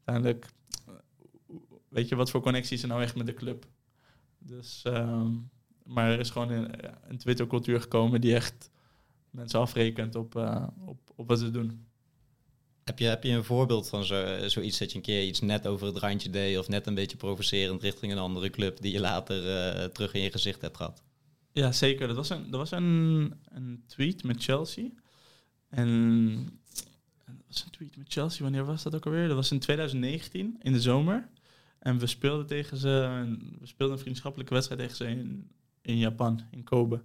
uiteindelijk, 0.04 0.54
weet 1.89 2.10
je 2.10 2.15
wat 2.15 2.30
voor 2.30 2.41
connecties 2.41 2.82
er 2.82 2.88
nou 2.88 3.02
echt 3.02 3.15
met 3.15 3.26
de 3.26 3.34
club. 3.34 3.65
Dus 4.39 4.84
um, 4.88 5.50
maar 5.84 6.12
er 6.12 6.19
is 6.19 6.30
gewoon 6.30 6.50
een, 6.50 6.69
een 7.10 7.17
Twitter-cultuur 7.17 7.82
gekomen 7.82 8.21
die 8.21 8.36
echt 8.36 8.71
mensen 9.30 9.60
afrekent 9.60 10.15
op, 10.15 10.36
op, 10.86 11.00
op 11.15 11.28
wat 11.28 11.39
ze 11.39 11.52
doen. 11.52 11.87
Heb 12.88 13.00
je, 13.00 13.06
heb 13.06 13.23
je 13.23 13.32
een 13.32 13.43
voorbeeld 13.43 13.89
van 13.89 14.06
zo, 14.06 14.47
zoiets 14.47 14.78
dat 14.78 14.91
je 14.91 14.97
een 14.97 15.04
keer 15.04 15.23
iets 15.23 15.41
net 15.41 15.67
over 15.67 15.88
het 15.88 15.97
randje 15.97 16.30
deed 16.30 16.58
of 16.58 16.67
net 16.67 16.88
een 16.88 16.95
beetje 16.95 17.17
provocerend 17.17 17.82
richting 17.82 18.12
een 18.12 18.17
andere 18.17 18.50
club 18.50 18.82
die 18.82 18.91
je 18.91 19.00
later 19.00 19.43
uh, 19.43 19.84
terug 19.84 20.13
in 20.13 20.21
je 20.21 20.32
gezicht 20.32 20.62
hebt 20.62 20.78
gehad? 20.78 21.04
Ja, 21.52 21.71
zeker. 21.71 22.08
Dat 22.08 22.15
was 22.15 22.30
een, 22.30 22.52
dat 22.52 22.60
was 22.60 22.71
een, 22.71 23.34
een 23.50 23.84
tweet 23.88 24.23
met 24.23 24.43
Chelsea. 24.43 24.89
En 25.69 26.60
was 27.47 27.63
een 27.63 27.71
tweet 27.71 27.97
met 27.97 28.13
Chelsea. 28.13 28.43
Wanneer 28.43 28.65
was 28.65 28.84
dat 28.84 28.95
ook 28.95 29.06
alweer? 29.06 29.28
Dat 29.28 29.36
was 29.36 29.52
in 29.52 29.60
2019, 29.60 30.56
in 30.62 30.73
de 30.73 30.82
zomer. 30.82 31.30
En 31.80 31.97
we 31.97 32.08
speelden 32.08 32.45
tegen 32.45 32.78
ze, 32.78 33.26
we 33.60 33.67
speelden 33.67 33.95
een 33.95 34.02
vriendschappelijke 34.02 34.54
wedstrijd 34.54 34.82
tegen 34.82 34.95
ze 34.95 35.08
in, 35.08 35.50
in 35.82 35.97
Japan, 35.97 36.41
in 36.52 36.63
Kobe. 36.63 37.02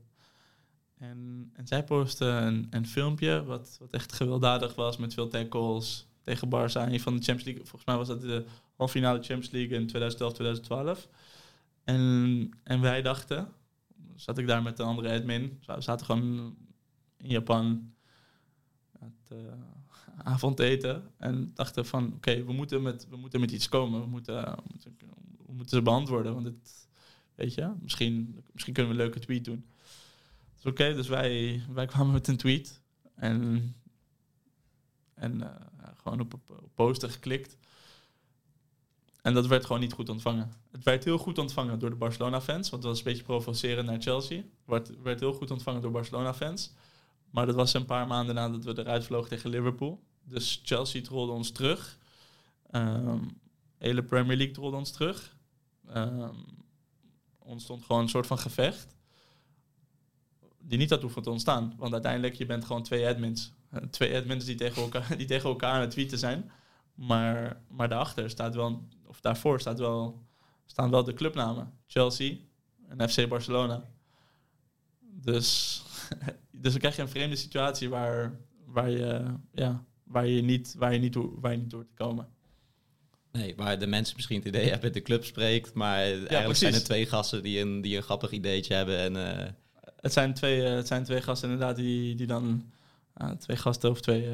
En, 1.02 1.50
en 1.52 1.66
zij 1.66 1.84
postte 1.84 2.24
een, 2.24 2.66
een 2.70 2.86
filmpje 2.86 3.44
wat, 3.44 3.76
wat 3.80 3.90
echt 3.90 4.12
gewelddadig 4.12 4.74
was 4.74 4.96
met 4.96 5.14
veel 5.14 5.28
tackles 5.28 6.06
tegen 6.20 6.48
Barça. 6.48 6.92
Een 6.92 7.00
van 7.00 7.16
de 7.16 7.22
Champions 7.22 7.44
League, 7.44 7.64
volgens 7.64 7.84
mij 7.84 7.96
was 7.96 8.08
dat 8.08 8.20
de 8.20 8.44
halve 8.76 8.92
finale 8.92 9.18
Champions 9.18 9.50
League 9.50 9.78
in 9.78 9.86
2011, 9.86 10.32
2012. 10.32 11.08
En, 11.84 12.50
en 12.62 12.80
wij 12.80 13.02
dachten, 13.02 13.48
zat 14.14 14.38
ik 14.38 14.46
daar 14.46 14.62
met 14.62 14.76
de 14.76 14.82
andere 14.82 15.12
admin, 15.12 15.58
we 15.66 15.80
zaten 15.80 16.06
gewoon 16.06 16.56
in 17.16 17.30
Japan 17.30 17.92
het 18.98 19.30
uh, 19.32 19.38
avondeten 20.16 21.10
en 21.16 21.50
dachten 21.54 21.86
van 21.86 22.12
oké, 22.14 22.44
we, 22.44 22.52
moeten 22.52 22.82
met, 22.82 23.06
we 23.10 23.16
moeten 23.16 23.40
met 23.40 23.50
iets 23.50 23.68
komen, 23.68 24.00
we 24.00 24.06
moeten, 24.06 24.42
we 24.44 24.62
moeten, 24.70 24.96
we 25.46 25.52
moeten 25.52 25.76
ze 25.76 25.82
beantwoorden, 25.82 26.34
want 26.34 26.46
het, 26.46 26.88
weet 27.34 27.54
je, 27.54 27.72
misschien, 27.80 28.42
misschien 28.52 28.74
kunnen 28.74 28.92
we 28.92 28.98
een 28.98 29.04
leuke 29.04 29.20
tweet 29.20 29.44
doen. 29.44 29.64
Oké, 30.64 30.94
dus 30.94 31.08
wij, 31.08 31.62
wij 31.72 31.86
kwamen 31.86 32.12
met 32.12 32.28
een 32.28 32.36
tweet 32.36 32.80
en, 33.14 33.74
en 35.14 35.40
uh, 35.40 35.46
gewoon 35.96 36.20
op, 36.20 36.34
op, 36.34 36.68
poster 36.74 37.10
geklikt. 37.10 37.56
En 39.22 39.34
dat 39.34 39.46
werd 39.46 39.64
gewoon 39.64 39.80
niet 39.80 39.92
goed 39.92 40.08
ontvangen. 40.08 40.52
Het 40.70 40.84
werd 40.84 41.04
heel 41.04 41.18
goed 41.18 41.38
ontvangen 41.38 41.78
door 41.78 41.90
de 41.90 41.96
Barcelona-fans, 41.96 42.70
want 42.70 42.82
het 42.82 42.92
was 42.92 42.98
een 42.98 43.04
beetje 43.04 43.22
provoceren 43.22 43.84
naar 43.84 44.00
Chelsea. 44.00 44.36
Het 44.36 44.46
werd, 44.64 45.02
werd 45.02 45.20
heel 45.20 45.32
goed 45.32 45.50
ontvangen 45.50 45.82
door 45.82 45.90
Barcelona-fans. 45.90 46.72
Maar 47.30 47.46
dat 47.46 47.54
was 47.54 47.74
een 47.74 47.84
paar 47.84 48.06
maanden 48.06 48.34
nadat 48.34 48.64
we 48.64 48.78
eruit 48.78 49.04
vlogen 49.04 49.28
tegen 49.28 49.50
Liverpool. 49.50 50.02
Dus 50.24 50.60
Chelsea 50.64 51.02
trolde 51.02 51.32
ons 51.32 51.50
terug. 51.50 51.98
Um, 52.70 53.40
hele 53.78 54.02
Premier 54.02 54.36
League 54.36 54.54
trolde 54.54 54.76
ons 54.76 54.90
terug. 54.90 55.36
Um, 55.96 56.44
ontstond 57.38 57.84
gewoon 57.84 58.02
een 58.02 58.08
soort 58.08 58.26
van 58.26 58.38
gevecht. 58.38 58.96
Die 60.64 60.78
niet 60.78 60.90
had 60.90 61.02
hoeven 61.02 61.22
te 61.22 61.30
ontstaan. 61.30 61.74
Want 61.76 61.92
uiteindelijk, 61.92 62.34
je 62.34 62.46
bent 62.46 62.64
gewoon 62.64 62.82
twee 62.82 63.06
admins. 63.06 63.52
Twee 63.90 64.16
admins 64.16 64.44
die 64.44 64.54
tegen 64.54 64.82
elkaar, 64.82 65.16
die 65.16 65.26
tegen 65.26 65.48
elkaar 65.48 65.72
aan 65.72 65.80
het 65.80 65.90
tweeten 65.90 66.18
zijn. 66.18 66.50
Maar, 66.94 67.62
maar 67.68 67.88
daarachter 67.88 68.30
staat 68.30 68.54
wel, 68.54 68.88
of 69.06 69.20
daarvoor 69.20 69.60
staat 69.60 69.78
wel, 69.78 70.26
staan 70.66 70.90
wel 70.90 71.04
de 71.04 71.14
clubnamen. 71.14 71.72
Chelsea 71.86 72.36
en 72.88 73.08
FC 73.08 73.28
Barcelona. 73.28 73.88
Dus, 75.00 75.82
dus 76.62 76.70
dan 76.70 76.80
krijg 76.80 76.96
je 76.96 77.02
een 77.02 77.08
vreemde 77.08 77.36
situatie 77.36 77.88
waar, 77.88 78.40
waar, 78.64 78.90
je, 78.90 79.24
ja, 79.52 79.84
waar, 80.04 80.26
je 80.26 80.42
niet, 80.42 80.74
waar, 80.78 80.92
je 80.92 80.98
niet, 80.98 81.16
waar 81.16 81.52
je 81.52 81.58
niet 81.58 81.70
door 81.70 81.86
te 81.86 81.94
komen. 81.94 82.28
Nee, 83.32 83.56
waar 83.56 83.78
de 83.78 83.86
mensen 83.86 84.16
misschien 84.16 84.38
het 84.38 84.46
idee 84.46 84.70
hebben, 84.70 84.92
de 84.92 85.02
club 85.02 85.24
spreekt, 85.24 85.74
maar 85.74 85.96
eigenlijk 85.96 86.44
precies. 86.44 86.58
zijn 86.58 86.74
er 86.74 86.84
twee 86.84 87.06
gasten 87.06 87.42
die 87.42 87.60
een, 87.60 87.80
die 87.80 87.96
een 87.96 88.02
grappig 88.02 88.30
ideetje 88.30 88.74
hebben. 88.74 88.98
En, 88.98 89.14
uh... 89.14 89.48
het, 90.02 90.12
zijn 90.12 90.34
twee, 90.34 90.62
uh, 90.62 90.74
het 90.74 90.86
zijn 90.86 91.04
twee 91.04 91.22
gasten 91.22 91.50
inderdaad 91.50 91.76
die, 91.76 92.14
die 92.14 92.26
dan, 92.26 92.70
uh, 93.22 93.30
twee 93.30 93.56
gasten 93.56 93.90
of 93.90 94.00
twee, 94.00 94.28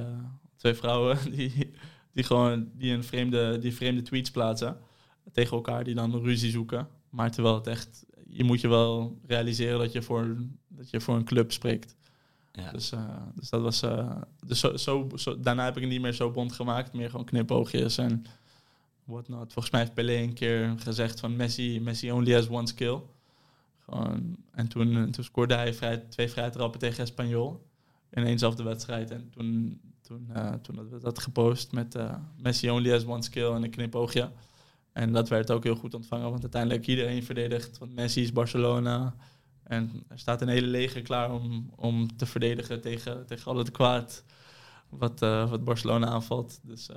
twee 0.56 0.74
vrouwen, 0.74 1.18
die, 1.36 1.72
die 2.12 2.24
gewoon 2.24 2.70
die 2.74 2.92
een 2.92 3.04
vreemde, 3.04 3.58
die 3.58 3.74
vreemde 3.74 4.02
tweets 4.02 4.30
plaatsen 4.30 4.76
tegen 5.32 5.56
elkaar, 5.56 5.84
die 5.84 5.94
dan 5.94 6.22
ruzie 6.22 6.50
zoeken. 6.50 6.88
Maar 7.10 7.30
terwijl 7.30 7.54
het 7.54 7.66
echt, 7.66 8.04
je 8.28 8.44
moet 8.44 8.60
je 8.60 8.68
wel 8.68 9.18
realiseren 9.26 9.78
dat 9.78 9.92
je 9.92 10.02
voor, 10.02 10.36
dat 10.68 10.90
je 10.90 11.00
voor 11.00 11.16
een 11.16 11.24
club 11.24 11.52
spreekt. 11.52 11.96
Ja. 12.52 12.70
Dus, 12.70 12.92
uh, 12.92 13.16
dus 13.34 13.50
dat 13.50 13.62
was. 13.62 13.82
Uh, 13.82 14.16
dus 14.46 14.60
zo, 14.60 14.76
zo, 14.76 15.08
zo, 15.14 15.40
daarna 15.40 15.64
heb 15.64 15.76
ik 15.76 15.82
het 15.82 15.90
niet 15.90 16.00
meer 16.00 16.12
zo 16.12 16.30
bond 16.30 16.52
gemaakt, 16.52 16.92
meer 16.92 17.10
gewoon 17.10 17.24
knipoogjes 17.24 17.98
en 17.98 18.24
whatnot. 19.04 19.52
Volgens 19.52 19.70
mij 19.70 19.80
heeft 19.80 19.94
Pelé 19.94 20.14
een 20.14 20.34
keer 20.34 20.74
gezegd 20.78 21.20
van 21.20 21.36
Messi, 21.36 21.80
Messi 21.80 22.12
only 22.12 22.32
has 22.32 22.48
one 22.48 22.66
skill. 22.66 23.00
En 24.52 24.68
toen, 24.68 25.10
toen 25.10 25.24
scoorde 25.24 25.54
hij 25.54 25.74
vrij, 25.74 25.96
twee 25.96 26.28
vrije 26.28 26.50
trappen 26.50 26.80
tegen 26.80 27.02
Espanyol 27.02 27.66
in 28.10 28.22
eenzelfde 28.22 28.62
wedstrijd. 28.62 29.10
En 29.10 29.30
toen, 29.30 29.80
toen, 30.00 30.28
uh, 30.36 30.52
toen 30.52 30.76
hadden 30.76 30.92
we 30.94 31.00
dat 31.00 31.18
gepost 31.18 31.72
met 31.72 31.94
uh, 31.94 32.14
Messi 32.36 32.70
only 32.70 32.90
has 32.90 33.04
one 33.04 33.22
skill 33.22 33.50
en 33.50 33.62
een 33.62 33.70
knipoogje. 33.70 34.30
En 34.92 35.12
dat 35.12 35.28
werd 35.28 35.50
ook 35.50 35.64
heel 35.64 35.76
goed 35.76 35.94
ontvangen, 35.94 36.30
want 36.30 36.42
uiteindelijk 36.42 36.86
iedereen 36.86 37.22
verdedigt. 37.22 37.78
Want 37.78 37.94
Messi 37.94 38.22
is 38.22 38.32
Barcelona. 38.32 39.14
En 39.62 40.04
er 40.08 40.18
staat 40.18 40.42
een 40.42 40.48
hele 40.48 40.66
leger 40.66 41.02
klaar 41.02 41.32
om, 41.32 41.70
om 41.76 42.16
te 42.16 42.26
verdedigen 42.26 42.80
tegen, 42.80 43.26
tegen 43.26 43.50
al 43.50 43.58
het 43.58 43.70
kwaad 43.70 44.24
wat, 44.88 45.20
wat 45.20 45.64
Barcelona 45.64 46.06
aanvalt. 46.06 46.60
Dus, 46.62 46.88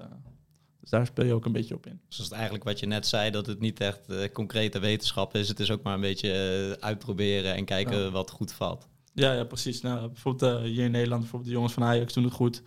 dus 0.82 0.90
daar 0.90 1.06
speel 1.06 1.26
je 1.26 1.34
ook 1.34 1.46
een 1.46 1.52
beetje 1.52 1.76
op 1.76 1.86
in. 1.86 2.02
Dus 2.08 2.18
het 2.18 2.32
eigenlijk 2.32 2.64
wat 2.64 2.80
je 2.80 2.86
net 2.86 3.08
zei, 3.08 3.32
dat 3.32 3.46
het 3.46 3.60
niet 3.60 3.80
echt 3.80 4.32
concrete 4.34 4.80
wetenschap 4.80 5.36
is. 5.36 5.48
Het 5.48 5.60
is 5.60 5.72
ook 5.72 5.84
maar 5.84 5.94
een 5.94 6.02
beetje 6.02 6.78
uitproberen 6.80 7.56
en 7.56 7.66
kijken 7.66 7.98
ja. 7.98 8.10
wat 8.10 8.32
goed 8.32 8.52
valt. 8.52 8.88
Ja, 9.14 9.34
ja 9.34 9.44
precies. 9.44 9.82
Nou, 9.82 10.08
bijvoorbeeld 10.08 10.62
hier 10.64 10.84
in 10.84 10.92
Nederland, 10.92 11.22
bijvoorbeeld 11.22 11.50
de 11.50 11.56
jongens 11.56 11.74
van 11.74 11.84
Ajax 11.84 12.14
doen 12.14 12.24
het 12.24 12.34
goed 12.34 12.62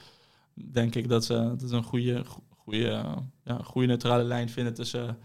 denk 0.55 0.95
ik 0.95 1.09
dat 1.09 1.25
ze, 1.25 1.55
dat 1.57 1.71
een 1.71 1.83
goede, 1.83 2.25
goede, 2.57 3.05
ja, 3.45 3.59
goede 3.63 3.87
neutrale 3.87 4.25
lijn 4.25 4.49
vinden 4.49 4.75
tussen, 4.75 5.19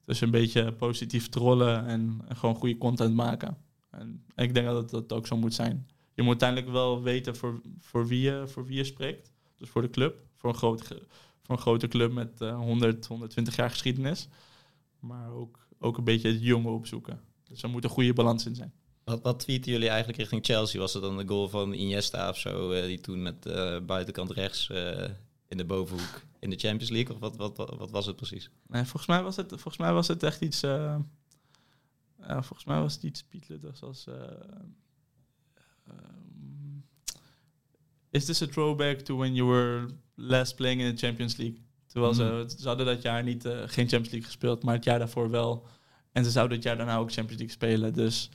tussen 0.00 0.26
een 0.26 0.32
beetje 0.32 0.72
positief 0.72 1.28
trollen 1.28 1.86
en, 1.86 2.20
en 2.28 2.36
gewoon 2.36 2.54
goede 2.54 2.78
content 2.78 3.14
maken. 3.14 3.56
En, 3.90 4.24
en, 4.34 4.44
ik 4.44 4.54
denk 4.54 4.66
dat 4.66 4.90
dat 4.90 5.12
ook 5.12 5.26
zo 5.26 5.36
moet 5.36 5.54
zijn. 5.54 5.86
Je 6.14 6.22
moet 6.22 6.42
uiteindelijk 6.42 6.70
wel 6.70 7.02
weten 7.02 7.36
voor, 7.36 7.60
voor, 7.80 8.06
wie, 8.06 8.20
je, 8.20 8.42
voor 8.46 8.66
wie 8.66 8.76
je 8.76 8.84
spreekt. 8.84 9.32
Dus 9.56 9.68
voor 9.68 9.82
de 9.82 9.90
club. 9.90 10.26
Voor 10.36 10.50
een, 10.50 10.56
groot, 10.56 10.94
voor 11.48 11.56
een 11.56 11.62
grote 11.62 11.88
club 11.88 12.12
met 12.12 12.40
uh, 12.40 12.56
100, 12.56 13.06
120 13.06 13.56
jaar 13.56 13.70
geschiedenis. 13.70 14.28
Maar 15.00 15.32
ook, 15.32 15.66
ook 15.78 15.98
een 15.98 16.04
beetje 16.04 16.28
het 16.28 16.42
jonge 16.42 16.70
opzoeken. 16.70 17.20
Dus 17.44 17.62
er 17.62 17.68
moet 17.68 17.84
een 17.84 17.90
goede 17.90 18.12
balans 18.12 18.46
in 18.46 18.54
zijn. 18.54 18.72
Wat, 19.04 19.22
wat 19.22 19.40
tweeten 19.40 19.72
jullie 19.72 19.88
eigenlijk 19.88 20.18
richting 20.18 20.44
Chelsea? 20.44 20.80
Was 20.80 20.92
het 20.92 21.02
dan 21.02 21.16
de 21.16 21.28
goal 21.28 21.48
van 21.48 21.72
Iniesta 21.72 22.28
of 22.28 22.38
zo, 22.38 22.72
uh, 22.72 22.82
die 22.82 23.00
toen 23.00 23.22
met 23.22 23.46
uh, 23.46 23.80
buitenkant 23.80 24.30
rechts 24.30 24.68
uh, 24.68 25.04
in 25.48 25.56
de 25.56 25.64
bovenhoek 25.64 26.22
in 26.38 26.50
de 26.50 26.56
Champions 26.56 26.90
League? 26.90 27.14
Of 27.14 27.20
wat, 27.20 27.36
wat, 27.36 27.56
wat, 27.56 27.76
wat 27.78 27.90
was 27.90 28.06
het 28.06 28.16
precies? 28.16 28.50
Nee, 28.66 28.82
volgens 28.82 29.06
mij 29.06 29.22
was 29.22 29.36
het, 29.36 29.48
volgens 29.48 29.76
mij 29.76 29.92
was 29.92 30.08
het 30.08 30.22
echt 30.22 30.40
iets. 30.40 30.60
volgens 32.20 32.64
mij 32.64 32.80
was 32.80 32.94
het 32.94 33.02
iets 33.02 33.22
pietluttigs 33.22 33.82
als. 33.82 34.06
Um, 34.06 34.76
is 38.18 38.24
this 38.24 38.42
a 38.42 38.46
throwback 38.46 38.98
to 38.98 39.16
when 39.16 39.34
you 39.34 39.48
were 39.48 39.86
last 40.14 40.56
playing 40.56 40.80
in 40.80 40.94
the 40.94 41.06
Champions 41.06 41.36
League? 41.36 41.60
Terwijl 41.86 42.12
mm. 42.12 42.18
ze, 42.48 42.54
ze 42.58 42.68
hadden 42.68 42.86
dat 42.86 43.02
jaar 43.02 43.22
niet, 43.22 43.42
geen 43.42 43.88
Champions 43.88 44.10
League 44.10 44.24
gespeeld, 44.24 44.62
maar 44.62 44.74
het 44.74 44.84
jaar 44.84 44.98
daarvoor 44.98 45.30
wel. 45.30 45.66
En 46.12 46.24
ze 46.24 46.30
zouden 46.30 46.56
het 46.56 46.66
jaar 46.66 46.76
daarna 46.76 46.96
ook 46.96 47.12
Champions 47.12 47.40
League 47.40 47.56
spelen. 47.56 47.92
Dus 47.92 48.30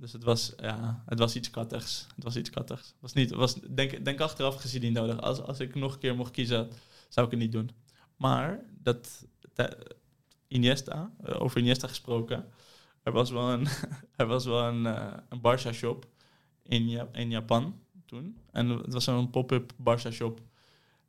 dus 0.00 0.12
het 0.12 0.24
was, 0.24 0.52
ja, 0.56 1.02
het 1.06 1.18
was 1.18 1.36
iets 1.36 1.50
kattigs. 1.50 2.06
Het 2.14 2.24
was 2.24 2.36
iets 2.36 2.50
kattigs. 2.50 2.94
Was 3.00 3.12
niet, 3.12 3.30
was, 3.30 3.54
denk, 3.54 4.04
denk 4.04 4.20
achteraf 4.20 4.60
gezien 4.60 4.80
niet 4.80 4.92
nodig. 4.92 5.20
Als, 5.20 5.40
als 5.40 5.60
ik 5.60 5.74
nog 5.74 5.92
een 5.92 5.98
keer 5.98 6.16
mocht 6.16 6.30
kiezen, 6.30 6.70
zou 7.08 7.26
ik 7.26 7.32
het 7.32 7.40
niet 7.40 7.52
doen. 7.52 7.70
Maar 8.16 8.60
dat, 8.82 9.26
Iniesta, 10.48 11.12
eh, 11.24 11.40
over 11.40 11.60
Iniesta 11.60 11.88
gesproken, 11.88 12.46
er 13.02 13.12
was 13.12 13.30
wel 13.30 13.50
een, 13.50 13.66
er 14.16 14.26
was 14.26 14.44
wel 14.44 14.62
een, 14.62 14.84
uh, 14.84 15.12
een 15.28 15.40
Barça 15.40 15.72
shop 15.72 16.06
in, 16.62 17.08
in 17.12 17.30
Japan 17.30 17.80
toen. 18.10 18.36
En 18.50 18.68
het 18.68 18.92
was 18.92 19.04
zo'n 19.04 19.30
pop-up 19.30 19.72
Barça 19.72 20.12
shop. 20.12 20.40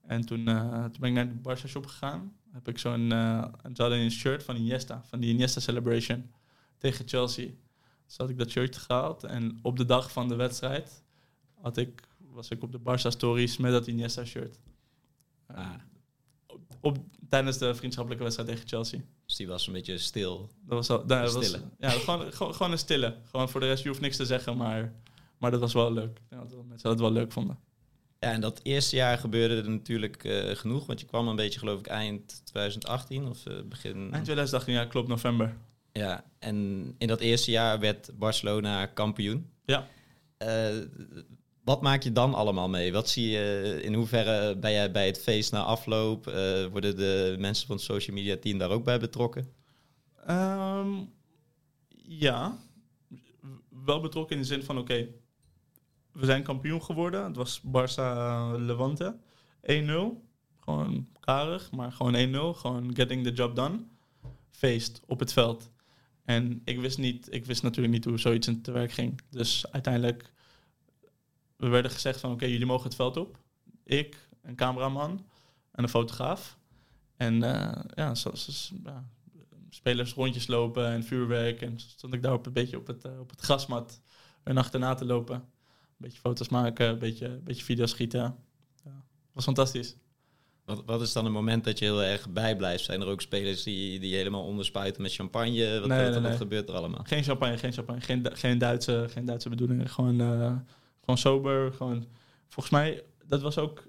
En 0.01 0.25
toen, 0.25 0.49
uh, 0.49 0.83
toen 0.83 0.99
ben 0.99 1.09
ik 1.09 1.15
naar 1.15 1.27
de 1.27 1.49
Barça 1.49 1.67
shop 1.67 1.85
gegaan. 1.85 2.33
Heb 2.51 2.67
ik 2.67 2.77
zo'n, 2.77 3.11
uh, 3.11 3.45
ze 3.73 3.81
hadden 3.81 3.99
een 3.99 4.11
shirt 4.11 4.43
van 4.43 4.55
Iniesta, 4.55 5.03
van 5.05 5.19
die 5.19 5.33
Iniesta 5.33 5.59
Celebration 5.59 6.31
tegen 6.77 7.07
Chelsea. 7.07 7.49
Dus 8.05 8.17
had 8.17 8.29
ik 8.29 8.37
dat 8.37 8.49
shirt 8.49 8.77
gehaald. 8.77 9.23
En 9.23 9.59
op 9.61 9.77
de 9.77 9.85
dag 9.85 10.11
van 10.11 10.27
de 10.27 10.35
wedstrijd 10.35 11.03
had 11.61 11.77
ik, 11.77 12.07
was 12.17 12.49
ik 12.49 12.63
op 12.63 12.71
de 12.71 12.79
Barça 12.79 13.07
Stories 13.07 13.57
met 13.57 13.71
dat 13.71 13.87
Iniesta 13.87 14.25
shirt. 14.25 14.59
Ah. 15.47 15.69
Op, 16.79 16.97
tijdens 17.29 17.57
de 17.57 17.75
vriendschappelijke 17.75 18.23
wedstrijd 18.23 18.49
tegen 18.49 18.67
Chelsea. 18.67 18.99
Dus 19.25 19.35
die 19.35 19.47
was 19.47 19.67
een 19.67 19.73
beetje 19.73 19.97
stil. 19.97 20.49
Dat 20.65 20.77
was, 20.77 20.89
al, 20.89 21.05
nou, 21.05 21.23
dat 21.23 21.33
was 21.33 21.57
ja, 21.79 21.89
gewoon, 21.89 22.33
gewoon, 22.33 22.53
gewoon 22.53 22.71
een 22.71 22.77
stille. 22.77 23.17
Gewoon 23.23 23.49
voor 23.49 23.59
de 23.59 23.65
rest, 23.65 23.83
je 23.83 23.89
hoeft 23.89 24.01
niks 24.01 24.17
te 24.17 24.25
zeggen, 24.25 24.57
maar, 24.57 24.93
maar 25.41 25.51
dat 25.51 25.59
was 25.59 25.73
wel 25.73 25.93
leuk. 25.93 26.17
Ik 26.17 26.29
denk 26.29 26.49
dat 26.49 26.65
mensen 26.65 26.89
dat 26.89 26.99
wel 26.99 27.11
leuk 27.11 27.31
vonden. 27.31 27.59
Ja, 28.19 28.31
en 28.31 28.41
dat 28.41 28.59
eerste 28.63 28.95
jaar 28.95 29.17
gebeurde 29.17 29.55
er 29.55 29.69
natuurlijk 29.69 30.23
uh, 30.23 30.55
genoeg, 30.55 30.85
want 30.85 30.99
je 30.99 31.05
kwam 31.05 31.27
een 31.27 31.35
beetje, 31.35 31.59
geloof 31.59 31.79
ik, 31.79 31.87
eind 31.87 32.41
2018 32.45 33.27
of 33.27 33.45
uh, 33.47 33.53
begin... 33.65 33.95
Eind 33.95 34.23
2018, 34.23 34.73
ja, 34.73 34.85
klopt, 34.85 35.07
november. 35.07 35.57
Ja, 35.91 36.23
en 36.39 36.55
in 36.97 37.07
dat 37.07 37.19
eerste 37.19 37.51
jaar 37.51 37.79
werd 37.79 38.11
Barcelona 38.13 38.85
kampioen. 38.85 39.49
Ja. 39.65 39.87
Uh, 40.37 40.85
wat 41.63 41.81
maak 41.81 42.03
je 42.03 42.11
dan 42.11 42.33
allemaal 42.33 42.69
mee? 42.69 42.91
Wat 42.91 43.09
zie 43.09 43.29
je, 43.29 43.79
in 43.83 43.93
hoeverre 43.93 44.57
ben 44.57 44.71
jij 44.71 44.91
bij 44.91 45.05
het 45.05 45.21
feest 45.21 45.51
na 45.51 45.63
afloop? 45.63 46.25
Worden 46.71 46.95
de 46.95 47.35
mensen 47.39 47.67
van 47.67 47.75
het 47.75 47.85
social 47.85 48.15
media 48.15 48.37
team 48.37 48.57
daar 48.57 48.69
ook 48.69 48.83
bij 48.83 48.99
betrokken? 48.99 49.53
Um, 50.29 51.13
ja, 52.03 52.57
wel 53.85 53.99
betrokken 54.01 54.35
in 54.35 54.41
de 54.41 54.47
zin 54.47 54.63
van 54.63 54.77
oké, 54.77 55.07
we 56.11 56.25
zijn 56.25 56.43
kampioen 56.43 56.83
geworden. 56.83 57.23
Het 57.23 57.35
was 57.35 57.61
Barça 57.65 58.15
Levante 58.57 59.15
1-0. 59.61 59.69
Gewoon 60.59 61.07
karig, 61.19 61.71
maar 61.71 61.91
gewoon 61.91 62.55
1-0. 62.55 62.57
Gewoon 62.57 62.95
getting 62.95 63.23
the 63.23 63.31
job 63.31 63.55
done. 63.55 63.83
Feest 64.49 65.01
op 65.05 65.19
het 65.19 65.33
veld. 65.33 65.71
En 66.25 66.61
ik 66.63 66.79
wist, 66.79 66.97
niet, 66.97 67.33
ik 67.33 67.45
wist 67.45 67.63
natuurlijk 67.63 67.93
niet 67.93 68.05
hoe 68.05 68.17
zoiets 68.17 68.47
in 68.47 68.61
te 68.61 68.71
werk 68.71 68.91
ging. 68.91 69.21
Dus 69.29 69.71
uiteindelijk 69.71 70.33
we 71.61 71.67
werden 71.67 71.91
gezegd 71.91 72.19
van 72.19 72.31
oké, 72.31 72.45
jullie 72.45 72.65
mogen 72.65 72.83
het 72.83 72.95
veld 72.95 73.17
op. 73.17 73.39
Ik, 73.83 74.27
een 74.41 74.55
cameraman 74.55 75.25
en 75.71 75.83
een 75.83 75.89
fotograaf. 75.89 76.57
En 77.17 77.43
uh, 77.43 77.71
ja, 77.93 78.15
zoals 78.15 78.73
ja, 78.83 79.09
spelers 79.69 80.13
rondjes 80.13 80.47
lopen 80.47 80.87
en 80.87 81.03
vuurwerk. 81.03 81.61
En 81.61 81.79
stond 81.79 82.13
ik 82.13 82.21
daar 82.21 82.33
op 82.33 82.45
een 82.45 82.53
beetje 82.53 82.77
op 82.77 82.87
het, 82.87 83.05
uh, 83.05 83.19
op 83.19 83.29
het 83.29 83.41
grasmat 83.41 84.01
en 84.43 84.57
achterna 84.57 84.93
te 84.93 85.05
lopen. 85.05 85.43
Een 86.01 86.07
beetje 86.07 86.21
foto's 86.21 86.49
maken, 86.49 86.87
een 86.89 86.99
beetje, 86.99 87.25
een 87.25 87.43
beetje 87.43 87.63
video's 87.63 87.89
schieten. 87.89 88.35
Ja, 88.83 89.03
was 89.31 89.43
fantastisch. 89.43 89.95
Wat, 90.65 90.83
wat 90.85 91.01
is 91.01 91.13
dan 91.13 91.25
een 91.25 91.31
moment 91.31 91.63
dat 91.63 91.79
je 91.79 91.85
heel 91.85 92.03
erg 92.03 92.29
bijblijft? 92.29 92.83
Zijn 92.83 93.01
er 93.01 93.07
ook 93.07 93.21
spelers 93.21 93.63
die, 93.63 93.99
die 93.99 94.15
helemaal 94.15 94.45
onderspuiten 94.45 95.01
met 95.01 95.13
champagne? 95.13 95.79
Wat, 95.79 95.87
Nee, 95.87 96.03
wat, 96.03 96.11
nee, 96.11 96.11
wat 96.11 96.21
nee. 96.21 96.37
gebeurt 96.37 96.69
er 96.69 96.75
allemaal? 96.75 97.03
Geen 97.03 97.23
champagne, 97.23 97.57
geen 97.57 97.73
champagne. 97.73 98.01
Geen, 98.01 98.27
geen, 98.33 98.57
Duitse, 98.57 99.05
geen 99.09 99.25
Duitse 99.25 99.49
bedoelingen. 99.49 99.89
Gewoon, 99.89 100.21
eh, 100.21 100.55
gewoon 100.99 101.17
sober. 101.17 101.73
Gewoon, 101.73 102.05
volgens 102.47 102.73
mij, 102.73 103.03
dat 103.25 103.41
was 103.41 103.57
ook... 103.57 103.83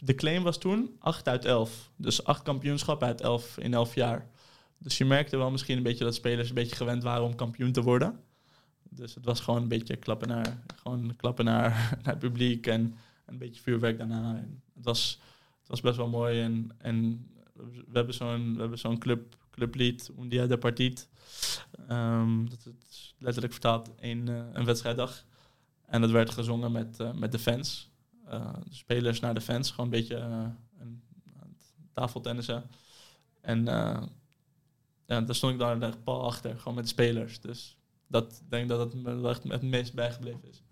De 0.00 0.14
claim 0.14 0.42
was 0.42 0.58
toen 0.58 0.96
8 0.98 1.28
uit 1.28 1.44
11. 1.44 1.90
Dus 1.96 2.24
8 2.24 2.42
kampioenschappen 2.42 3.06
uit 3.06 3.20
11 3.20 3.58
in 3.58 3.74
11 3.74 3.94
jaar. 3.94 4.30
Dus 4.78 4.98
je 4.98 5.04
merkte 5.04 5.36
wel 5.36 5.50
misschien 5.50 5.76
een 5.76 5.82
beetje 5.82 6.04
dat 6.04 6.14
spelers 6.14 6.48
een 6.48 6.54
beetje 6.54 6.76
gewend 6.76 7.02
waren 7.02 7.24
om 7.24 7.34
kampioen 7.34 7.72
te 7.72 7.82
worden. 7.82 8.20
Dus 8.94 9.14
het 9.14 9.24
was 9.24 9.40
gewoon 9.40 9.62
een 9.62 9.68
beetje 9.68 9.96
klappen 9.96 10.28
naar, 10.28 10.62
gewoon 10.76 11.16
klappen 11.16 11.44
naar, 11.44 11.90
het 12.02 12.18
publiek 12.18 12.66
en 12.66 12.94
een 13.26 13.38
beetje 13.38 13.62
vuurwerk 13.62 13.98
daarna. 13.98 14.34
Het, 14.74 14.84
was, 14.84 15.18
het 15.58 15.68
was 15.68 15.80
best 15.80 15.96
wel 15.96 16.08
mooi. 16.08 16.40
En, 16.40 16.70
en 16.78 17.26
we 17.52 17.92
hebben 17.92 18.14
zo'n, 18.14 18.70
zo'n 18.74 18.98
club, 18.98 19.36
clublied, 19.50 20.10
Un 20.18 20.28
Dia 20.28 20.46
de 20.46 20.58
Partit. 20.58 21.08
Ehm, 21.88 22.44
dat 22.48 22.68
is 22.88 23.14
letterlijk 23.18 23.52
vertaald 23.52 23.90
een, 24.00 24.28
eh, 24.28 24.44
een 24.52 24.64
wedstrijddag. 24.64 25.24
En 25.86 26.00
dat 26.00 26.10
werd 26.10 26.30
gezongen 26.30 26.72
met, 26.72 27.00
eh, 27.00 27.12
met 27.12 27.32
de 27.32 27.38
fans. 27.38 27.90
Eh, 28.26 28.52
de 28.64 28.74
spelers 28.74 29.20
naar 29.20 29.34
de 29.34 29.40
fans. 29.40 29.70
Gewoon 29.70 29.84
een 29.84 30.00
beetje 30.00 30.16
een, 30.16 30.56
een 30.78 31.02
tafeltennissen. 31.92 32.70
En 33.40 33.64
ja, 35.06 35.20
daar 35.20 35.34
stond 35.34 35.52
ik 35.52 35.58
daar 35.58 35.82
echt 35.82 36.04
pal 36.04 36.24
achter. 36.24 36.58
Gewoon 36.58 36.74
met 36.74 36.84
de 36.84 36.90
spelers. 36.90 37.40
Dus 37.40 37.76
dat 38.12 38.40
ik 38.44 38.50
denk 38.50 38.68
dat 38.68 38.78
het 38.78 39.02
me 39.02 39.28
echt 39.28 39.42
het 39.42 39.62
meest 39.62 39.94
bijgebleven 39.94 40.48
is. 40.50 40.62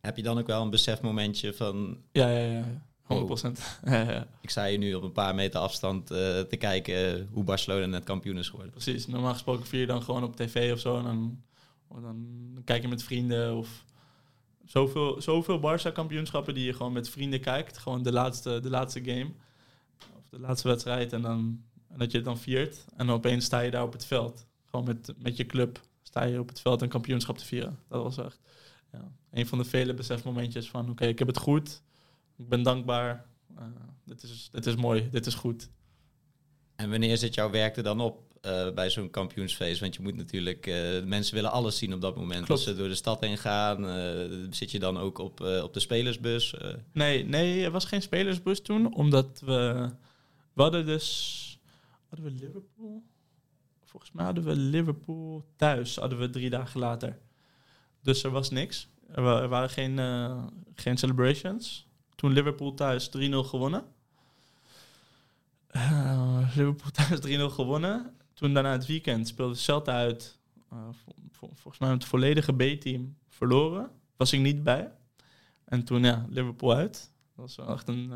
Heb 0.00 0.16
je 0.16 0.22
dan 0.22 0.38
ook 0.38 0.46
wel 0.46 0.62
een 0.62 0.70
besefmomentje 0.70 1.52
van... 1.54 1.98
Ja, 2.12 2.28
ja, 2.28 2.38
ja. 2.38 2.58
ja. 2.58 2.86
100 3.02 3.26
procent. 3.26 3.78
ja, 3.84 4.10
ja. 4.10 4.26
Ik 4.40 4.50
sta 4.50 4.66
hier 4.66 4.78
nu 4.78 4.94
op 4.94 5.02
een 5.02 5.12
paar 5.12 5.34
meter 5.34 5.60
afstand 5.60 6.10
eh, 6.10 6.40
te 6.40 6.56
kijken 6.56 7.28
hoe 7.32 7.44
Barcelona 7.44 7.86
net 7.86 8.04
kampioen 8.04 8.38
is 8.38 8.48
geworden. 8.48 8.72
Precies. 8.72 9.06
Normaal 9.06 9.32
gesproken 9.32 9.66
vier 9.66 9.80
je 9.80 9.86
dan 9.86 10.02
gewoon 10.02 10.24
op 10.24 10.36
tv 10.36 10.72
of 10.72 10.78
zo. 10.78 10.98
En 10.98 11.04
dan, 11.88 12.62
kijk 12.64 12.82
je 12.82 12.88
met 12.88 13.02
vrienden 13.02 13.56
of... 13.56 13.84
Zoveel, 14.64 15.22
zoveel 15.22 15.60
Barça-kampioenschappen 15.60 16.54
die 16.54 16.64
je 16.64 16.72
gewoon 16.72 16.92
met 16.92 17.08
vrienden 17.08 17.40
kijkt. 17.40 17.78
Gewoon 17.78 18.02
de 18.02 18.12
laatste, 18.12 18.60
de 18.60 18.70
laatste 18.70 19.04
game. 19.04 19.30
Of 20.16 20.28
de 20.30 20.40
laatste 20.40 20.68
wedstrijd. 20.68 21.12
En, 21.12 21.22
dan, 21.22 21.62
en 21.88 21.98
dat 21.98 22.10
je 22.10 22.16
het 22.16 22.26
dan 22.26 22.38
viert. 22.38 22.84
En 22.96 23.06
dan 23.06 23.16
opeens 23.16 23.44
sta 23.44 23.60
je 23.60 23.70
daar 23.70 23.82
op 23.82 23.92
het 23.92 24.04
veld. 24.04 24.46
Gewoon 24.64 24.84
met, 24.84 25.14
met 25.18 25.36
je 25.36 25.46
club 25.46 25.80
sta 26.12 26.24
je 26.24 26.38
op 26.38 26.48
het 26.48 26.60
veld 26.60 26.82
een 26.82 26.88
kampioenschap 26.88 27.38
te 27.38 27.44
vieren. 27.44 27.78
Dat 27.88 28.02
was 28.02 28.18
echt 28.18 28.40
ja, 28.92 29.12
een 29.30 29.46
van 29.46 29.58
de 29.58 29.64
vele 29.64 29.94
besefmomentjes 29.94 30.70
van... 30.70 30.90
Oké, 30.90 31.06
ik 31.06 31.18
heb 31.18 31.28
het 31.28 31.38
goed. 31.38 31.82
Ik 32.36 32.48
ben 32.48 32.62
dankbaar. 32.62 33.26
Eh, 33.56 33.64
dit, 34.04 34.22
is, 34.22 34.48
dit 34.52 34.66
is 34.66 34.76
mooi. 34.76 35.08
Dit 35.10 35.26
is 35.26 35.34
goed. 35.34 35.70
En 36.76 36.90
wanneer 36.90 37.16
zit 37.16 37.34
jouw 37.34 37.50
werk 37.50 37.76
er 37.76 37.82
dan 37.82 38.00
op 38.00 38.22
eh, 38.40 38.70
bij 38.70 38.90
zo'n 38.90 39.10
kampioensfeest? 39.10 39.80
Want 39.80 39.94
je 39.94 40.02
moet 40.02 40.16
natuurlijk, 40.16 40.66
eh, 40.66 41.02
mensen 41.04 41.34
willen 41.34 41.52
alles 41.52 41.78
zien 41.78 41.94
op 41.94 42.00
dat 42.00 42.16
moment. 42.16 42.44
Klopt. 42.44 42.50
Als 42.50 42.62
ze 42.62 42.74
door 42.74 42.88
de 42.88 42.94
stad 42.94 43.20
heen 43.20 43.38
gaan, 43.38 43.84
zit 44.54 44.70
je 44.70 44.78
dan 44.78 44.98
ook 44.98 45.18
op, 45.18 45.40
op 45.40 45.74
de 45.74 45.80
spelersbus? 45.80 46.54
Nee, 46.92 47.24
nee, 47.24 47.64
er 47.64 47.70
was 47.70 47.84
geen 47.84 48.02
spelersbus 48.02 48.62
toen, 48.62 48.94
omdat 48.94 49.42
we... 49.44 49.90
We 50.52 50.62
hadden 50.62 50.86
dus... 50.86 51.58
Hadden 52.08 52.32
we 52.32 52.40
Liverpool? 52.40 53.02
Volgens 53.92 54.12
mij 54.12 54.24
hadden 54.24 54.44
we 54.44 54.56
Liverpool 54.56 55.44
thuis, 55.56 55.96
hadden 55.96 56.18
we 56.18 56.30
drie 56.30 56.50
dagen 56.50 56.80
later. 56.80 57.18
Dus 58.02 58.22
er 58.24 58.30
was 58.30 58.50
niks. 58.50 58.88
Er, 59.08 59.22
wa- 59.22 59.48
waren 59.48 59.70
geen, 59.70 59.98
eh, 59.98 60.44
geen 60.74 60.96
celebrations. 60.98 61.86
Toen 62.14 62.32
Liverpool 62.32 62.74
thuis 62.74 63.08
3-0 63.08 63.44
gewonnen. 63.44 63.84
Eh, 65.66 66.48
Liverpool 66.56 66.90
thuis 67.08 67.20
3-0 67.50 67.54
gewonnen. 67.54 68.14
Toen 68.34 68.54
daarna 68.54 68.72
het 68.72 68.86
weekend 68.86 69.28
speelde 69.28 69.54
Celta 69.54 69.92
uit. 69.92 70.38
vol- 71.30 71.50
volgens 71.54 71.78
mij 71.78 71.90
het 71.90 72.04
volledige 72.04 72.52
B-team 72.52 73.16
verloren. 73.28 73.90
Was 74.16 74.32
ik 74.32 74.40
niet 74.40 74.62
bij. 74.62 74.92
En 75.64 75.84
toen, 75.84 76.02
ja, 76.04 76.26
Liverpool 76.28 76.74
uit. 76.74 77.10
Dat 77.36 77.56
was 77.56 77.68
echt 77.68 77.88
een, 77.88 78.08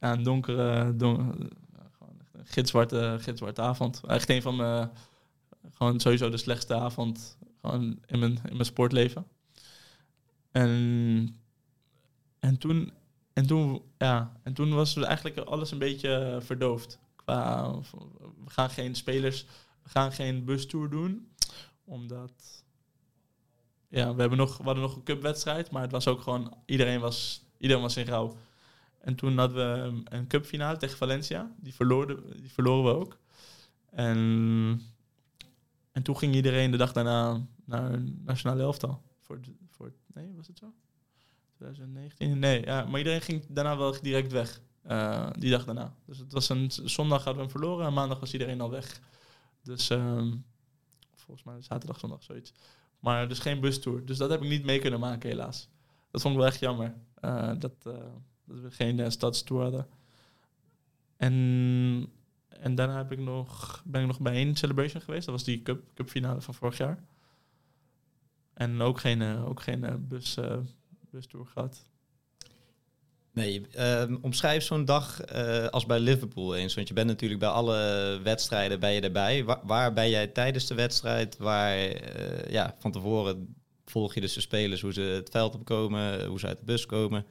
ja, 0.00 0.12
een 0.12 0.22
donkere, 0.22 0.96
don- 0.96 1.50
ja, 1.74 1.90
gewoon 1.98 2.14
echt 2.20 2.34
een 2.34 2.35
gitzwarte, 2.46 3.18
gitzwarte 3.20 3.60
avond. 3.62 4.00
Echt 4.06 4.30
een 4.30 4.42
van 4.42 4.56
mijn, 4.56 4.90
gewoon 5.72 6.00
sowieso 6.00 6.30
de 6.30 6.36
slechtste 6.36 6.74
avond 6.74 7.36
gewoon 7.60 7.98
in 8.06 8.18
mijn, 8.18 8.32
in 8.32 8.52
mijn 8.52 8.64
sportleven. 8.64 9.26
En, 10.50 11.40
en 12.38 12.58
toen, 12.58 12.92
en 13.32 13.46
toen, 13.46 13.82
ja, 13.98 14.32
en 14.42 14.52
toen 14.54 14.74
was 14.74 14.96
eigenlijk 14.96 15.38
alles 15.38 15.70
een 15.70 15.78
beetje 15.78 16.38
verdoofd. 16.42 16.98
Qua, 17.16 17.70
we 18.44 18.50
gaan 18.50 18.70
geen 18.70 18.94
spelers, 18.94 19.46
we 19.82 19.88
gaan 19.88 20.12
geen 20.12 20.44
bustour 20.44 20.90
doen, 20.90 21.28
omdat 21.84 22.64
ja, 23.88 24.14
we, 24.14 24.20
hebben 24.20 24.38
nog, 24.38 24.56
we 24.56 24.64
hadden 24.64 24.82
nog 24.82 24.96
een 24.96 25.02
cupwedstrijd, 25.02 25.70
maar 25.70 25.82
het 25.82 25.92
was 25.92 26.08
ook 26.08 26.20
gewoon, 26.20 26.54
iedereen 26.66 27.00
was, 27.00 27.44
iedereen 27.58 27.82
was 27.82 27.96
in 27.96 28.06
rouw. 28.06 28.36
En 29.06 29.14
toen 29.14 29.38
hadden 29.38 29.56
we 29.56 30.02
een 30.10 30.26
cupfinale 30.26 30.76
tegen 30.76 30.96
Valencia, 30.96 31.52
die 31.56 31.74
verloren, 31.74 32.40
die 32.40 32.50
verloren 32.52 32.84
we 32.92 32.98
ook. 33.00 33.18
En, 33.90 34.16
en 35.92 36.02
toen 36.02 36.16
ging 36.16 36.34
iedereen 36.34 36.70
de 36.70 36.76
dag 36.76 36.92
daarna 36.92 37.46
naar 37.64 37.92
een 37.92 38.22
nationale 38.24 38.62
elftal. 38.62 39.02
Voor, 39.20 39.40
voor, 39.70 39.92
nee, 40.14 40.32
was 40.36 40.46
het 40.46 40.58
zo? 40.58 40.72
2019? 41.56 42.38
Nee, 42.38 42.64
ja, 42.64 42.84
maar 42.84 42.98
iedereen 42.98 43.20
ging 43.20 43.44
daarna 43.48 43.76
wel 43.76 44.00
direct 44.02 44.32
weg. 44.32 44.60
eh, 44.82 45.30
die 45.38 45.50
dag 45.50 45.64
daarna. 45.64 45.94
Dus 46.04 46.18
het 46.18 46.32
was 46.32 46.48
een 46.48 46.70
zondag 46.70 47.24
hadden 47.24 47.34
we 47.44 47.50
hem 47.50 47.60
verloren 47.60 47.86
en 47.86 47.92
maandag 47.92 48.20
was 48.20 48.32
iedereen 48.32 48.60
al 48.60 48.70
weg. 48.70 49.00
Dus 49.62 49.90
ehm, 49.90 50.34
volgens 51.14 51.46
mij 51.46 51.62
zaterdag, 51.62 51.98
zondag, 51.98 52.22
zoiets. 52.22 52.52
Maar 53.00 53.28
dus 53.28 53.38
geen 53.38 53.60
bustour. 53.60 54.04
Dus 54.04 54.18
dat 54.18 54.30
heb 54.30 54.42
ik 54.42 54.48
niet 54.48 54.64
mee 54.64 54.78
kunnen 54.78 55.00
maken, 55.00 55.28
helaas. 55.30 55.68
Dat 56.10 56.20
vond 56.20 56.34
ik 56.34 56.40
wel 56.40 56.48
echt 56.50 56.60
jammer. 56.60 56.94
eh, 57.14 57.52
dat, 57.58 57.74
eh, 57.86 57.92
dat 58.46 58.60
we 58.60 58.70
geen 58.70 58.98
uh, 58.98 59.08
stadstour 59.08 59.62
hadden. 59.62 59.86
En, 61.16 61.32
en 62.48 62.74
daarna 62.74 62.96
heb 62.96 63.12
ik 63.12 63.18
nog, 63.18 63.82
ben 63.84 64.00
ik 64.00 64.06
nog 64.06 64.20
bij 64.20 64.32
één 64.32 64.56
celebration 64.56 65.02
geweest. 65.02 65.24
Dat 65.26 65.34
was 65.34 65.44
die 65.44 65.62
cup, 65.62 65.82
cupfinale 65.94 66.40
van 66.40 66.54
vorig 66.54 66.76
jaar. 66.76 67.04
En 68.54 68.80
ook 68.80 69.00
geen, 69.00 69.22
eh, 69.22 69.48
ook 69.48 69.60
geen 69.62 69.84
eh, 69.84 69.94
bus, 69.98 70.36
eh, 70.36 70.56
bustour 71.10 71.46
gehad. 71.46 71.88
Nee, 73.32 73.66
ehm, 73.72 74.16
omschrijf 74.20 74.62
zo'n 74.62 74.84
dag 74.84 75.20
eh, 75.20 75.66
als 75.66 75.86
bij 75.86 76.00
Liverpool 76.00 76.54
eens. 76.56 76.74
Want 76.74 76.88
je 76.88 76.94
bent 76.94 77.06
natuurlijk 77.06 77.40
bij 77.40 77.48
alle 77.48 78.20
wedstrijden 78.22 78.80
ben 78.80 78.92
je 78.92 79.00
erbij. 79.00 79.44
Wa- 79.44 79.60
waar 79.64 79.92
ben 79.92 80.10
jij 80.10 80.26
tijdens 80.26 80.66
de 80.66 80.74
wedstrijd? 80.74 81.36
Waar, 81.36 81.76
eh, 81.76 82.50
ja, 82.50 82.74
van 82.78 82.92
tevoren 82.92 83.54
volg 83.84 84.14
je 84.14 84.20
dus 84.20 84.32
de 84.32 84.40
spelers, 84.40 84.80
hoe 84.80 84.92
ze 84.92 85.00
het 85.00 85.30
veld 85.30 85.54
opkomen, 85.54 86.26
hoe 86.26 86.38
ze 86.38 86.46
uit 86.46 86.58
de 86.58 86.64
bus 86.64 86.86
komen. 86.86 87.26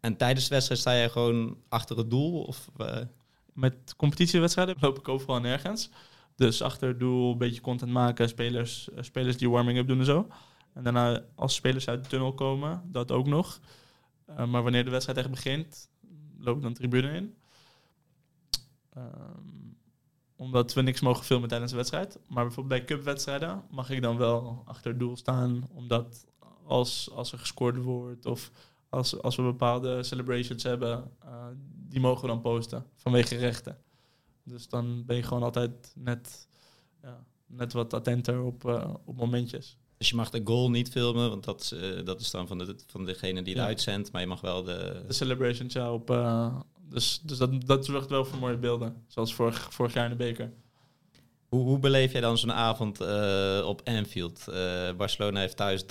En 0.00 0.16
tijdens 0.16 0.48
de 0.48 0.54
wedstrijd 0.54 0.80
sta 0.80 0.94
jij 0.94 1.10
gewoon 1.10 1.56
achter 1.68 1.96
het 1.96 2.10
doel? 2.10 2.42
Of, 2.42 2.70
eh, 2.76 2.98
Met 3.52 3.94
competitiewedstrijden 3.96 4.76
loop 4.80 4.98
ik 4.98 5.08
overal 5.08 5.40
nergens. 5.40 5.90
Dus 6.34 6.62
achter 6.62 6.88
het 6.88 6.98
doel 6.98 7.32
een 7.32 7.38
beetje 7.38 7.60
content 7.60 7.90
maken, 7.90 8.28
spelers, 8.28 8.90
eh, 8.90 9.02
spelers 9.02 9.36
die 9.36 9.50
warming-up 9.50 9.86
doen 9.86 9.98
en 9.98 10.04
zo. 10.04 10.28
En 10.72 10.82
daarna 10.82 11.22
als 11.34 11.54
spelers 11.54 11.88
uit 11.88 12.02
de 12.02 12.08
tunnel 12.08 12.34
komen, 12.34 12.82
dat 12.84 13.10
ook 13.10 13.26
nog. 13.26 13.60
Eh, 14.26 14.46
maar 14.46 14.62
wanneer 14.62 14.84
de 14.84 14.90
wedstrijd 14.90 15.18
echt 15.18 15.30
begint, 15.30 15.88
loop 16.38 16.56
ik 16.56 16.62
dan 16.62 16.72
de 16.72 16.78
tribune 16.78 17.12
in. 17.12 17.34
Ehm, 18.94 19.56
omdat 20.36 20.74
we 20.74 20.82
niks 20.82 21.00
mogen 21.00 21.24
filmen 21.24 21.48
tijdens 21.48 21.70
de 21.70 21.76
wedstrijd. 21.76 22.18
Maar 22.28 22.44
bijvoorbeeld 22.44 22.80
bij 22.80 22.96
cupwedstrijden 22.96 23.62
mag 23.70 23.90
ik 23.90 24.02
dan 24.02 24.16
wel 24.16 24.62
achter 24.64 24.90
het 24.90 25.00
doel 25.00 25.16
staan. 25.16 25.68
Omdat 25.72 26.26
als, 26.66 27.10
als 27.12 27.32
er 27.32 27.38
gescoord 27.38 27.76
wordt 27.76 28.26
of 28.26 28.50
als, 28.88 29.22
als 29.22 29.36
we 29.36 29.42
bepaalde 29.42 30.02
celebrations 30.02 30.62
hebben, 30.62 31.10
eh, 31.24 31.46
die 31.88 32.00
mogen 32.00 32.20
we 32.22 32.26
dan 32.28 32.40
posten 32.40 32.84
vanwege 32.96 33.36
rechten. 33.36 33.78
Dus 34.44 34.68
dan 34.68 35.04
ben 35.04 35.16
je 35.16 35.22
gewoon 35.22 35.42
altijd 35.42 35.92
net, 35.94 36.48
ja, 37.02 37.24
net 37.46 37.72
wat 37.72 37.94
attenter 37.94 38.40
op, 38.42 38.64
eh, 38.64 38.94
op 39.04 39.16
momentjes. 39.16 39.78
dus 39.98 40.08
je 40.08 40.16
mag 40.16 40.30
de 40.30 40.40
goal 40.44 40.70
niet 40.70 40.88
filmen, 40.90 41.28
want 41.30 41.44
dat, 41.44 41.60
is, 41.60 41.72
eh, 41.72 42.04
dat 42.04 42.20
is 42.20 42.30
dan 42.30 42.46
van, 42.46 42.58
de, 42.58 42.76
van 42.86 43.04
degene 43.04 43.42
die 43.42 43.52
het 43.52 43.62
Ja. 43.62 43.68
uitzendt. 43.68 44.12
Maar 44.12 44.20
je 44.20 44.26
mag 44.26 44.40
wel 44.40 44.62
de... 44.62 45.04
De 45.06 45.12
celebrations, 45.12 45.72
ja, 45.72 45.92
op, 45.92 46.06
Dus, 46.88 47.20
dus 47.22 47.38
dat, 47.38 47.66
dat 47.66 47.84
zorgt 47.84 48.10
wel 48.10 48.24
voor 48.24 48.38
mooie 48.38 48.56
beelden. 48.56 49.04
Zoals 49.06 49.34
vorig, 49.34 49.74
vorig 49.74 49.92
jaar 49.94 50.04
in 50.04 50.10
de 50.10 50.16
beker. 50.16 50.52
Hoe, 51.48 51.64
hoe 51.64 51.78
beleef 51.78 52.12
jij 52.12 52.20
dan 52.20 52.38
zo'n 52.38 52.52
avond 52.52 53.00
uh, 53.00 53.62
op 53.66 53.80
Anfield? 53.84 54.44
Uh, 54.48 54.54
Barcelona 54.96 55.40
heeft 55.40 55.56
thuis 55.56 55.84
3-0 55.84 55.86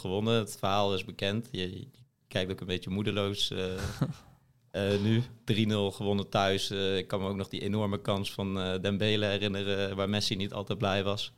gewonnen. 0.00 0.34
Het 0.34 0.56
verhaal 0.58 0.94
is 0.94 1.04
bekend. 1.04 1.48
Je, 1.50 1.78
je 1.80 1.88
kijkt 2.36 2.52
ook 2.52 2.60
een 2.60 2.66
beetje 2.66 2.90
moedeloos 2.90 3.50
uh, 3.50 5.00
nu. 5.06 5.22
3-0 5.22 5.94
gewonnen 5.96 6.28
thuis. 6.28 6.70
ik 6.70 7.08
kan 7.08 7.20
me 7.20 7.28
ook 7.28 7.36
nog 7.36 7.48
die 7.48 7.60
enorme 7.60 8.00
kans 8.00 8.32
van 8.32 8.58
uh, 8.58 8.80
Dembele 8.80 9.26
herinneren... 9.26 9.96
waar 9.96 10.08
Messi 10.08 10.36
niet 10.36 10.52
altijd 10.52 10.78
blij 10.78 11.04
was. 11.04 11.32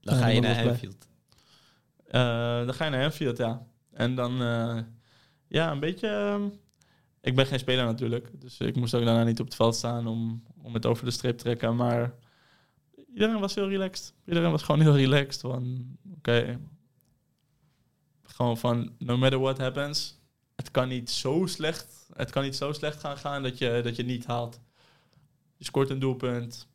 Dan 0.00 0.14
ga 0.14 0.26
je 0.26 0.40
naar 0.40 0.68
Anfield. 0.68 1.08
dan 2.66 2.74
ga 2.74 2.84
je 2.84 2.90
naar 2.90 3.04
Anfield, 3.04 3.36
ja. 3.36 3.66
En 3.92 4.14
dan, 4.14 4.32
ja, 5.48 5.70
een 5.70 5.80
beetje... 5.80 6.40
Ik 7.20 7.34
ben 7.34 7.46
geen 7.46 7.58
speler 7.58 7.84
natuurlijk. 7.84 8.30
Dus 8.40 8.58
ik 8.58 8.76
moest 8.76 8.94
ook 8.94 9.04
daarna 9.04 9.24
niet 9.24 9.40
op 9.40 9.46
het 9.46 9.54
veld 9.54 9.74
staan 9.74 10.06
om, 10.06 10.42
om 10.62 10.74
het 10.74 10.86
over 10.86 11.04
de 11.04 11.10
streep 11.10 11.36
te 11.36 11.42
trekken. 11.44 11.76
Maar 11.76 12.14
iedereen 13.14 13.40
was 13.40 13.54
heel 13.54 13.68
relaxed. 13.68 14.14
Iedereen 14.26 14.50
was 14.50 14.62
gewoon 14.62 14.80
heel 14.80 14.96
relaxed. 14.96 15.40
Van, 15.40 15.96
oké, 16.16 16.58
gewoon 18.32 18.58
van, 18.58 18.94
no 18.98 19.16
matter 19.16 19.40
what 19.40 19.58
happens, 19.58 20.20
het 20.56 20.70
kan 20.70 20.88
niet 20.88 21.10
zo 21.10 21.46
slecht, 21.46 22.08
het 22.12 22.30
kan 22.30 22.42
niet 22.42 22.56
zo 22.56 22.72
slecht 22.72 23.00
gaan 23.00 23.18
gaan 23.18 23.42
dat 23.42 23.58
je, 23.58 23.80
dat 23.82 23.96
je 23.96 24.02
niet 24.02 24.26
haalt. 24.26 24.60
Je 25.56 25.64
scoort 25.64 25.90
een 25.90 25.98
doelpunt, 25.98 26.68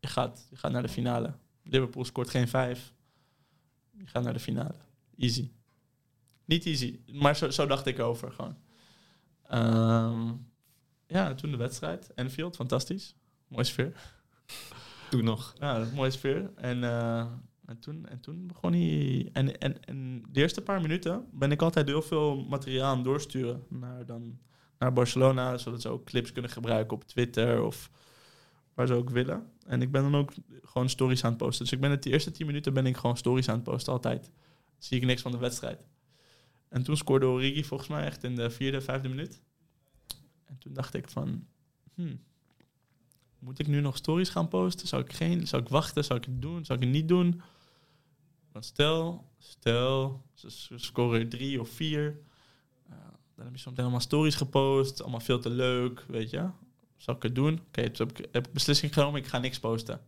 je 0.00 0.06
gaat, 0.06 0.46
je 0.50 0.56
gaat 0.56 0.72
naar 0.72 0.82
de 0.82 0.88
finale. 0.88 1.34
Liverpool 1.62 2.04
scoort 2.04 2.30
geen 2.30 2.48
vijf, 2.48 2.92
je 3.90 4.06
gaat 4.06 4.22
naar 4.22 4.32
de 4.32 4.40
finale. 4.40 4.74
Easy. 5.16 5.50
Niet 6.44 6.66
easy, 6.66 7.00
maar 7.12 7.36
zo, 7.36 7.50
zo 7.50 7.66
dacht 7.66 7.86
ik 7.86 7.98
over 7.98 8.32
gewoon. 8.32 8.56
Um, 9.52 10.52
ja, 11.06 11.34
toen 11.34 11.50
de 11.50 11.56
wedstrijd. 11.56 12.14
Enfield, 12.14 12.56
fantastisch. 12.56 13.14
Mooi 13.48 13.64
sfeer. 13.64 13.92
Toen 15.10 15.24
nog. 15.24 15.54
Ja, 15.58 15.86
mooie 15.94 16.10
sfeer. 16.10 16.50
En, 16.56 16.82
uh, 16.82 17.26
en, 17.66 17.78
toen, 17.78 18.06
en 18.06 18.20
toen 18.20 18.46
begon 18.46 18.72
hij... 18.72 19.28
En, 19.32 19.58
en, 19.60 19.84
en 19.84 20.22
de 20.30 20.40
eerste 20.40 20.62
paar 20.62 20.80
minuten 20.80 21.26
ben 21.32 21.50
ik 21.50 21.62
altijd 21.62 21.88
heel 21.88 22.02
veel 22.02 22.44
materiaal 22.44 22.96
aan 22.96 23.02
doorsturen 23.02 23.64
naar, 23.68 24.06
dan, 24.06 24.38
naar 24.78 24.92
Barcelona, 24.92 25.58
zodat 25.58 25.80
ze 25.80 25.88
ook 25.88 26.04
clips 26.04 26.32
kunnen 26.32 26.50
gebruiken 26.50 26.96
op 26.96 27.04
Twitter 27.04 27.62
of 27.62 27.90
waar 28.74 28.86
ze 28.86 28.94
ook 28.94 29.10
willen. 29.10 29.52
En 29.66 29.82
ik 29.82 29.90
ben 29.90 30.02
dan 30.02 30.14
ook 30.14 30.32
gewoon 30.62 30.88
stories 30.88 31.24
aan 31.24 31.30
het 31.30 31.38
posten. 31.38 31.64
Dus 31.64 31.74
ik 31.74 31.80
ben 31.80 31.90
het 31.90 32.02
de 32.02 32.10
eerste 32.10 32.30
tien 32.30 32.46
minuten 32.46 32.74
ben 32.74 32.86
ik 32.86 32.96
gewoon 32.96 33.16
stories 33.16 33.48
aan 33.48 33.54
het 33.54 33.64
posten, 33.64 33.92
altijd. 33.92 34.30
zie 34.78 34.96
ik 34.96 35.04
niks 35.06 35.22
van 35.22 35.32
de 35.32 35.38
wedstrijd. 35.38 35.86
En 36.68 36.82
toen 36.82 36.96
scoorde 36.96 37.26
Origi 37.26 37.64
volgens 37.64 37.88
mij 37.88 38.04
echt 38.04 38.24
in 38.24 38.34
de 38.34 38.50
vierde, 38.50 38.80
vijfde 38.80 39.08
minuut. 39.08 39.42
En 40.44 40.58
toen 40.58 40.72
dacht 40.72 40.94
ik 40.94 41.08
van, 41.08 41.46
hmm, 41.94 42.20
moet 43.38 43.58
ik 43.58 43.66
nu 43.66 43.80
nog 43.80 43.96
stories 43.96 44.28
gaan 44.28 44.48
posten? 44.48 44.88
Zou 44.88 45.02
ik, 45.02 45.12
geen, 45.12 45.46
zou 45.46 45.62
ik 45.62 45.68
wachten? 45.68 46.04
Zou 46.04 46.18
ik 46.18 46.24
het 46.24 46.42
doen? 46.42 46.64
Zou 46.64 46.78
ik 46.78 46.84
het 46.84 46.94
niet 46.94 47.08
doen? 47.08 47.42
Stel, 48.60 49.30
stel, 49.38 50.22
ze, 50.34 50.78
scoren 50.78 51.28
drie 51.28 51.60
of 51.60 51.68
vier. 51.68 52.20
Uh, 52.90 52.96
dan 53.34 53.44
heb 53.44 53.54
je 53.54 53.60
soms 53.60 53.78
allemaal 53.78 54.00
stories 54.00 54.34
gepost. 54.34 55.02
Allemaal 55.02 55.20
veel 55.20 55.40
te 55.40 55.50
leuk, 55.50 56.04
weet 56.08 56.30
je. 56.30 56.48
Zou 56.96 57.16
ik 57.16 57.22
het 57.22 57.34
doen? 57.34 57.52
Oké, 57.52 57.62
okay, 57.66 57.84
heb 57.92 58.18
ik, 58.18 58.28
heb 58.32 58.48
beslissing 58.52 58.92
genomen. 58.94 59.20
Ik 59.20 59.26
ga 59.26 59.38
niks 59.38 59.60
posten. 59.60 60.00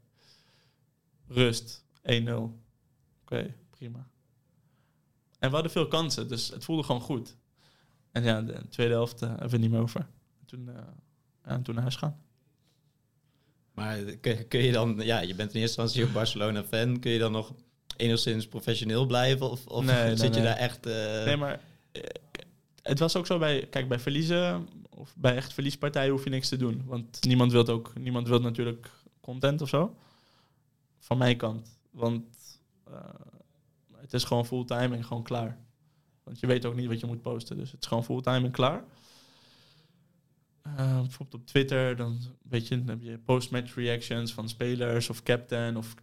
Rust. 1.26 1.84
1-0. 2.02 2.32
Oké, 3.22 3.54
prima. 3.70 4.08
En 5.38 5.48
we 5.48 5.54
hadden 5.54 5.72
veel 5.72 5.88
kansen, 5.88 6.28
dus 6.28 6.48
het 6.48 6.64
voelde 6.64 6.82
gewoon 6.82 7.00
goed. 7.00 7.36
En 8.12 8.22
ja, 8.22 8.42
de 8.42 8.68
tweede 8.68 8.92
helft 8.92 9.22
uh, 9.22 9.28
hebben 9.28 9.50
we 9.50 9.56
niet 9.56 9.70
meer 9.70 9.80
over. 9.80 10.06
Toen, 10.46 10.68
uh, 10.68 10.78
en 11.42 11.62
toen 11.62 11.74
naar 11.74 11.82
huis 11.82 11.96
gaan. 11.96 12.20
Maar 13.72 13.98
kun, 13.98 14.48
kun, 14.48 14.62
je 14.62 14.72
dan, 14.72 14.96
ja, 14.96 15.20
je 15.20 15.34
bent 15.34 15.54
in 15.54 15.60
eerste 15.60 15.80
instantie 15.80 16.04
ook 16.04 16.12
Barcelona-fan. 16.12 16.98
Kun 16.98 17.10
je 17.10 17.18
dan 17.18 17.32
nog 17.32 17.54
enigszins 17.96 18.46
professioneel 18.46 19.06
blijven? 19.06 19.50
Of, 19.50 19.66
of 19.66 19.84
nee, 19.84 20.16
zit 20.26 20.34
je 20.34 20.42
daar 20.42 20.56
echt... 20.56 20.86
Uh... 20.86 21.24
Nee, 21.24 21.36
maar 21.36 21.60
het 22.82 22.98
was 22.98 23.16
ook 23.16 23.26
zo 23.26 23.38
bij, 23.38 23.66
kijk, 23.70 23.88
bij 23.88 23.98
verliezen 23.98 24.68
of 24.90 25.14
bij 25.16 25.36
echt 25.36 25.52
verliespartijen 25.52 26.10
hoef 26.10 26.24
je 26.24 26.30
niks 26.30 26.48
te 26.48 26.56
doen. 26.56 26.82
Want 26.84 27.24
niemand 27.24 27.52
wil 27.52 27.66
ook, 27.66 27.92
niemand 27.98 28.28
wil 28.28 28.40
natuurlijk 28.40 28.90
content 29.20 29.60
of 29.60 29.68
zo. 29.68 29.96
Van 30.98 31.18
mijn 31.18 31.36
kant. 31.36 31.78
Want 31.90 32.24
het 34.06 34.14
is 34.14 34.24
gewoon 34.24 34.46
fulltime 34.46 34.96
en 34.96 35.04
gewoon 35.04 35.22
klaar. 35.22 35.58
Want 36.22 36.40
je 36.40 36.46
weet 36.46 36.64
ook 36.64 36.74
niet 36.74 36.86
wat 36.86 37.00
je 37.00 37.06
moet 37.06 37.22
posten. 37.22 37.56
Dus 37.56 37.70
het 37.70 37.80
is 37.80 37.88
gewoon 37.88 38.04
fulltime 38.04 38.46
en 38.46 38.50
klaar. 38.50 38.84
Uh, 40.66 41.00
bijvoorbeeld 41.00 41.34
op 41.34 41.46
Twitter, 41.46 41.96
dan, 41.96 42.20
weet 42.42 42.68
je, 42.68 42.78
dan 42.78 42.88
heb 42.88 43.02
je 43.02 43.18
post-match 43.18 43.74
reactions 43.74 44.32
van 44.32 44.48
spelers 44.48 45.10
of 45.10 45.22
captain 45.22 45.76
of 45.76 45.94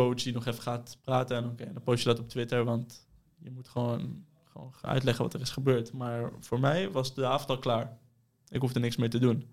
coach 0.00 0.22
die 0.22 0.32
nog 0.32 0.46
even 0.46 0.62
gaat 0.62 0.98
praten. 1.02 1.36
En 1.36 1.44
oké, 1.44 1.72
dan 1.72 1.82
post 1.82 2.02
je 2.02 2.08
dat 2.08 2.18
op 2.18 2.28
Twitter, 2.28 2.64
want 2.64 3.06
je 3.38 3.50
moet 3.50 3.68
gewoon, 3.68 4.24
gewoon 4.44 4.72
uitleggen 4.80 5.24
wat 5.24 5.34
er 5.34 5.40
is 5.40 5.50
gebeurd. 5.50 5.92
Maar 5.92 6.32
voor 6.40 6.60
mij 6.60 6.90
was 6.90 7.14
de 7.14 7.26
avond 7.26 7.50
al 7.50 7.58
klaar. 7.58 7.98
Ik 8.48 8.60
hoefde 8.60 8.80
niks 8.80 8.96
meer 8.96 9.10
te 9.10 9.18
doen. 9.18 9.50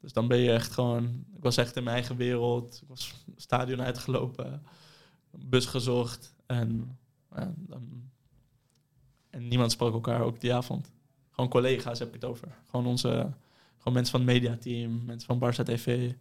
Dus 0.00 0.12
dan 0.12 0.28
ben 0.28 0.38
je 0.38 0.52
echt 0.52 0.72
gewoon, 0.72 1.24
ik 1.36 1.42
was 1.42 1.56
echt 1.56 1.76
in 1.76 1.84
mijn 1.84 1.96
eigen 1.96 2.16
wereld. 2.16 2.78
Ik 2.82 2.88
was 2.88 3.14
stadion 3.36 3.82
uitgelopen, 3.82 4.62
bus 5.30 5.66
gezocht 5.66 6.34
en 6.46 6.98
en, 7.34 7.54
dan, 7.56 8.10
en 9.30 9.48
niemand 9.48 9.72
sprak 9.72 9.92
elkaar 9.92 10.20
ook 10.20 10.40
die 10.40 10.54
avond. 10.54 10.92
Gewoon 11.30 11.50
collega's 11.50 11.98
heb 11.98 12.08
ik 12.08 12.14
het 12.14 12.24
over. 12.24 12.48
Gewoon 12.70 12.86
onze, 12.86 13.08
gewoon 13.76 13.92
mensen 13.92 14.18
van 14.18 14.20
het 14.20 14.30
mediateam, 14.30 15.04
mensen 15.04 15.38
van 15.38 15.52
Barça 15.52 15.64
TV. 15.64 16.12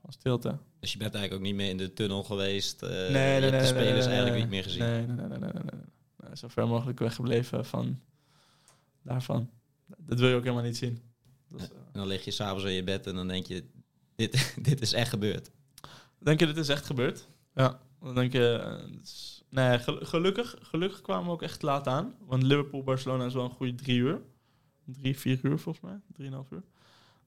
Gewoon 0.00 0.12
stilte. 0.12 0.58
Dus 0.80 0.92
je 0.92 0.98
bent 0.98 1.14
eigenlijk 1.14 1.42
ook 1.42 1.48
niet 1.48 1.56
meer 1.56 1.70
in 1.70 1.76
de 1.76 1.92
tunnel 1.92 2.22
geweest. 2.22 2.82
Uh, 2.82 2.88
nee, 2.88 3.10
nee, 3.10 3.40
nee, 3.40 3.60
de 3.60 3.66
spelers 3.66 4.06
nee, 4.06 4.14
eigenlijk 4.14 4.36
niet 4.36 4.48
meer 4.48 4.62
gezien. 4.62 4.80
Nee, 4.80 5.06
nee, 5.06 5.16
nee, 5.16 5.28
nee, 5.28 5.38
nee, 5.38 5.52
nee, 5.52 5.80
nee. 6.16 6.36
Zo 6.36 6.48
ver 6.48 6.68
mogelijk 6.68 6.98
weggebleven 6.98 7.64
van 7.64 8.00
daarvan. 9.02 9.50
Dat 9.98 10.18
wil 10.18 10.28
je 10.28 10.34
ook 10.34 10.42
helemaal 10.42 10.64
niet 10.64 10.76
zien. 10.76 11.02
Dus, 11.48 11.62
uh, 11.62 11.68
en 11.68 11.92
dan 11.92 12.06
lig 12.06 12.24
je 12.24 12.30
s'avonds 12.30 12.64
in 12.64 12.72
je 12.72 12.84
bed 12.84 13.06
en 13.06 13.14
dan 13.14 13.28
denk 13.28 13.46
je, 13.46 13.64
dit, 14.14 14.54
dit 14.68 14.80
is 14.80 14.92
echt 14.92 15.08
gebeurd. 15.08 15.50
Denk 16.18 16.40
je, 16.40 16.46
dit 16.46 16.56
is 16.56 16.68
echt 16.68 16.86
gebeurd? 16.86 17.28
Ja. 17.54 17.80
Dan 18.00 18.14
denk 18.14 18.32
je, 18.32 18.78
uh, 18.82 18.98
Nee, 19.50 19.78
gelukkig, 19.84 20.56
gelukkig 20.60 21.00
kwamen 21.00 21.24
we 21.24 21.30
ook 21.30 21.42
echt 21.42 21.62
laat 21.62 21.86
aan. 21.86 22.14
Want 22.18 22.42
Liverpool-Barcelona 22.42 23.24
is 23.24 23.34
wel 23.34 23.44
een 23.44 23.50
goede 23.50 23.74
drie 23.74 23.98
uur. 23.98 24.22
Drie, 24.84 25.18
vier 25.18 25.38
uur 25.42 25.58
volgens 25.58 25.84
mij. 25.84 26.00
Drieënhalf 26.12 26.50
uur. 26.50 26.62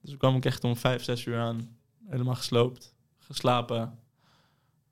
Dus 0.01 0.11
we 0.11 0.17
kwamen 0.17 0.38
ook 0.38 0.45
echt 0.45 0.63
om 0.63 0.76
vijf, 0.76 1.03
zes 1.03 1.26
uur 1.26 1.38
aan. 1.38 1.78
Helemaal 2.08 2.36
gesloopt. 2.36 2.95
Geslapen. 3.20 3.99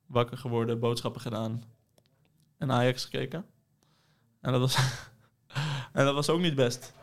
Wakker 0.06 0.38
geworden. 0.38 0.80
Boodschappen 0.80 1.22
gedaan. 1.22 1.64
En 2.58 2.72
Ajax 2.72 3.04
gekeken. 3.04 3.46
En 4.42 4.52
dat 4.52 4.62
was, 4.62 4.76
en 5.94 6.06
dat 6.06 6.14
was 6.14 6.30
ook 6.30 6.40
niet 6.40 6.56
best. 6.56 6.94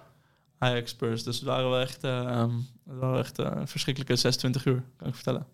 Ajax 0.58 0.90
Spurs. 0.90 1.24
Dus 1.24 1.36
het 1.36 1.44
waren 1.44 1.70
wel 1.70 1.80
echt, 1.80 2.04
uh, 2.04 2.46
waren 2.82 3.18
echt 3.18 3.38
uh, 3.38 3.60
verschrikkelijke 3.64 4.16
26 4.16 4.64
uur, 4.64 4.84
kan 4.96 5.08
ik 5.08 5.14
vertellen. 5.14 5.46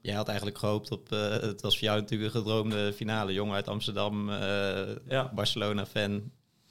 Jij 0.00 0.14
had 0.14 0.26
eigenlijk 0.28 0.58
gehoopt 0.58 0.90
op, 0.90 1.12
uh, 1.12 1.28
het 1.28 1.60
was 1.60 1.78
voor 1.78 1.84
jou 1.84 2.00
natuurlijk 2.00 2.34
een 2.34 2.40
gedroomde 2.40 2.92
finale. 2.92 3.32
Jongen 3.32 3.54
uit 3.54 3.68
Amsterdam, 3.68 4.30
ja. 5.08 5.30
Barcelona-fan. 5.34 6.30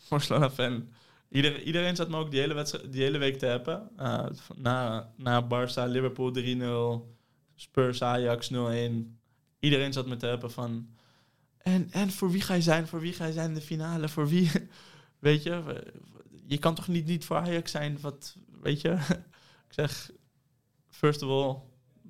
Barcelona-fan. 0.10 0.88
Ieder, 1.34 1.62
iedereen 1.62 1.96
zat 1.96 2.10
me 2.10 2.18
ook 2.18 2.32
die 2.32 2.40
hele, 2.40 2.66
die 2.90 3.04
hele 3.04 3.18
week 3.18 3.38
te 3.40 3.46
hebben. 3.46 3.90
Uh, 4.00 4.26
na, 4.56 5.10
na 5.16 5.44
Barça, 5.44 5.88
Liverpool 5.88 6.34
3-0, 6.38 7.16
Spurs, 7.56 8.02
Ajax 8.02 8.52
0-1. 8.52 8.56
Iedereen 9.60 9.94
zat 9.94 10.08
me 10.08 10.16
te 10.16 10.26
hebben 10.26 10.52
van... 10.52 10.88
En, 11.58 11.92
en 11.92 12.12
voor 12.12 12.32
wie 12.32 12.42
ga 12.42 12.54
je 12.54 12.62
zijn? 12.62 12.88
Voor 12.88 13.00
wie 13.00 13.14
ga 13.14 13.26
je 13.26 13.34
zijn 13.34 13.48
in 13.48 13.56
de 13.56 13.62
finale? 13.62 14.10
Voor 14.10 14.28
wie? 14.28 14.52
Weet 15.20 15.44
je, 15.44 15.84
je 16.46 16.58
kan 16.58 16.76
toch 16.76 16.88
niet, 16.88 17.06
niet 17.06 17.26
voor 17.26 17.36
Ajax 17.36 17.72
zijn? 17.72 17.98
Wat, 18.02 18.36
weet 18.62 18.82
je? 18.82 18.92
Ik 19.68 19.74
zeg, 19.74 20.12
first 20.90 21.22
of 21.22 21.30
all, 21.30 21.62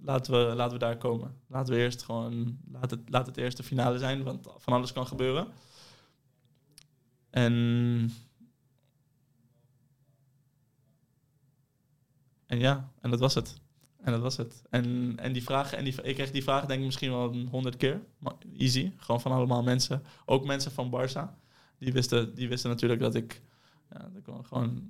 laten 0.01 0.33
we, 0.33 0.55
laten 0.55 0.73
we 0.73 0.79
daar 0.79 0.97
komen. 0.97 1.35
Laten 1.47 1.73
we 1.73 1.79
eerst 1.79 2.03
gewoon, 2.03 2.59
laat 2.71 2.91
het, 2.91 2.99
laat 3.05 3.25
het 3.25 3.37
eerst 3.37 3.57
de 3.57 3.63
finale 3.63 3.97
zijn, 3.97 4.23
want 4.23 4.47
van 4.57 4.73
alles 4.73 4.93
kan 4.93 5.07
gebeuren. 5.07 5.47
En, 7.29 7.53
en 12.53 12.59
ja, 12.59 12.91
en 13.01 13.09
dat 13.09 13.19
was 13.19 13.33
het. 13.33 13.61
En 13.97 14.11
dat 14.11 14.21
was 14.21 14.37
het. 14.37 14.61
En, 14.69 15.13
en 15.15 15.33
die 15.33 15.43
vraag, 15.43 15.73
en 15.73 15.83
die, 15.83 16.01
ik 16.01 16.15
kreeg 16.15 16.31
die 16.31 16.43
vraag 16.43 16.65
denk 16.65 16.79
ik 16.79 16.85
misschien 16.85 17.11
wel 17.11 17.35
honderd 17.49 17.77
keer. 17.77 18.01
Maar 18.17 18.33
easy. 18.57 18.91
Gewoon 18.97 19.21
van 19.21 19.31
allemaal 19.31 19.63
mensen. 19.63 20.03
Ook 20.25 20.45
mensen 20.45 20.71
van 20.71 20.91
Barça. 20.91 21.41
Die 21.77 21.93
wisten, 21.93 22.35
die 22.35 22.49
wisten 22.49 22.69
natuurlijk 22.69 23.01
dat 23.01 23.15
ik, 23.15 23.41
ja, 23.91 23.99
dat 23.99 24.15
ik 24.15 24.45
gewoon 24.47 24.89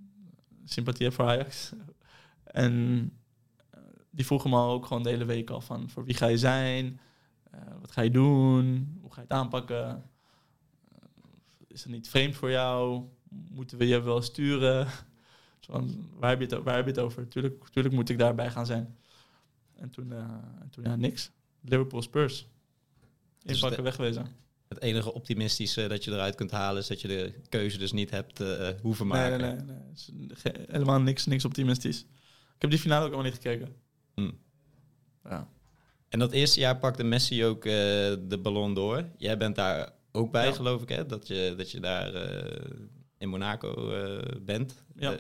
sympathie 0.66 1.06
heb 1.06 1.16
voor 1.16 1.26
Ajax. 1.26 1.72
En 2.44 3.12
die 4.10 4.26
vroegen 4.26 4.50
me 4.50 4.58
ook 4.58 4.86
gewoon 4.86 5.04
de 5.04 5.10
hele 5.10 5.26
week 5.26 5.50
al 5.50 5.62
van 5.62 5.90
voor 5.90 6.06
wie 6.06 6.16
ga 6.16 6.28
je 6.28 6.38
zijn, 6.38 7.00
uh, 7.56 7.60
wat 7.82 7.92
ga 7.92 8.02
je 8.02 8.12
doen, 8.12 8.98
hoe 9.02 9.14
ga 9.14 9.16
je 9.16 9.28
het 9.28 9.38
aanpakken, 9.38 10.04
uh, 10.94 11.00
is 11.68 11.84
het 11.84 11.92
niet 11.92 12.10
vreemd 12.10 12.36
voor 12.36 12.52
jou, 12.52 13.04
moeten 13.30 13.78
we 13.78 13.88
je 13.88 14.02
wel 14.02 14.22
sturen? 14.22 14.88
Van, 15.66 16.10
waar, 16.20 16.30
heb 16.30 16.40
je 16.40 16.46
het, 16.46 16.54
o- 16.56 16.64
waar 16.64 16.76
heb 16.76 16.86
je 16.86 16.92
het 16.92 17.00
over? 17.00 17.28
Tuurlijk, 17.28 17.64
tuurlijk 17.70 17.96
moet 17.96 18.10
ik 18.10 18.18
daarbij 18.18 18.52
gaan 18.52 18.66
zijn. 18.66 18.98
En 19.76 19.90
toen, 19.90 20.12
en 20.12 20.68
toen 20.72 20.84
ja, 20.84 20.96
niks. 20.96 21.32
Liverpool 21.62 22.02
Spurs. 22.02 22.48
Dus 23.44 23.54
Inpakken, 23.56 23.78
de- 23.78 23.84
wegwezen. 23.84 24.26
Het 24.68 24.82
enige 24.82 25.14
optimistische 25.14 25.88
dat 25.88 26.04
je 26.04 26.12
eruit 26.12 26.36
kunt 26.36 26.52
halen 26.52 26.82
is 26.82 26.88
dat 26.88 27.02
je 27.02 27.08
de 27.08 27.34
keuze 27.50 27.78
dus 27.78 27.92
niet 27.92 28.10
hebt 28.10 28.40
eh, 28.40 28.70
hoeven 28.82 29.08
maken. 29.08 29.40
nee, 29.40 29.52
nee. 29.56 29.78
nee. 30.44 30.66
Helemaal 30.70 31.02
niks, 31.02 31.26
niks 31.26 31.46
optimistisch. 31.46 32.00
Ik 32.56 32.62
heb 32.62 32.70
die 32.70 32.80
finale 32.80 33.06
ook 33.06 33.14
allemaal 33.14 33.32
niet 33.32 33.42
gekeken. 33.42 33.76
Hm. 34.16 34.32
Ja. 35.24 35.48
En 36.10 36.20
dat 36.20 36.32
eerste 36.32 36.60
jaar 36.60 36.78
pakte 36.78 37.04
Messi 37.04 37.46
ook 37.46 37.66
eh, 37.66 37.72
de 38.22 38.40
ballon 38.42 38.74
door. 38.74 39.06
Jij 39.18 39.38
bent 39.38 39.56
daar 39.56 39.92
ook 40.12 40.32
bij, 40.32 40.46
Ja. 40.48 40.52
geloof 40.54 40.82
ik, 40.82 40.90
hè? 40.90 41.06
Dat 41.06 41.28
je, 41.28 41.54
dat 41.58 41.72
je 41.72 41.80
daar 41.80 42.14
in 43.18 43.30
Monaco 43.30 43.92
bent. 44.42 44.84
Ja. 44.96 45.18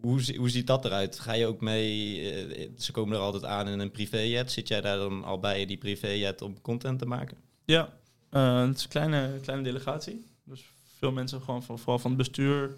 Hoe, 0.00 0.36
hoe 0.36 0.50
ziet 0.50 0.66
dat 0.66 0.84
eruit? 0.84 1.18
Ga 1.18 1.32
je 1.32 1.46
ook 1.46 1.60
mee? 1.60 2.20
eh, 2.32 2.68
ze 2.78 2.92
komen 2.92 3.16
er 3.16 3.22
altijd 3.22 3.44
aan 3.44 3.68
in 3.68 3.78
een 3.78 3.90
privéjet. 3.90 4.52
Zit 4.52 4.68
jij 4.68 4.80
daar 4.80 4.96
dan 4.96 5.24
al 5.24 5.38
bij 5.38 5.66
die 5.66 5.78
privéjet 5.78 6.42
om 6.42 6.60
content 6.60 6.98
te 6.98 7.06
maken? 7.06 7.36
Ja, 7.64 7.92
eh, 8.30 8.60
het 8.60 8.76
is 8.76 8.82
een 8.82 8.88
kleine, 8.88 9.38
kleine 9.42 9.64
delegatie. 9.64 10.24
Dus 10.44 10.64
veel 10.98 11.12
mensen 11.12 11.40
gewoon 11.40 11.62
van, 11.62 11.78
vooral 11.78 11.98
van 11.98 12.10
het 12.10 12.18
bestuur, 12.18 12.76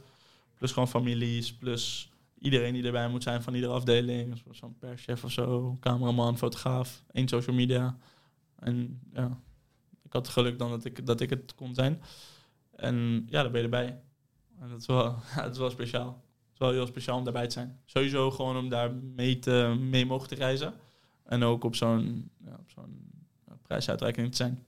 plus 0.59 0.73
gewoon 0.73 0.89
families, 0.89 1.53
plus 1.53 2.11
iedereen 2.39 2.73
die 2.73 2.85
erbij 2.85 3.09
moet 3.09 3.23
zijn 3.23 3.43
van 3.43 3.55
iedere 3.55 3.73
afdeling. 3.73 4.31
Dus 4.33 4.59
Zo'n 4.59 4.77
perschef 4.79 5.25
of 5.25 5.33
zo, 5.33 5.77
cameraman, 5.81 6.39
fotograaf, 6.39 7.03
één 7.13 7.29
social 7.29 7.57
media. 7.57 7.99
En 8.59 9.01
ja, 9.13 9.41
ik 10.05 10.13
had 10.13 10.27
het 10.27 10.35
geluk 10.35 10.59
dan 10.59 10.71
dat 10.71 10.85
ik, 10.85 11.07
dat 11.07 11.21
ik 11.21 11.31
het 11.31 11.55
kon 11.55 11.75
zijn. 11.75 12.03
En 12.77 13.27
ja, 13.29 13.43
daar 13.43 13.51
ben 13.51 13.61
je 13.61 13.65
erbij. 13.65 14.01
En 14.61 14.69
dat 14.69 14.81
is 14.81 14.87
wel, 14.87 15.05
ja, 15.37 15.43
dat 15.43 15.53
is 15.53 15.59
wel 15.59 15.71
speciaal. 15.71 16.23
Wel 16.61 16.71
heel 16.71 16.87
speciaal 16.87 17.19
om 17.19 17.25
daarbij 17.25 17.47
te 17.47 17.53
zijn. 17.53 17.81
Sowieso 17.85 18.31
gewoon 18.31 18.57
om 18.57 18.69
daar 18.69 18.95
mee, 18.95 19.39
te, 19.39 19.77
mee 19.81 20.07
mogen 20.07 20.29
te 20.29 20.35
reizen. 20.35 20.75
En 21.25 21.43
ook 21.43 21.65
op 21.65 21.77
zo'n 21.77 22.31
ja, 22.45 22.61
prijsuitreiking 23.63 24.31
te 24.31 24.37
zijn. 24.37 24.67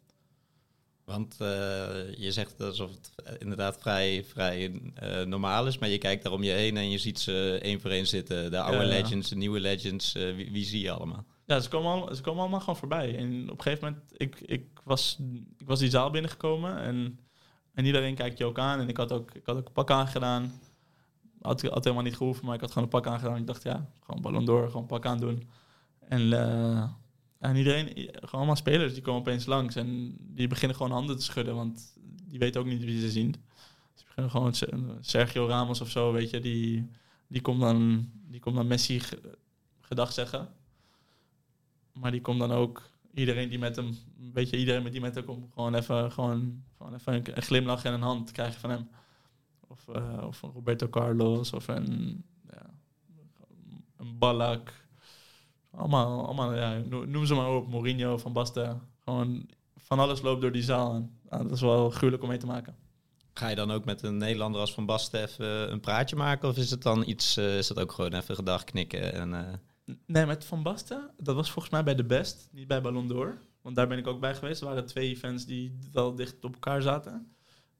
Want 1.04 1.36
eh, 1.40 2.14
je 2.16 2.32
zegt 2.32 2.60
alsof 2.60 2.90
het 2.90 3.38
inderdaad 3.38 3.80
vrij, 3.80 4.24
vrij 4.24 4.80
eh, 4.94 5.22
normaal 5.22 5.66
is, 5.66 5.78
maar 5.78 5.88
je 5.88 5.98
kijkt 5.98 6.22
daar 6.22 6.32
om 6.32 6.42
je 6.42 6.50
heen 6.50 6.76
en 6.76 6.90
je 6.90 6.98
ziet 6.98 7.18
ze 7.20 7.58
één 7.62 7.80
voor 7.80 7.90
één 7.90 8.06
zitten. 8.06 8.50
De 8.50 8.60
oude 8.60 8.84
Ja. 8.84 8.88
legends, 8.88 9.28
de 9.28 9.36
nieuwe 9.36 9.60
legends, 9.60 10.14
eh, 10.14 10.34
wie, 10.34 10.50
wie 10.52 10.64
zie 10.64 10.80
je 10.82 10.90
allemaal? 10.90 11.24
Ja, 11.46 11.60
ze 11.60 11.68
komen, 11.68 11.90
al, 11.90 12.14
ze 12.14 12.22
komen 12.22 12.40
allemaal 12.40 12.60
gewoon 12.60 12.76
voorbij. 12.76 13.16
En 13.16 13.50
op 13.50 13.56
een 13.56 13.62
gegeven 13.62 13.88
moment, 13.88 14.12
ik, 14.16 14.40
ik, 14.40 14.66
was, 14.84 15.18
ik 15.58 15.66
was 15.66 15.78
die 15.78 15.90
zaal 15.90 16.10
binnengekomen 16.10 16.78
en, 16.78 17.18
en 17.74 17.84
iedereen 17.84 18.14
kijkt 18.14 18.38
je 18.38 18.44
ook 18.44 18.58
aan. 18.58 18.80
En 18.80 18.88
ik 18.88 18.96
had 18.96 19.12
ook, 19.12 19.34
ik 19.34 19.46
had 19.46 19.56
ook 19.56 19.66
een 19.66 19.72
pak 19.72 19.90
aangedaan. 19.90 20.60
Had, 21.42 21.62
had 21.62 21.84
helemaal 21.84 22.04
niet 22.04 22.16
gehoeven, 22.16 22.46
maar 22.46 22.54
ik 22.54 22.60
had 22.60 22.68
gewoon 22.68 22.84
een 22.84 22.90
pak 23.00 23.06
aangedaan. 23.06 23.36
Ik 23.36 23.46
dacht, 23.46 23.62
ja, 23.62 23.88
gewoon 24.04 24.22
ballon 24.22 24.44
door, 24.44 24.70
gewoon 24.70 24.86
pak 24.86 25.06
aandoen. 25.06 25.48
En, 26.08 26.32
eh, 26.32 26.88
en 27.38 27.56
iedereen, 27.56 27.86
gewoon 27.94 28.30
allemaal 28.30 28.56
spelers, 28.56 28.92
die 28.92 29.02
komen 29.02 29.20
opeens 29.20 29.46
langs. 29.46 29.74
En 29.76 30.16
die 30.20 30.46
beginnen 30.48 30.76
gewoon 30.76 30.92
handen 30.92 31.16
te 31.16 31.22
schudden, 31.22 31.54
want 31.54 31.98
die 32.28 32.38
weten 32.38 32.60
ook 32.60 32.66
niet 32.66 32.84
wie 32.84 33.00
ze 33.00 33.10
zien. 33.10 33.34
Ze 33.94 34.04
beginnen 34.04 34.30
gewoon, 34.30 34.54
Se- 34.54 34.96
Sergio 35.00 35.46
Ramos 35.46 35.80
of 35.80 35.90
zo, 35.90 36.12
weet 36.12 36.30
je, 36.30 36.40
die, 36.40 36.90
die, 37.26 37.40
komt, 37.40 37.60
dan, 37.60 38.10
die 38.26 38.40
komt 38.40 38.56
dan 38.56 38.66
Messi 38.66 39.00
ge- 39.00 39.38
gedag 39.80 40.12
zeggen. 40.12 40.48
Maar 41.92 42.10
die 42.10 42.20
komt 42.20 42.38
dan 42.38 42.52
ook 42.52 42.82
iedereen 43.14 43.48
die 43.48 43.58
met 43.58 43.76
hem, 43.76 43.98
weet 44.32 44.50
je, 44.50 44.56
iedereen 44.58 44.82
met 44.82 44.92
die 44.92 45.00
met 45.00 45.14
hem 45.14 45.24
komt, 45.24 45.52
gewoon 45.54 45.74
even, 45.74 46.12
gewoon, 46.12 46.62
gewoon 46.76 46.94
even 46.94 47.14
een, 47.14 47.36
een 47.36 47.42
glimlach 47.42 47.84
en 47.84 47.92
een 47.92 48.02
hand 48.02 48.32
krijgen 48.32 48.60
van 48.60 48.70
hem. 48.70 48.88
Of, 49.72 49.88
eh, 49.94 50.24
of 50.26 50.42
een 50.42 50.50
Roberto 50.50 50.88
Carlos 50.88 51.52
of 51.52 51.68
een, 51.68 52.24
ja, 52.50 52.70
een 53.96 54.18
Ballack. 54.18 54.72
Allemaal, 55.70 56.24
allemaal 56.26 56.54
ja, 56.54 56.78
no- 56.78 57.04
noem 57.04 57.26
ze 57.26 57.34
maar 57.34 57.50
op. 57.54 57.68
Mourinho, 57.68 58.18
Van 58.18 58.32
Basten. 58.32 58.80
Gewoon 59.04 59.48
van 59.76 59.98
alles 59.98 60.22
loopt 60.22 60.40
door 60.40 60.52
die 60.52 60.62
zaal. 60.62 60.94
En, 61.28 61.42
dat 61.42 61.50
is 61.52 61.60
wel 61.60 61.90
gruwelijk 61.90 62.22
om 62.22 62.28
mee 62.28 62.38
te 62.38 62.46
maken. 62.46 62.76
Ga 63.34 63.48
je 63.48 63.56
dan 63.56 63.70
ook 63.70 63.84
met 63.84 64.02
een 64.02 64.16
Nederlander 64.16 64.60
als 64.60 64.74
Van 64.74 64.86
Basten 64.86 65.22
even 65.22 65.72
een 65.72 65.80
praatje 65.80 66.16
maken? 66.16 66.48
Of 66.48 66.56
is 66.56 66.70
het 66.70 66.82
dan 66.82 67.02
iets, 67.08 67.36
eh, 67.36 67.58
is 67.58 67.66
dat 67.66 67.80
ook 67.80 67.92
gewoon 67.92 68.12
even 68.12 68.34
gedag 68.34 68.64
knikken? 68.64 69.12
En, 69.12 69.34
eh, 69.34 69.52
Nee, 70.06 70.26
met 70.26 70.44
Van 70.44 70.62
Basten, 70.62 71.10
dat 71.16 71.34
was 71.34 71.50
volgens 71.50 71.74
mij 71.74 71.82
bij 71.84 71.94
de 71.94 72.04
Best, 72.04 72.48
niet 72.52 72.66
bij 72.66 72.80
Ballon 72.80 73.08
d'Or. 73.08 73.38
Want 73.62 73.76
daar 73.76 73.88
ben 73.88 73.98
ik 73.98 74.06
ook 74.06 74.20
bij 74.20 74.34
geweest. 74.34 74.60
Er 74.60 74.66
waren 74.66 74.86
twee 74.86 75.08
events 75.08 75.44
die 75.46 75.78
wel 75.92 76.14
dicht 76.14 76.44
op 76.44 76.52
elkaar 76.52 76.82
zaten. 76.82 77.32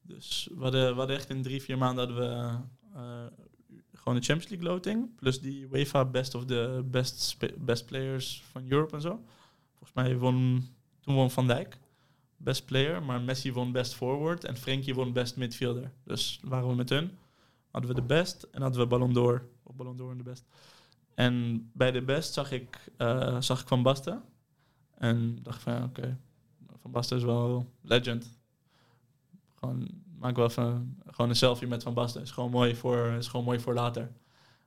Dus 0.03 0.49
we 0.55 0.63
hadden, 0.63 0.97
we 0.97 1.13
echt 1.13 1.31
in 1.31 1.43
drie, 1.43 1.63
vier 1.63 1.79
maanden 1.79 2.07
hadden 2.07 2.29
we 2.29 2.59
eh, 2.95 3.27
gewoon 3.93 4.19
de 4.19 4.25
Champions 4.25 4.49
League 4.49 4.69
loting. 4.69 5.17
Plus 5.17 5.41
die 5.41 5.69
UEFA 5.71 6.05
Best 6.05 6.35
of 6.35 6.45
the 6.45 6.85
Best, 6.85 7.37
best 7.59 7.87
Players 7.87 8.43
van 8.51 8.65
Europe 8.69 8.95
en 8.95 9.01
zo. 9.01 9.23
Volgens 9.71 9.93
mij 9.95 10.17
won, 10.17 10.69
toen 11.01 11.15
won 11.15 11.31
Van 11.31 11.47
Dijk 11.47 11.79
Best 12.37 12.65
Player. 12.65 13.03
Maar 13.03 13.21
Messi 13.21 13.53
won 13.53 13.73
Best 13.73 13.95
Forward 13.95 14.45
en 14.45 14.57
Frenkie 14.57 14.95
won 14.95 15.13
Best 15.13 15.37
Midfielder. 15.37 15.93
Dus 16.05 16.41
waren 16.43 16.69
we 16.69 16.75
met 16.75 16.89
hun. 16.89 17.11
Hadden 17.71 17.95
we 17.95 18.01
de 18.01 18.07
Best 18.07 18.43
en 18.43 18.63
hadden 18.63 18.81
we 18.81 18.87
Ballon 18.87 19.13
d'Or. 19.13 19.49
Of 19.63 19.77
Ballon 19.77 19.97
d'Or 19.97 20.11
en 20.11 20.17
de 20.17 20.23
Best. 20.23 20.45
En 21.15 21.71
bij 21.73 21.91
de 21.91 22.03
best 22.03 22.33
zag 22.33 22.53
ik, 22.53 22.91
eh, 22.97 23.41
zag 23.41 23.61
ik 23.61 23.69
Van 23.69 23.83
Basten. 23.83 24.23
En 24.99 25.39
dacht 25.43 25.63
van 25.63 25.73
ja, 25.73 25.85
oké, 25.85 26.19
Van 26.81 26.91
Basten 26.91 27.17
is 27.17 27.23
wel 27.23 27.67
legend. 27.81 28.41
Gewoon 29.63 29.89
maak 30.19 30.37
wel 30.37 30.49
gewoon 30.49 31.31
een 31.31 31.37
selfie 31.37 31.69
met 31.69 31.83
Van 31.83 31.95
Basten. 31.95 32.23
Is 32.23 32.31
gewoon 32.31 32.51
mooi 32.51 32.77
voor, 32.77 33.07
is 33.07 33.29
gewoon 33.29 33.45
mooi 33.45 33.61
voor 33.61 33.75
later. 33.75 34.13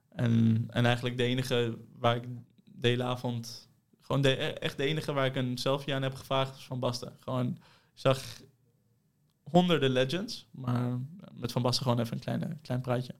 En, 0.08 0.64
en 0.70 0.84
eigenlijk 0.84 1.16
de 1.16 1.22
enige 1.22 1.78
waar 1.98 2.16
ik 2.16 2.24
de 2.64 2.88
hele 2.88 3.02
avond, 3.02 3.68
gewoon 4.00 4.22
de, 4.22 4.36
echt 4.36 4.76
de 4.76 4.84
enige 4.84 5.12
waar 5.12 5.26
ik 5.26 5.36
een 5.36 5.58
selfie 5.58 5.94
aan 5.94 6.02
heb 6.02 6.14
gevraagd 6.14 6.56
is 6.56 6.64
Van 6.64 6.80
Basten. 6.80 7.16
Gewoon, 7.20 7.58
zag 7.94 8.22
honderden 9.42 9.90
legends, 9.90 10.46
maar 10.50 11.00
met 11.32 11.52
Van 11.52 11.62
Basten 11.62 11.82
gewoon 11.82 12.00
even 12.00 12.14
een 12.14 12.22
kleine, 12.22 12.56
klein 12.62 12.80
praatje. 12.80 13.14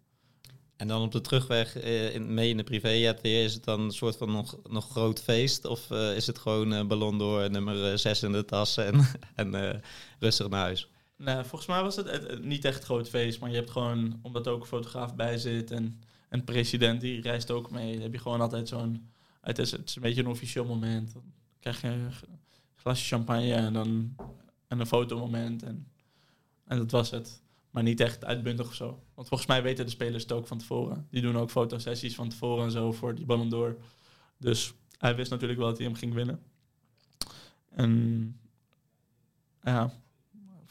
en 0.77 0.89
dan 0.89 1.03
op 1.03 1.13
de 1.13 1.21
terugweg 1.21 1.77
eh, 1.77 2.21
mee 2.21 2.49
in 2.49 2.57
de 2.57 2.81
weer, 3.23 3.45
is 3.45 3.55
het 3.55 3.65
dan 3.65 3.81
een 3.81 3.91
soort 3.91 4.17
van 4.17 4.33
nog, 4.33 4.59
nog 4.69 4.91
groot 4.91 5.23
feest? 5.23 5.65
Of 5.65 5.91
eh, 5.91 6.17
is 6.17 6.27
het 6.27 6.39
gewoon 6.39 6.73
eh, 6.73 6.87
ballon 6.87 7.19
door 7.19 7.51
nummer 7.51 7.99
6 7.99 8.23
in 8.23 8.33
de 8.33 8.45
tas 8.45 8.77
en, 8.77 9.07
en 9.35 9.55
eh, 9.55 9.81
rustig 10.19 10.49
naar 10.49 10.61
huis? 10.61 10.91
Nee, 11.17 11.45
volgens 11.45 11.67
mij 11.67 11.83
was 11.83 11.97
het, 11.97 12.45
niet 12.45 12.65
echt 12.65 12.85
groot 12.85 13.09
feest, 13.09 13.41
maar 13.41 13.51
je 13.51 13.57
hebt 13.57 13.71
gewoon, 13.71 14.19
omdat 14.23 14.47
er 14.47 14.53
ook 14.53 14.61
een 14.61 14.67
fotograaf 14.67 15.15
bij 15.15 15.39
zit 15.39 15.71
en 15.71 16.01
een 16.29 16.45
president 16.45 17.01
die 17.01 17.21
reist 17.21 17.51
ook 17.51 17.71
mee, 17.71 18.01
heb 18.01 18.13
je 18.13 18.19
gewoon 18.19 18.41
altijd 18.41 18.69
zo'n, 18.69 19.11
het 19.41 19.59
is, 19.59 19.71
het 19.71 19.89
is 19.89 19.97
een 19.97 20.03
beetje 20.03 20.21
een 20.21 20.29
officieel 20.29 20.65
moment. 20.65 21.13
Dan 21.13 21.23
krijg 21.61 21.81
je 21.81 21.89
een 21.89 22.13
glasje 22.75 23.07
champagne 23.07 23.55
en 23.55 23.73
dan 23.73 24.15
en 24.69 24.81
een 24.81 24.87
fotomoment 24.87 25.63
en, 25.63 25.89
en 26.65 26.79
dat 26.79 26.91
was 26.91 27.11
het. 27.11 27.43
Maar 27.71 27.83
niet 27.83 28.01
echt 28.01 28.25
uitbundig 28.25 28.67
of 28.67 28.75
zo. 28.75 29.03
Want 29.15 29.29
volgens 29.29 29.49
mij 29.49 29.63
weten 29.63 29.85
de 29.85 29.91
spelers 29.91 30.23
het 30.23 30.33
ook 30.33 30.47
van 30.47 30.59
tevoren. 30.59 31.07
Die 31.11 31.23
doen 31.23 31.37
ook 31.37 31.51
fotosessies 31.51 32.15
van 32.15 32.29
tevoren 32.29 32.65
en 32.65 32.71
zo 32.71 32.93
voor 32.93 33.15
die 33.15 33.25
Ballon 33.25 33.49
d'Or. 33.49 33.77
Dus 34.37 34.75
hij 34.99 35.17
wist 35.17 35.31
natuurlijk 35.31 35.59
wel 35.59 35.69
dat 35.69 35.79
hij 35.79 35.87
hem 35.87 35.97
ging 35.97 36.15
winnen. 36.15 36.43
En 37.71 38.41
ja, 39.63 39.93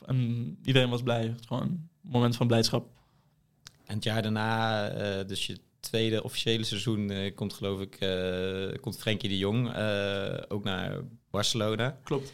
en 0.05 0.57
iedereen 0.63 0.89
was 0.89 1.01
blij. 1.03 1.21
Het 1.23 1.45
gewoon 1.47 1.63
een 1.63 1.89
moment 2.01 2.35
van 2.35 2.47
blijdschap. 2.47 2.87
En 3.85 3.95
het 3.95 4.03
jaar 4.03 4.21
daarna, 4.21 4.87
eh, 4.89 5.27
dus 5.27 5.45
je 5.47 5.57
tweede 5.79 6.23
officiële 6.23 6.63
seizoen, 6.63 7.09
eh, 7.09 7.35
komt 7.35 7.53
geloof 7.53 7.79
ik, 7.81 7.95
eh, 7.95 8.79
komt 8.81 8.97
Frenkie 8.97 9.29
de 9.29 9.37
Jong 9.37 9.67
ook 10.47 10.63
naar 10.63 10.99
Barcelona. 11.29 11.97
Klopt. 12.03 12.33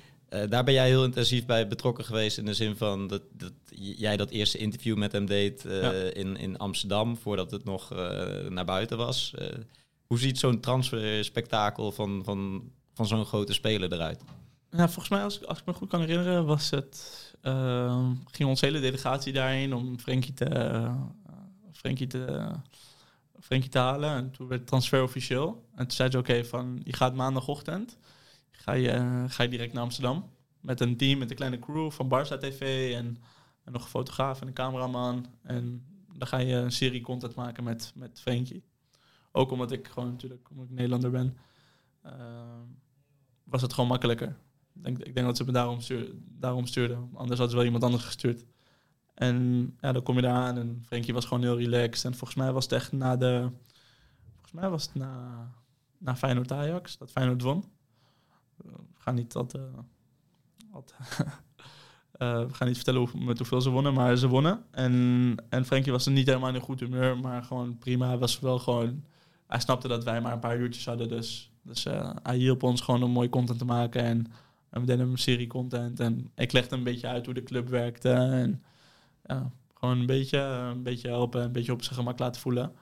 Daar 0.50 0.64
ben 0.64 0.74
jij 0.74 0.88
heel 0.88 1.04
intensief 1.04 1.46
bij 1.46 1.68
betrokken 1.68 2.06
geweest 2.06 2.38
in 2.38 2.46
de 2.46 2.54
zin 2.54 2.76
van 2.76 3.08
dat, 3.08 3.22
dat 3.34 3.54
jij 3.76 4.18
dat 4.18 4.30
eerste 4.30 4.58
interview 4.58 4.98
met 4.98 5.12
hem 5.12 5.26
deed 5.26 5.66
Ja. 5.68 5.92
in, 5.92 6.38
in 6.38 6.58
Amsterdam 6.58 7.18
voordat 7.18 7.52
het 7.52 7.64
nog 7.64 7.90
naar 8.50 8.66
buiten 8.66 8.98
was. 8.98 9.34
Hoe 10.08 10.20
ziet 10.20 10.40
zo'n 10.40 10.60
transferspektakel 10.60 11.92
van, 11.92 12.22
van, 12.24 12.72
van 12.94 13.08
zo'n 13.08 13.26
grote 13.26 13.54
speler 13.54 13.94
eruit? 13.94 14.22
Ja, 14.72 14.86
volgens 14.86 15.10
mij, 15.10 15.24
als, 15.24 15.38
ik- 15.40 15.44
als 15.44 15.60
ik 15.60 15.66
me 15.66 15.74
goed 15.74 15.90
kan 15.90 16.00
herinneren, 16.00 16.46
was 16.46 16.70
het, 16.70 17.31
ging 18.26 18.50
onze 18.50 18.66
hele 18.66 18.80
delegatie 18.80 19.34
daarheen 19.34 19.74
om 19.74 20.00
Frenkie 20.00 20.34
te, 20.34 20.46
eh, 20.46 21.02
Frenkie 21.72 22.08
te, 22.08 22.52
Frenkie 23.40 23.70
te 23.70 23.78
halen. 23.78 24.10
En 24.10 24.32
toen 24.32 24.48
werd 24.48 24.60
het 24.60 24.70
transfer 24.70 25.04
officieel. 25.04 25.68
En 25.72 25.88
toen 25.88 25.92
zei 25.92 26.12
ze, 26.12 26.18
oké, 26.18 26.46
van 26.46 26.82
je 26.84 26.94
gaat 26.94 27.16
maandagochtend, 27.16 27.98
ga 28.52 28.74
je, 28.74 29.24
ga 29.28 29.44
je 29.44 29.50
direct 29.50 29.74
naar 29.74 29.84
Amsterdam. 29.84 30.30
Met 30.60 30.80
een 30.80 30.98
team, 30.98 31.20
met 31.20 31.30
een 31.30 31.36
kleine 31.36 31.60
crew 31.60 31.92
van 31.92 32.06
Barça 32.06 32.38
TV 32.40 32.94
en, 32.96 33.18
en 33.64 33.72
nog 33.72 33.84
een 33.84 33.90
fotograaf 33.90 34.42
en 34.42 34.48
een 34.48 34.54
cameraman. 34.54 35.26
En 35.44 35.86
dan 36.18 36.28
ga 36.28 36.38
je 36.38 36.56
een 36.56 36.72
serie 36.72 37.02
content 37.02 37.36
maken 37.36 37.64
met, 37.64 37.92
met 37.96 38.20
Frenkie. 38.22 38.64
Ook 39.32 39.52
omdat 39.52 39.72
ik 39.72 39.88
gewoon 39.88 40.10
natuurlijk, 40.10 40.50
omdat 40.50 40.66
ik 40.66 40.72
Nederlander 40.72 41.12
ben, 41.12 41.38
ehm, 42.04 42.66
was 43.44 43.62
het 43.62 43.74
gewoon 43.74 43.90
makkelijker. 43.90 44.38
Ik 44.84 45.14
denk, 45.14 45.28
dat 45.28 45.38
ze 45.38 45.44
me 45.46 45.52
daarom, 45.52 45.80
daarom 46.18 46.66
stuurden. 46.66 46.98
Anders 46.98 47.40
hadden 47.40 47.50
ze 47.50 47.56
wel 47.56 47.66
iemand 47.66 47.84
anders 47.84 48.04
gestuurd. 48.04 48.46
En 49.14 49.66
ja, 49.80 49.92
dan 49.92 50.04
kom 50.04 50.16
je 50.16 50.22
daar 50.22 50.36
aan 50.36 50.58
en 50.58 50.84
Frenkie 50.86 51.14
was 51.14 51.26
gewoon 51.26 51.44
heel 51.44 51.58
relaxed. 51.58 52.06
En 52.06 52.16
volgens 52.16 52.40
mij 52.40 52.52
was 52.52 52.64
het 52.64 52.74
echt 52.74 52.92
na 52.92 53.16
de... 53.16 53.50
Volgens 54.32 54.52
mij 54.52 54.70
was 54.70 54.84
het 54.84 54.96
na, 54.96 55.48
na 55.98 56.16
Feyenoord 56.16 56.52
Ajax, 56.52 56.98
dat 56.98 57.12
Feyenoord 57.12 57.42
won. 57.42 57.64
We 58.56 58.74
gaan 58.98 59.16
niet 59.16 59.32
dat... 59.32 59.54
eh, 59.54 59.62
eh, 62.12 62.46
we 62.46 62.54
gaan 62.54 62.68
niet 62.68 62.76
vertellen 62.76 63.10
met 63.26 63.38
hoeveel 63.38 63.62
ze 63.62 63.70
wonnen, 63.70 63.94
maar 63.94 64.16
ze 64.16 64.28
wonnen. 64.28 64.64
En, 64.72 65.36
en 65.50 65.66
Frenkie 65.66 65.92
was 65.92 66.06
er 66.06 66.12
niet 66.12 66.28
helemaal 66.28 66.50
in 66.50 66.56
een 66.56 66.62
goed 66.62 66.80
humeur, 66.80 67.18
maar 67.18 67.44
gewoon 67.44 67.78
prima. 67.78 68.08
Hij 68.08 68.18
was 68.18 68.40
wel 68.40 68.60
gewoon... 68.60 69.04
Hij 69.48 69.60
snapte 69.60 69.88
dat 69.88 70.04
wij 70.04 70.22
maar 70.22 70.34
een 70.34 70.40
paar 70.40 70.58
uurtjes 70.58 70.86
hadden, 70.86 71.08
dus, 71.08 71.52
dus 71.62 71.86
eh, 71.86 72.10
hij 72.24 72.38
hielp 72.38 72.64
ons 72.64 72.82
gewoon 72.82 73.04
om 73.04 73.12
mooi 73.12 73.30
content 73.30 73.60
te 73.60 73.66
maken. 73.66 74.04
En, 74.04 74.32
en 74.72 74.86
we 74.86 74.94
een 74.94 75.18
serie 75.18 75.48
content. 75.48 76.00
En 76.00 76.32
ik 76.36 76.52
legde 76.52 76.76
een 76.76 76.84
beetje 76.84 77.08
uit 77.08 77.26
hoe 77.26 77.34
de 77.34 77.44
club 77.44 77.70
werkte. 77.70 78.10
En 78.10 78.64
ja, 79.26 79.52
gewoon 79.74 80.00
een 80.00 80.06
beetje, 80.06 80.40
een 80.40 80.84
beetje 80.84 81.08
helpen, 81.08 81.42
een 81.42 81.52
beetje 81.52 81.72
op 81.72 81.84
zijn 81.84 81.96
gemak 81.96 82.20
laten 82.20 82.42
voelen. 82.42 82.74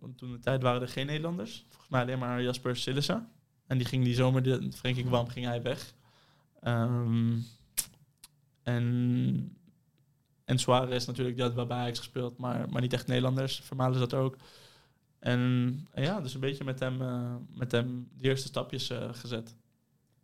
Want 0.00 0.18
toen 0.18 0.32
de 0.32 0.38
tijd 0.38 0.62
waren 0.62 0.82
er 0.82 0.88
geen 0.88 1.06
Nederlanders. 1.06 1.64
Volgens 1.68 1.90
mij 1.90 2.02
alleen 2.02 2.18
maar 2.18 2.42
Jasper 2.42 2.76
Sillissen. 2.76 3.28
En 3.66 3.78
die 3.78 3.86
ging 3.86 4.04
die 4.04 4.14
zomer, 4.14 4.42
de, 4.42 4.72
Frenkie 4.72 5.04
kwam, 5.04 5.28
ging 5.28 5.46
hij 5.46 5.62
weg. 5.62 5.94
Ehm, 6.60 7.38
en, 8.62 9.56
en 10.44 10.58
Suarez 10.58 11.06
natuurlijk, 11.06 11.36
die 11.36 11.44
had 11.44 11.54
wel 11.54 11.66
bij 11.66 11.76
Ajax 11.76 11.98
gespeeld, 11.98 12.38
maar, 12.38 12.68
maar 12.70 12.80
niet 12.80 12.92
echt 12.92 13.06
Nederlanders. 13.06 13.60
Vermalen 13.60 13.98
zat 13.98 14.14
ook. 14.14 14.36
En, 15.18 15.88
ja, 15.94 16.20
dus 16.20 16.34
een 16.34 16.40
beetje 16.40 16.64
met 16.64 16.80
hem, 16.80 17.02
eh, 17.02 17.34
met 17.54 17.72
hem 17.72 18.08
de 18.18 18.28
eerste 18.28 18.48
stapjes 18.48 18.90
eh, 18.90 19.08
gezet. 19.12 19.56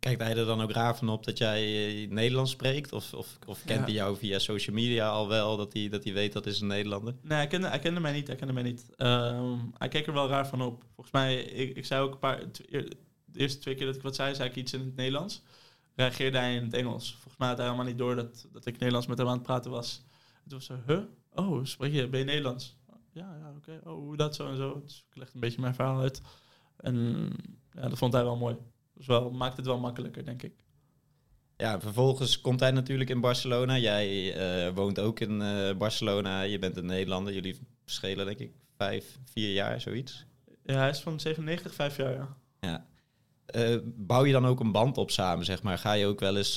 Kijkt 0.07 0.21
hij 0.21 0.37
er 0.37 0.45
dan 0.45 0.61
ook 0.61 0.71
raar 0.71 0.97
van 0.97 1.09
op 1.09 1.25
dat 1.25 1.37
jij 1.37 1.87
eh, 2.03 2.09
Nederlands 2.09 2.51
spreekt? 2.51 2.91
Of, 2.93 3.13
of, 3.13 3.37
of 3.45 3.63
kent 3.65 3.79
Ja. 3.79 3.85
hij 3.85 3.93
jou 3.93 4.17
via 4.17 4.39
social 4.39 4.75
media 4.75 5.09
al 5.09 5.27
wel, 5.27 5.57
dat 5.57 5.73
hij, 5.73 5.89
dat 5.89 6.03
hij 6.03 6.13
weet 6.13 6.33
dat 6.33 6.45
is 6.45 6.61
een 6.61 6.67
Nederlander? 6.67 7.15
Nee, 7.21 7.37
hij 7.37 7.47
kende, 7.47 7.67
hij 7.67 7.79
kende 7.79 7.99
mij 7.99 8.11
niet. 8.11 8.27
Hij 8.27 8.35
kende 8.35 8.53
mij 8.53 8.63
niet. 8.63 8.95
Ehm, 8.95 9.57
hij 9.77 9.87
keek 9.87 10.07
er 10.07 10.13
wel 10.13 10.27
raar 10.27 10.47
van 10.47 10.61
op. 10.61 10.83
Volgens 10.93 11.11
mij, 11.15 11.41
ik, 11.41 11.77
ik 11.77 11.85
zei 11.85 12.01
ook 12.01 12.13
een 12.13 12.19
paar... 12.19 12.39
De 13.25 13.39
eerste 13.39 13.59
twee 13.59 13.75
keer 13.75 13.85
dat 13.85 13.95
ik 13.95 14.01
wat 14.01 14.15
zei, 14.15 14.35
zei 14.35 14.49
ik 14.49 14.55
iets 14.55 14.73
in 14.73 14.79
het 14.79 14.95
Nederlands. 14.95 15.41
Reageerde 15.95 16.37
hij 16.37 16.55
in 16.55 16.63
het 16.63 16.73
Engels. 16.73 17.11
Volgens 17.11 17.37
mij 17.37 17.47
had 17.47 17.57
hij 17.57 17.65
helemaal 17.65 17.87
niet 17.87 17.97
door 17.97 18.15
dat, 18.15 18.47
dat 18.51 18.65
ik 18.65 18.73
Nederlands 18.73 19.07
met 19.07 19.17
hem 19.17 19.27
aan 19.27 19.33
het 19.33 19.43
praten 19.43 19.71
was. 19.71 20.03
Toen 20.47 20.57
was 20.57 20.67
hij, 20.67 20.77
huh? 20.85 20.99
Oh, 21.35 21.65
spreek 21.65 21.93
je, 21.93 22.07
ben 22.07 22.19
je 22.19 22.25
Nederlands? 22.25 22.75
Ja, 23.13 23.35
ja, 23.39 23.53
oké. 23.57 23.89
Oh, 23.89 23.93
hoe 23.95 24.17
dat 24.17 24.35
zo 24.35 24.47
en 24.49 24.57
zo. 24.57 24.81
Dus 24.83 25.05
ik 25.09 25.17
legde 25.17 25.33
een 25.33 25.39
beetje 25.41 25.61
mijn 25.61 25.75
verhaal 25.75 25.99
uit. 25.99 26.21
En 26.77 27.29
ja, 27.71 27.89
dat 27.89 27.97
vond 27.97 28.13
hij 28.13 28.23
wel 28.23 28.37
mooi. 28.37 28.55
Dus 28.97 29.05
wel, 29.05 29.31
maakt 29.31 29.57
het 29.57 29.65
wel 29.65 29.79
makkelijker, 29.79 30.25
denk 30.25 30.43
ik. 30.43 30.53
Ja, 31.57 31.79
vervolgens 31.79 32.41
komt 32.41 32.59
hij 32.59 32.71
natuurlijk 32.71 33.09
in 33.09 33.21
Barcelona. 33.21 33.77
Jij 33.77 34.33
eh, 34.33 34.73
woont 34.73 34.99
ook 34.99 35.19
in 35.19 35.41
eh, 35.41 35.77
Barcelona. 35.77 36.41
Je 36.41 36.59
bent 36.59 36.77
een 36.77 36.85
Nederlander. 36.85 37.33
Jullie 37.33 37.59
verschillen 37.83 38.25
denk 38.25 38.39
ik 38.39 38.51
vijf, 38.77 39.17
vier 39.23 39.53
jaar, 39.53 39.81
zoiets. 39.81 40.25
Ja, 40.63 40.77
hij 40.77 40.89
is 40.89 40.99
van 40.99 41.19
97, 41.19 41.73
vijf 41.73 41.97
jaar, 41.97 42.13
ja. 42.13 42.37
Ja. 42.59 42.85
Eh, 43.45 43.77
bouw 43.83 44.25
je 44.25 44.31
dan 44.31 44.45
ook 44.45 44.59
een 44.59 44.71
band 44.71 44.97
op 44.97 45.11
samen, 45.11 45.45
zeg 45.45 45.63
maar? 45.63 45.77
Ga 45.77 45.93
je 45.93 46.05
ook 46.05 46.19
wel 46.19 46.37
eens 46.37 46.55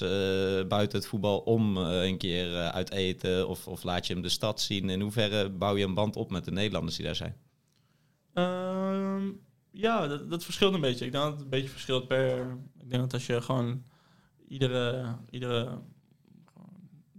buiten 0.68 0.98
het 0.98 1.06
voetbal 1.06 1.38
om 1.38 1.76
een 1.76 2.18
keer 2.18 2.56
uit 2.56 2.90
eten? 2.90 3.48
Of, 3.48 3.68
of 3.68 3.82
laat 3.82 4.06
je 4.06 4.12
hem 4.12 4.22
de 4.22 4.28
stad 4.28 4.60
zien? 4.60 4.90
In 4.90 5.00
hoeverre 5.00 5.50
bouw 5.50 5.76
je 5.76 5.84
een 5.84 5.94
band 5.94 6.16
op 6.16 6.30
met 6.30 6.44
de 6.44 6.52
Nederlanders 6.52 6.96
die 6.96 7.04
daar 7.04 7.16
zijn? 7.16 7.36
Ehm, 8.32 9.28
ja, 9.70 10.06
dat, 10.06 10.30
dat 10.30 10.44
verschilt 10.44 10.74
een 10.74 10.80
beetje. 10.80 11.04
Ik 11.06 11.12
denk 11.12 11.24
dat 11.24 11.32
het 11.32 11.42
een 11.42 11.48
beetje 11.48 11.68
verschilt 11.68 12.06
per... 12.06 12.58
Ik 12.78 12.90
denk 12.90 13.02
dat 13.02 13.12
als 13.12 13.26
je 13.26 13.40
gewoon 13.42 13.84
iedere, 14.48 15.16
iedere 15.30 15.78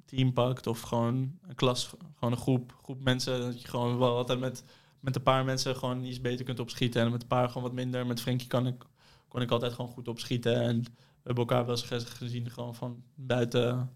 team 0.05 0.33
pakt 0.33 0.67
of 0.67 0.81
gewoon 0.81 1.39
een 1.47 1.55
klas, 1.55 1.87
gewoon 2.15 2.31
een 2.33 2.39
groep, 2.39 2.75
groep 2.83 3.03
mensen, 3.03 3.39
dat 3.39 3.61
je 3.61 3.67
gewoon 3.67 3.97
wel 3.97 4.17
altijd 4.17 4.39
met, 4.39 4.63
met 4.99 5.15
een 5.15 5.23
paar 5.23 5.45
mensen 5.45 5.75
gewoon 5.75 6.03
iets 6.03 6.21
beter 6.21 6.45
kunt 6.45 6.59
opschieten 6.59 7.01
en 7.01 7.11
met 7.11 7.21
een 7.21 7.27
paar 7.27 7.47
gewoon 7.47 7.63
wat 7.63 7.73
minder. 7.73 8.05
Met 8.05 8.21
Frenkie 8.21 8.47
kan 8.47 8.67
ik, 8.67 8.83
kon 9.27 9.41
ik 9.41 9.51
altijd 9.51 9.73
gewoon 9.73 9.91
goed 9.91 10.07
opschieten 10.07 10.55
en 10.61 10.81
we 10.83 11.27
hebben 11.27 11.43
elkaar 11.47 11.65
wel 11.65 11.75
eens 11.75 11.83
ge- 11.85 11.99
gezien 12.05 12.49
gewoon 12.49 12.75
van 12.75 13.03
buiten, 13.15 13.91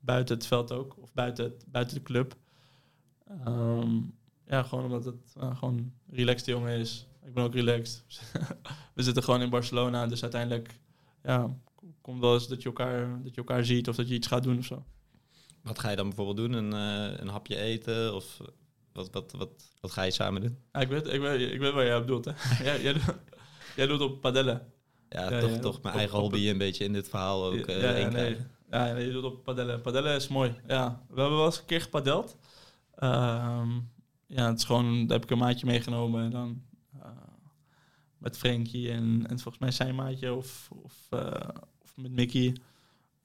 buiten 0.00 0.34
het 0.36 0.46
veld 0.46 0.72
ook, 0.72 0.96
of 0.98 1.12
buiten, 1.12 1.52
buiten 1.66 1.96
de 1.96 2.02
club. 2.02 2.36
Ehm, 3.44 3.96
ja, 4.46 4.62
gewoon 4.62 4.84
omdat 4.84 5.04
het 5.04 5.34
eh, 5.40 5.56
gewoon 5.56 5.92
relaxed 6.10 6.46
jongen 6.46 6.78
is. 6.78 7.06
Ik 7.24 7.34
ben 7.34 7.44
ook 7.44 7.54
relaxed. 7.54 8.04
we 8.94 9.02
zitten 9.02 9.22
gewoon 9.22 9.42
in 9.42 9.50
Barcelona, 9.50 10.06
dus 10.06 10.22
uiteindelijk 10.22 10.78
ja, 11.22 11.56
komt 12.00 12.20
wel 12.20 12.34
eens 12.34 12.48
dat 12.48 12.62
je, 12.62 12.68
elkaar, 12.68 13.22
dat 13.22 13.30
je 13.34 13.40
elkaar 13.40 13.64
ziet 13.64 13.88
of 13.88 13.96
dat 13.96 14.08
je 14.08 14.14
iets 14.14 14.26
gaat 14.26 14.42
doen 14.42 14.58
of 14.58 14.64
zo. 14.64 14.84
Wat 15.62 15.78
ga 15.78 15.90
je 15.90 15.96
dan 15.96 16.06
bijvoorbeeld 16.08 16.36
doen? 16.36 16.52
Een, 16.52 16.72
eh, 16.72 17.18
een 17.20 17.28
hapje 17.28 17.56
eten? 17.56 18.14
Of 18.14 18.40
wat, 18.92 19.10
wat, 19.12 19.32
wat, 19.32 19.50
wat 19.80 19.90
ga 19.90 20.02
je 20.02 20.10
samen 20.10 20.40
doen? 20.40 20.58
Ik, 20.82 20.88
weet, 20.88 21.06
ik, 21.06 21.20
weet, 21.20 21.52
ik 21.52 21.58
weet 21.60 21.72
waar 21.72 21.84
jij 21.84 21.96
op 21.96 22.06
doet. 22.06 22.24
Hè. 22.24 22.32
jij, 22.64 22.82
jij, 22.82 22.92
doet- 22.92 23.14
jij 23.76 23.86
doet 23.86 24.00
op 24.00 24.20
padellen. 24.20 24.72
Ja, 25.08 25.30
Ja, 25.30 25.40
toch, 25.40 25.50
ja, 25.50 25.58
toch 25.58 25.76
op- 25.76 25.82
mijn 25.82 25.94
eigen 25.96 26.16
op- 26.16 26.22
hobby 26.22 26.48
een 26.48 26.58
beetje 26.58 26.84
in 26.84 26.92
dit 26.92 27.08
verhaal 27.08 27.44
ook 27.44 27.66
ja, 27.66 27.96
ja, 27.96 28.08
nee. 28.08 28.36
ja, 28.70 28.92
nee, 28.92 29.06
je 29.06 29.12
doet 29.12 29.24
op 29.24 29.44
padellen. 29.44 29.80
Padellen 29.80 30.14
is 30.16 30.28
mooi. 30.28 30.54
Ja, 30.66 31.02
we 31.08 31.20
hebben 31.20 31.36
wel 31.36 31.46
eens 31.46 31.58
een 31.58 31.64
keer 31.64 31.80
gepadeld. 31.80 32.36
Ehm, 32.94 33.70
ja, 34.26 34.48
het 34.48 34.58
is 34.58 34.64
gewoon, 34.64 35.06
daar 35.06 35.16
heb 35.16 35.22
ik 35.24 35.30
een 35.30 35.38
maatje 35.38 35.66
meegenomen 35.66 36.24
en 36.24 36.30
dan 36.30 36.62
met 38.20 38.38
Frankie 38.38 38.90
en, 38.90 39.24
en 39.28 39.38
volgens 39.38 39.58
mij 39.58 39.70
zijn 39.70 39.94
maatje 39.94 40.34
of, 40.34 40.68
of, 40.82 41.06
eh, 41.10 41.48
of 41.82 41.96
met 41.96 42.10
Mickey. 42.12 42.56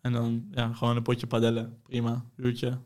En 0.02 0.12
dan 0.12 0.48
ja, 0.52 0.74
gewoon 0.74 0.96
een 0.96 1.04
potje 1.04 1.28
padellen. 1.28 1.78
Prima, 1.84 2.26
uurtje. 2.36 2.78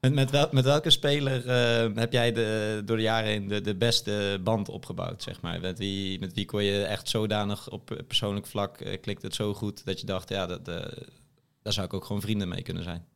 Met, 0.00 0.14
met, 0.14 0.30
wel, 0.30 0.48
met 0.50 0.64
welke 0.64 0.90
speler 0.90 1.46
eh, 1.46 1.94
heb 1.94 2.12
jij 2.12 2.32
de, 2.32 2.82
door 2.84 2.96
de 2.96 3.02
jaren 3.02 3.28
heen 3.28 3.48
de, 3.48 3.60
de 3.60 3.74
beste 3.74 4.40
band 4.44 4.68
opgebouwd, 4.68 5.22
zeg 5.22 5.40
maar? 5.40 5.60
Met 5.60 5.78
wie, 5.78 6.18
met 6.18 6.32
wie 6.32 6.44
kon 6.44 6.62
je 6.62 6.84
echt 6.84 7.08
zodanig 7.08 7.70
op 7.70 8.02
persoonlijk 8.06 8.46
vlak, 8.46 8.80
eh, 8.80 9.00
klikt 9.00 9.22
het 9.22 9.34
zo 9.34 9.54
goed 9.54 9.84
dat 9.84 10.00
je 10.00 10.06
dacht, 10.06 10.28
ja, 10.28 10.46
dat, 10.46 10.64
daar 10.64 11.72
zou 11.72 11.86
ik 11.86 11.94
ook 11.94 12.04
gewoon 12.04 12.22
vrienden 12.22 12.48
mee 12.48 12.62
kunnen 12.62 12.82
zijn. 12.82 13.06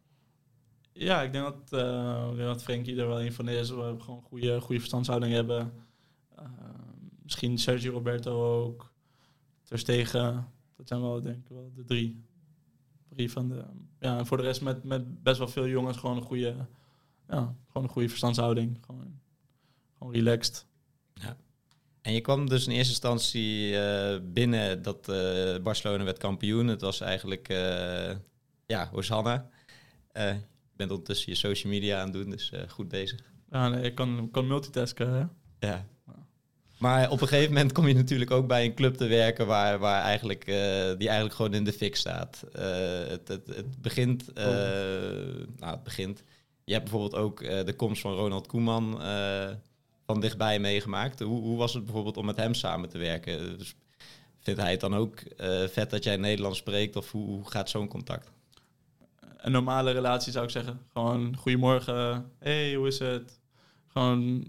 Ja, 0.92 1.22
ik 1.22 1.32
denk 1.32 1.44
dat, 1.44 1.80
ik 2.30 2.36
denk 2.36 2.48
dat 2.48 2.62
Frenkie 2.62 3.00
er 3.00 3.08
wel 3.08 3.22
een 3.22 3.32
van 3.32 3.48
is. 3.48 3.70
We 3.70 3.80
hebben 3.80 4.02
gewoon 4.02 4.22
goede, 4.22 4.60
goede 4.60 4.78
verstandshouding 4.78 5.32
hebben. 5.32 5.72
Misschien 7.30 7.58
Sergio 7.58 7.92
Roberto 7.92 8.62
ook. 8.62 8.92
Ter 9.62 9.78
Stegen. 9.78 10.48
Dat 10.76 10.88
zijn 10.88 11.00
wel, 11.00 11.20
denk 11.20 11.36
ik, 11.36 11.48
wel 11.48 11.72
de 11.74 11.84
drie. 11.84 12.24
Drie 13.08 13.30
van 13.30 13.48
de... 13.48 13.64
Ja, 14.00 14.18
en 14.18 14.26
voor 14.26 14.36
de 14.36 14.42
rest 14.42 14.60
met, 14.60 14.84
met 14.84 15.22
best 15.22 15.38
wel 15.38 15.48
veel 15.48 15.66
jongens 15.68 15.96
gewoon 15.96 16.16
een 16.16 16.22
goede... 16.22 16.66
Ja, 17.28 17.54
gewoon 17.66 17.82
een 17.82 17.92
goede 17.92 18.08
verstandshouding. 18.08 18.78
Gewoon, 18.80 19.20
gewoon 19.98 20.12
relaxed. 20.12 20.66
En 22.02 22.12
je 22.12 22.20
kwam 22.20 22.48
dus 22.48 22.66
in 22.66 22.72
eerste 22.72 22.90
instantie 22.90 23.76
eh, 23.76 24.20
binnen 24.22 24.82
dat 24.82 25.08
eh, 25.08 25.62
Barcelona 25.62 26.04
werd 26.04 26.18
kampioen. 26.18 26.66
Het 26.66 26.80
was 26.80 27.00
eigenlijk, 27.00 27.48
eh, 27.48 28.16
ja, 28.66 28.88
Hosanna. 28.92 29.48
Je 30.12 30.40
bent 30.76 30.90
ondertussen 30.90 31.32
je 31.32 31.38
social 31.38 31.72
media 31.72 31.98
aan 31.98 32.04
het 32.04 32.12
doen, 32.12 32.30
dus 32.30 32.52
goed 32.68 32.88
bezig. 32.88 33.32
Ja, 33.50 33.68
nee, 33.68 33.82
ik 33.82 33.94
kan, 33.94 34.28
kan 34.30 34.46
multitasken, 34.46 35.10
hè. 35.12 35.24
Ja. 35.68 35.86
Maar 36.80 37.10
op 37.10 37.20
een 37.20 37.28
gegeven 37.28 37.52
moment 37.52 37.72
kom 37.72 37.88
je 37.88 37.94
natuurlijk 37.94 38.30
ook 38.30 38.46
bij 38.46 38.64
een 38.64 38.74
club 38.74 38.94
te 38.94 39.06
werken 39.06 39.46
waar, 39.46 39.78
waar 39.78 40.02
eigenlijk, 40.02 40.44
eh, 40.44 40.54
die 40.98 41.06
eigenlijk 41.06 41.34
gewoon 41.34 41.54
in 41.54 41.64
de 41.64 41.72
fik 41.72 41.96
staat. 41.96 42.44
Eh, 42.52 42.64
het, 43.08 43.28
het, 43.28 43.46
het 43.46 43.82
begint, 43.82 44.32
eh, 44.32 44.44
nou 45.56 45.72
het 45.72 45.82
begint. 45.82 46.22
Je 46.64 46.72
hebt 46.72 46.90
bijvoorbeeld 46.90 47.22
ook 47.22 47.38
de 47.38 47.74
komst 47.76 48.00
van 48.00 48.14
Ronald 48.14 48.46
Koeman 48.46 49.00
van 50.06 50.20
dichtbij 50.20 50.58
meegemaakt. 50.58 51.20
Hoe, 51.20 51.40
hoe 51.42 51.58
was 51.58 51.74
het 51.74 51.84
bijvoorbeeld 51.84 52.16
om 52.16 52.26
met 52.26 52.36
hem 52.36 52.54
samen 52.54 52.88
te 52.88 52.98
werken? 52.98 53.58
Dus 53.58 53.74
vindt 54.38 54.60
hij 54.60 54.70
het 54.70 54.80
dan 54.80 54.94
ook 54.94 55.22
vet 55.66 55.90
dat 55.90 56.04
jij 56.04 56.16
Nederlands 56.16 56.58
spreekt 56.58 56.96
of 56.96 57.10
hoe, 57.10 57.26
hoe 57.26 57.50
gaat 57.50 57.70
zo'n 57.70 57.88
contact? 57.88 58.30
een 59.36 59.52
normale 59.52 59.90
relatie 59.90 60.32
zou 60.32 60.44
ik 60.44 60.50
zeggen. 60.50 60.80
Gewoon 60.92 61.36
goedemorgen, 61.36 62.30
hey, 62.38 62.74
hoe 62.74 62.86
is 62.86 62.98
het? 62.98 63.40
Gewoon, 63.86 64.44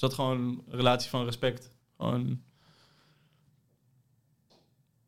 dat 0.00 0.14
gewoon 0.14 0.38
een 0.38 0.62
relatie 0.68 1.10
van 1.10 1.24
respect. 1.24 1.70
Gewoon, 1.96 2.42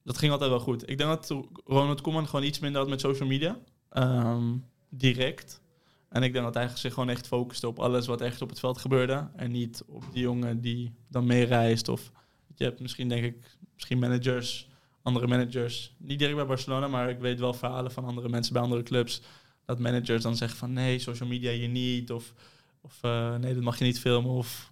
dat 0.05 0.18
ging 0.18 0.32
altijd 0.32 0.51
wel 0.51 0.61
goed. 0.61 0.91
Ik 0.91 0.99
denk 0.99 1.11
dat 1.11 1.45
Ronald 1.64 2.01
Koeman 2.01 2.28
gewoon 2.28 2.45
iets 2.45 2.59
minder 2.59 2.80
had 2.80 2.91
met 2.91 3.01
social 3.01 3.28
media. 3.28 3.59
Ehm, 3.88 4.57
direct. 4.88 5.61
En 6.09 6.22
ik 6.22 6.32
denk 6.32 6.45
dat 6.45 6.55
hij 6.55 6.68
zich 6.74 6.95
gewoon 6.95 7.09
echt 7.09 7.26
focuste 7.26 7.68
op 7.68 7.78
alles 7.78 8.07
wat 8.07 8.20
echt 8.20 8.43
op 8.43 8.49
het 8.49 8.59
veld 8.59 8.78
gebeurde. 8.78 9.28
En 9.36 9.51
niet 9.51 9.84
op 9.86 10.05
die 10.12 10.22
jongen 10.22 10.61
die 10.61 10.95
dan 11.09 11.26
meereist. 11.26 11.88
Of 11.88 12.12
je 12.55 12.64
hebt 12.64 12.80
misschien, 12.80 13.09
denk 13.09 13.24
ik, 13.24 13.57
misschien 13.74 13.99
managers 13.99 14.70
andere 15.03 15.26
managers, 15.26 15.95
niet 15.99 16.18
direct 16.18 16.36
bij 16.36 16.47
Barcelona, 16.47 16.88
maar 16.88 17.11
ik 17.11 17.18
weet 17.18 17.41
wel 17.41 17.55
verhalen 17.55 17.91
van 17.91 18.05
andere 18.05 18.28
mensen 18.28 18.53
bij 18.53 18.62
andere 18.62 18.82
clubs, 18.82 19.22
dat 19.64 19.78
managers 19.78 20.22
dan 20.22 20.36
zeggen 20.36 20.59
van 20.59 20.72
nee, 20.72 20.99
social 20.99 21.28
media 21.28 21.51
hier 21.53 21.68
niet, 21.68 22.12
of, 22.12 22.32
of 22.80 22.99
eh, 23.01 23.36
nee, 23.36 23.55
dat 23.55 23.62
mag 23.62 23.78
je 23.78 23.84
niet 23.84 24.01
filmen, 24.01 24.30
of 24.30 24.70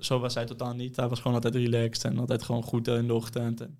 zo 0.00 0.18
was 0.18 0.34
hij 0.34 0.44
totaal 0.46 0.74
niet. 0.74 0.96
Hij 0.96 1.08
was 1.08 1.20
gewoon 1.20 1.34
altijd 1.34 1.54
relaxed 1.54 2.04
en 2.04 2.18
altijd 2.18 2.42
gewoon 2.42 2.62
goed 2.62 2.88
in 2.88 3.06
de 3.06 3.14
ochtend. 3.14 3.60
En 3.60 3.78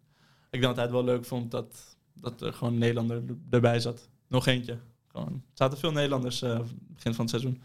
ik 0.51 0.61
denk 0.61 0.63
dat 0.63 0.75
hij 0.75 0.85
het 0.85 0.93
wel 0.93 1.05
leuk 1.05 1.25
vond 1.25 1.51
dat, 1.51 1.97
dat 2.15 2.41
er 2.41 2.53
gewoon 2.53 2.73
een 2.73 2.79
Nederlander 2.79 3.17
er- 3.17 3.37
erbij 3.51 3.81
zat. 3.81 4.09
Nog 4.29 4.47
eentje. 4.47 4.79
Gewoon. 5.07 5.33
Er 5.33 5.41
zaten 5.55 5.79
veel 5.79 5.93
Nederlanders 5.93 6.43
uh, 6.43 6.61
begin 6.89 7.15
van 7.15 7.25
het 7.25 7.31
seizoen. 7.31 7.63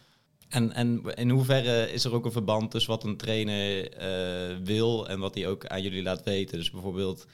En, 0.47 0.71
en 0.71 1.03
in 1.15 1.29
hoeverre 1.29 1.91
is 1.91 2.03
er 2.03 2.13
ook 2.13 2.25
een 2.25 2.31
verband 2.31 2.71
tussen 2.71 2.91
wat 2.91 3.03
een 3.03 3.17
trainer 3.17 3.91
uh, 4.01 4.57
wil 4.63 5.07
en 5.07 5.19
wat 5.19 5.35
hij 5.35 5.47
ook 5.47 5.65
aan 5.65 5.81
jullie 5.81 6.03
laat 6.03 6.23
weten? 6.23 6.57
Dus 6.57 6.71
bijvoorbeeld 6.71 7.27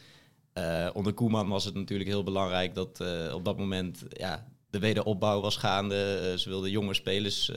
uh, 0.53 0.89
onder 0.93 1.13
Koeman 1.13 1.47
was 1.47 1.65
het 1.65 1.73
natuurlijk 1.73 2.09
heel 2.09 2.23
belangrijk 2.23 2.75
dat 2.75 3.03
op 3.33 3.45
dat 3.45 3.57
moment 3.57 4.03
ja, 4.09 4.47
de 4.69 4.79
wederopbouw 4.79 5.41
was 5.41 5.57
gaande. 5.57 6.33
ze 6.37 6.49
wilden 6.49 6.69
jonge 6.69 6.93
spelers 6.93 7.51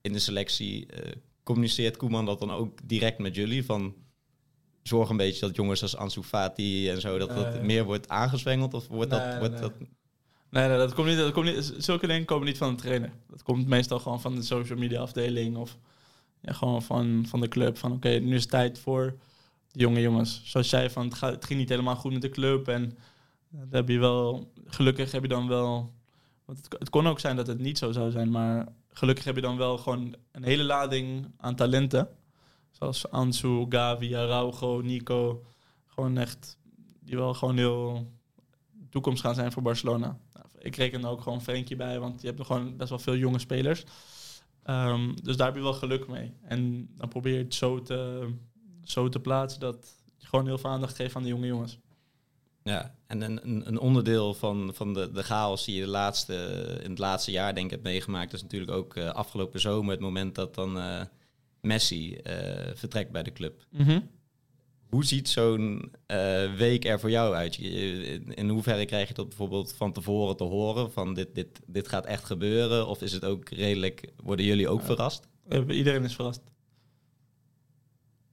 in 0.00 0.12
de 0.12 0.18
selectie. 0.18 0.88
Communiceert 1.48 1.96
Koeman 1.96 2.26
dat 2.26 2.38
dan 2.38 2.50
ook 2.50 2.78
direct 2.84 3.18
met 3.18 3.34
jullie? 3.34 3.64
Van 3.64 3.94
zorg 4.82 5.08
een 5.08 5.16
beetje 5.16 5.46
dat 5.46 5.56
jongens 5.56 5.82
als 5.82 5.96
Ansu 5.96 6.22
Fati 6.22 6.90
en 6.90 7.00
zo, 7.00 7.18
dat 7.18 7.28
dat 7.28 7.62
meer 7.62 7.84
wordt 7.84 8.08
aangezwengeld? 8.08 8.74
Of 8.74 8.88
wordt 8.88 9.10
nee, 9.10 9.20
dat, 9.20 9.38
wordt 9.38 9.52
nee. 9.52 9.60
dat 9.60 9.72
Nee, 10.50 10.68
nee, 10.68 10.76
dat 10.76 10.94
komt 10.94 11.06
niet, 11.08 11.16
dat 11.16 11.32
komt 11.32 11.46
niet. 11.46 11.74
Zulke 11.78 12.06
dingen 12.06 12.24
komen 12.24 12.46
niet 12.46 12.58
van 12.58 12.74
de 12.74 12.82
trainer. 12.82 13.12
Dat 13.28 13.42
komt 13.42 13.66
meestal 13.66 13.98
gewoon 13.98 14.20
van 14.20 14.34
de 14.34 14.42
social 14.42 14.78
media 14.78 15.00
afdeling 15.00 15.56
of 15.56 15.78
ja, 16.40 16.52
gewoon 16.52 16.82
van, 16.82 17.24
van 17.28 17.40
de 17.40 17.48
club. 17.48 17.78
Van 17.78 17.92
oké, 17.92 18.08
nu 18.08 18.34
is 18.34 18.40
het 18.40 18.50
tijd 18.50 18.78
voor 18.78 19.16
de 19.70 19.78
jonge 19.80 20.00
jongens. 20.00 20.42
Zoals 20.44 20.70
jij 20.70 20.90
van 20.90 21.04
het, 21.04 21.14
gaat, 21.14 21.32
het 21.34 21.44
ging 21.44 21.58
niet 21.58 21.68
helemaal 21.68 21.96
goed 21.96 22.12
met 22.12 22.22
de 22.22 22.28
club 22.28 22.68
en 22.68 22.98
dat 23.50 23.66
heb 23.70 23.88
je 23.88 23.98
wel. 23.98 24.52
Gelukkig 24.66 25.12
heb 25.12 25.22
je 25.22 25.28
dan 25.28 25.48
wel. 25.48 25.92
Want 26.44 26.58
het, 26.58 26.76
het 26.78 26.90
kon 26.90 27.06
ook 27.06 27.20
zijn 27.20 27.36
dat 27.36 27.46
het 27.46 27.58
niet 27.58 27.78
zo 27.78 27.92
zou 27.92 28.10
zijn, 28.10 28.30
maar 28.30 28.66
gelukkig 28.98 29.24
heb 29.24 29.34
je 29.34 29.40
dan 29.40 29.56
wel 29.56 29.78
gewoon 29.78 30.14
een 30.32 30.44
hele 30.44 30.64
lading 30.64 31.32
aan 31.36 31.54
talenten. 31.54 32.08
Zoals 32.70 33.10
Ansu, 33.10 33.66
Gavi, 33.68 34.16
Araujo, 34.16 34.80
Nico. 34.80 35.44
Gewoon 35.86 36.18
echt, 36.18 36.58
die 37.00 37.16
wel 37.16 37.34
gewoon 37.34 37.56
heel 37.56 38.12
toekomst 38.90 39.22
gaan 39.22 39.34
zijn 39.34 39.52
voor 39.52 39.62
Barcelona. 39.62 40.18
Nou, 40.32 40.46
ik 40.58 40.76
reken 40.76 41.02
er 41.02 41.08
ook 41.08 41.20
gewoon 41.20 41.42
Frenkie 41.42 41.76
bij, 41.76 42.00
want 42.00 42.20
je 42.20 42.26
hebt 42.26 42.38
nog 42.38 42.46
gewoon 42.46 42.76
best 42.76 42.90
wel 42.90 42.98
veel 42.98 43.16
jonge 43.16 43.38
spelers. 43.38 43.84
Um, 44.64 45.22
dus 45.22 45.36
daar 45.36 45.46
heb 45.46 45.56
je 45.56 45.62
wel 45.62 45.72
geluk 45.72 46.08
mee. 46.08 46.32
En 46.42 46.88
dan 46.96 47.08
probeer 47.08 47.32
je 47.32 47.42
het 47.42 47.54
zo 47.54 47.82
te, 47.82 48.28
zo 48.84 49.08
te 49.08 49.20
plaatsen 49.20 49.60
dat 49.60 49.88
je 50.16 50.26
gewoon 50.26 50.46
heel 50.46 50.58
veel 50.58 50.70
aandacht 50.70 50.96
geeft 50.96 51.16
aan 51.16 51.22
de 51.22 51.28
jonge 51.28 51.46
jongens. 51.46 51.78
Ja, 52.68 52.94
en 53.06 53.20
een, 53.20 53.68
een 53.68 53.78
onderdeel 53.78 54.34
van, 54.34 54.70
van 54.74 54.94
de, 54.94 55.10
de 55.12 55.22
chaos 55.22 55.64
die 55.64 55.74
je 55.74 55.80
de 55.80 55.88
laatste, 55.88 56.34
in 56.82 56.90
het 56.90 56.98
laatste 56.98 57.30
jaar 57.30 57.54
denk 57.54 57.64
ik 57.64 57.70
hebt 57.70 57.82
meegemaakt, 57.82 58.32
is 58.32 58.42
natuurlijk 58.42 58.70
ook 58.70 58.96
uh, 58.96 59.10
afgelopen 59.10 59.60
zomer 59.60 59.90
het 59.90 60.00
moment 60.00 60.34
dat 60.34 60.54
dan 60.54 60.76
uh, 60.76 61.00
Messi 61.60 62.12
uh, 62.12 62.22
vertrekt 62.74 63.10
bij 63.10 63.22
de 63.22 63.32
club. 63.32 63.66
Mm 63.70 63.84
-hmm. 63.84 64.10
Hoe 64.88 65.04
ziet 65.04 65.28
zo'n 65.28 65.92
week 66.56 66.84
er 66.84 67.00
voor 67.00 67.10
jou 67.10 67.34
uit? 67.34 67.58
In, 67.58 68.34
in 68.34 68.48
hoeverre 68.48 68.84
krijg 68.84 69.08
je 69.08 69.14
dat 69.14 69.28
bijvoorbeeld 69.28 69.72
van 69.72 69.92
tevoren 69.92 70.36
te 70.36 70.44
horen? 70.44 70.92
Van 70.92 71.14
dit, 71.14 71.34
dit, 71.34 71.60
dit 71.66 71.88
gaat 71.88 72.06
echt 72.06 72.24
gebeuren? 72.24 72.86
Of 72.86 73.02
is 73.02 73.12
het 73.12 73.24
ook 73.24 73.48
redelijk, 73.48 74.12
worden 74.22 74.44
jullie 74.44 74.68
ook 74.68 74.82
verrast? 74.82 75.28
Iedereen 75.68 76.04
is 76.04 76.14
verrast. 76.14 76.40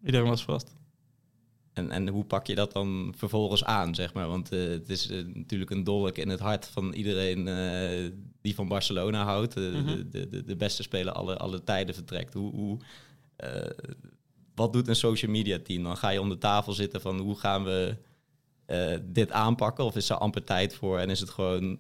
Iedereen 0.04 0.28
was 0.28 0.44
verrast. 0.44 0.76
En, 1.76 1.92
en 1.92 2.08
hoe 2.08 2.26
pak 2.26 2.48
je 2.48 2.56
dat 2.56 2.72
dan 2.72 3.14
vervolgens 3.18 3.64
aan, 3.64 3.96
zeg 3.96 4.14
maar? 4.14 4.28
Want 4.28 4.54
uh, 4.54 4.70
het 4.70 4.90
is 4.90 5.12
uh, 5.12 5.26
natuurlijk 5.34 5.72
een 5.72 5.84
dolk 5.84 6.18
in 6.18 6.30
het 6.30 6.40
hart 6.40 6.66
van 6.66 6.94
iedereen 6.94 7.48
uh, 7.48 8.12
die 8.42 8.56
van 8.56 8.68
Barcelona 8.68 9.24
houdt. 9.24 9.56
Mhm. 9.56 9.86
de, 9.86 10.10
de, 10.10 10.30
de, 10.30 10.44
de 10.44 10.56
beste 10.56 10.84
speler 10.84 11.14
alle, 11.14 11.38
alle 11.38 11.64
tijden 11.64 11.96
vertrekt. 11.96 12.34
Hoe, 12.34 12.52
hoe, 12.52 12.78
wat 14.56 14.74
doet 14.74 14.88
een 14.88 14.96
social 14.96 15.32
media 15.32 15.60
team? 15.64 15.84
Dan 15.84 15.98
ga 15.98 16.10
je 16.10 16.22
om 16.22 16.30
de 16.30 16.38
tafel 16.38 16.74
zitten 16.74 17.02
van 17.02 17.20
hoe 17.20 17.40
gaan 17.40 17.64
we 17.64 17.98
dit 19.02 19.32
aanpakken? 19.32 19.86
Of 19.86 19.96
is 19.96 20.10
er 20.10 20.18
amper 20.18 20.44
tijd 20.44 20.76
voor 20.76 21.00
en 21.00 21.10
is 21.10 21.20
het 21.20 21.30
gewoon 21.30 21.80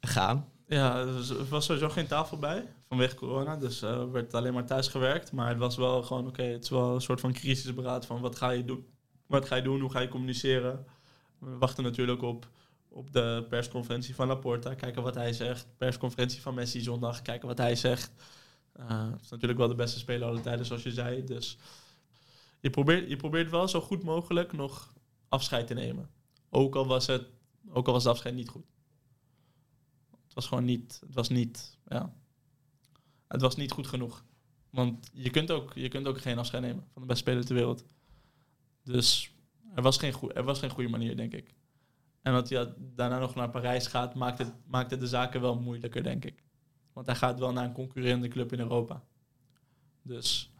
gaan? 0.00 0.48
Ja, 0.66 0.96
er 0.98 1.48
was 1.48 1.64
sowieso 1.64 1.88
geen 1.88 2.06
tafel 2.06 2.38
bij 2.38 2.64
vanwege 2.92 3.16
corona. 3.16 3.56
Dus 3.56 3.82
uh, 3.82 4.10
werd 4.10 4.34
alleen 4.34 4.52
maar 4.52 4.66
thuis 4.66 4.88
gewerkt. 4.88 5.32
Maar 5.32 5.48
het 5.48 5.58
was 5.58 5.76
wel 5.76 6.02
gewoon, 6.02 6.26
oké, 6.26 6.42
het 6.42 6.62
is 6.62 6.70
wel 6.70 6.94
een 6.94 7.00
soort 7.00 7.20
van 7.20 7.32
crisisberaad 7.32 8.06
van 8.06 8.20
wat 8.20 8.36
ga 8.36 8.50
je 8.50 8.64
doen? 8.64 8.86
Wat 9.26 9.46
ga 9.46 9.56
je 9.56 9.62
doen? 9.62 9.80
Hoe 9.80 9.90
ga 9.90 10.00
je 10.00 10.08
communiceren? 10.08 10.86
We 11.38 11.56
wachten 11.58 11.84
natuurlijk 11.84 12.22
op, 12.22 12.48
op 12.88 13.12
de 13.12 13.46
persconferentie 13.48 14.14
van 14.14 14.26
Laporta. 14.26 14.74
Kijken 14.74 15.02
wat 15.02 15.14
hij 15.14 15.32
zegt. 15.32 15.66
Persconferentie 15.76 16.40
van 16.40 16.54
Messi 16.54 16.80
zondag. 16.80 17.22
Kijken 17.22 17.48
wat 17.48 17.58
hij 17.58 17.76
zegt. 17.76 18.12
Uh, 18.80 19.10
het 19.12 19.20
is 19.22 19.30
natuurlijk 19.30 19.58
wel 19.58 19.68
de 19.68 19.74
beste 19.74 19.98
speler 19.98 20.28
alle 20.28 20.40
tijden, 20.40 20.66
zoals 20.66 20.82
je 20.82 20.92
zei. 20.92 21.24
Dus 21.24 21.58
je 22.60 22.70
probeert, 22.70 23.08
je 23.08 23.16
probeert 23.16 23.50
wel 23.50 23.68
zo 23.68 23.80
goed 23.80 24.02
mogelijk 24.02 24.52
nog 24.52 24.92
afscheid 25.28 25.66
te 25.66 25.74
nemen. 25.74 26.10
Ook 26.50 26.74
al 26.74 26.86
was, 26.86 27.06
het, 27.06 27.26
ook 27.68 27.86
al 27.86 27.92
was 27.92 28.06
afscheid 28.06 28.34
niet 28.34 28.48
goed. 28.48 28.66
Het 30.24 30.34
was 30.34 30.46
gewoon 30.46 30.64
niet, 30.64 30.98
het 31.06 31.14
was 31.14 31.28
niet, 31.28 31.78
ja, 31.88 32.12
het 33.32 33.40
was 33.40 33.56
niet 33.56 33.72
goed 33.72 33.86
genoeg. 33.86 34.24
Want 34.70 35.10
je 35.12 35.30
kunt 35.30 35.50
ook, 35.50 35.72
je 35.74 35.88
kunt 35.88 36.06
ook 36.06 36.20
geen 36.20 36.38
afscheid 36.38 36.62
nemen 36.62 36.84
van 36.92 37.02
de 37.02 37.08
beste 37.08 37.22
speler 37.22 37.44
ter 37.44 37.54
wereld. 37.54 37.84
Dus 38.84 39.34
er 39.74 39.82
was 39.82 39.98
geen, 39.98 40.14
er 40.34 40.42
was 40.42 40.58
geen 40.58 40.70
goede 40.70 40.88
manier, 40.88 41.16
denk 41.16 41.32
ik. 41.32 41.54
En 42.22 42.32
dat 42.32 42.48
hij 42.48 42.74
daarna 42.78 43.18
nog 43.18 43.34
naar 43.34 43.50
Parijs 43.50 43.86
gaat, 43.86 44.14
maakt 44.14 44.38
het, 44.38 44.52
maakt 44.66 44.90
het 44.90 45.00
de 45.00 45.06
zaken 45.06 45.40
wel 45.40 45.60
moeilijker, 45.60 46.02
denk 46.02 46.24
ik. 46.24 46.42
Want 46.92 47.06
hij 47.06 47.14
gaat 47.14 47.38
wel 47.38 47.52
naar 47.52 47.64
een 47.64 47.72
concurrerende 47.72 48.28
club 48.28 48.52
in 48.52 48.58
Europa. 48.58 49.02
Dus 50.02 50.52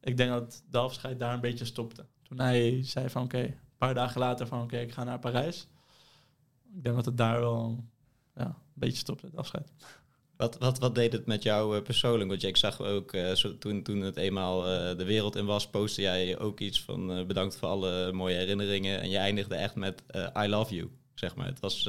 ik 0.00 0.16
denk 0.16 0.30
dat 0.30 0.64
de 0.70 0.78
afscheid 0.78 1.18
daar 1.18 1.34
een 1.34 1.40
beetje 1.40 1.64
stopte. 1.64 2.06
Toen 2.22 2.38
hij 2.38 2.84
zei 2.84 3.10
van 3.10 3.22
oké, 3.22 3.40
een 3.40 3.58
paar 3.78 3.94
dagen 3.94 4.20
later 4.20 4.46
van 4.46 4.62
oké, 4.62 4.78
ik 4.78 4.92
ga 4.92 5.04
naar 5.04 5.18
Parijs. 5.18 5.68
Ik 6.74 6.82
denk 6.82 6.96
dat 6.96 7.04
het 7.04 7.16
daar 7.16 7.40
wel 7.40 7.84
ja, 8.34 8.46
een 8.46 8.54
beetje 8.74 8.98
stopte, 8.98 9.26
het 9.26 9.36
afscheid. 9.36 9.72
Wat, 10.42 10.58
wat, 10.58 10.78
wat 10.78 10.94
deed 10.94 11.12
het 11.12 11.26
met 11.26 11.42
jou 11.42 11.76
uh, 11.76 11.82
persoonlijk? 11.82 12.30
Want 12.30 12.42
ik 12.42 12.56
zag 12.56 12.80
ook 12.80 13.12
uh, 13.12 13.32
zo, 13.32 13.58
toen, 13.58 13.82
toen 13.82 14.00
het 14.00 14.16
eenmaal 14.16 14.58
uh, 14.58 14.96
de 14.96 15.04
wereld 15.04 15.36
in 15.36 15.46
was, 15.46 15.66
postte 15.66 16.02
jij 16.02 16.38
ook 16.38 16.60
iets 16.60 16.82
van 16.82 17.26
bedankt 17.26 17.56
voor 17.56 17.68
alle 17.68 18.12
mooie 18.12 18.36
herinneringen. 18.36 19.00
En 19.00 19.10
je 19.10 19.16
eindigde 19.16 19.54
echt 19.54 19.74
met 19.74 20.02
I 20.44 20.48
love 20.48 20.74
you, 20.74 20.90
zeg 21.14 21.34
maar. 21.34 21.46
Het, 21.46 21.60
was, 21.60 21.84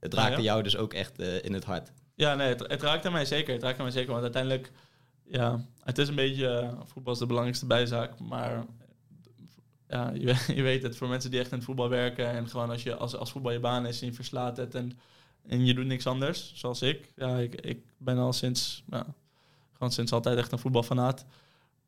het 0.00 0.14
raakte 0.14 0.32
ah, 0.32 0.38
ja? 0.38 0.44
jou 0.44 0.62
dus 0.62 0.76
ook 0.76 0.94
echt 0.94 1.18
in 1.18 1.52
het 1.52 1.64
hart. 1.64 1.92
Ja, 2.14 2.34
nee, 2.34 2.48
het, 2.48 2.60
het, 2.66 2.82
raakte 2.82 3.10
mij 3.10 3.24
zeker. 3.24 3.52
Het 3.52 3.62
raakte 3.62 3.82
mij 3.82 3.90
zeker, 3.90 4.10
want 4.10 4.22
uiteindelijk, 4.22 4.70
ja, 5.24 5.64
het 5.82 5.98
is 5.98 6.08
een 6.08 6.14
beetje, 6.14 6.74
voetbal 6.84 7.12
is 7.12 7.18
de 7.18 7.26
belangrijkste 7.26 7.66
bijzaak, 7.66 8.18
maar 8.18 8.66
ja, 9.88 10.12
je, 10.14 10.44
je, 10.56 10.62
weet 10.62 10.82
het, 10.82 10.96
voor 10.96 11.08
mensen 11.08 11.30
die 11.30 11.40
echt 11.40 11.50
in 11.50 11.56
het 11.56 11.66
voetbal 11.66 11.88
werken 11.88 12.28
en 12.30 12.48
gewoon 12.48 12.70
als, 12.70 12.82
je, 12.82 12.96
als, 12.96 13.16
als 13.16 13.32
voetbal 13.32 13.52
je 13.52 13.60
baan 13.60 13.86
is 13.86 14.00
en 14.00 14.06
je 14.06 14.12
verslaat 14.12 14.56
het 14.56 14.74
en 14.74 14.98
en 15.50 15.66
je 15.66 15.74
doet 15.74 15.86
niks 15.86 16.06
anders, 16.06 16.52
zoals 16.54 16.82
ik. 16.82 17.12
Ja, 17.16 17.38
ik, 17.38 17.54
ik 17.54 17.84
ben 17.96 18.18
al 18.18 18.32
sinds, 18.32 18.84
gewoon 19.72 19.92
sinds 19.92 20.12
altijd 20.12 20.38
echt 20.38 20.52
een 20.52 20.58
voetbalfanaat. 20.58 21.26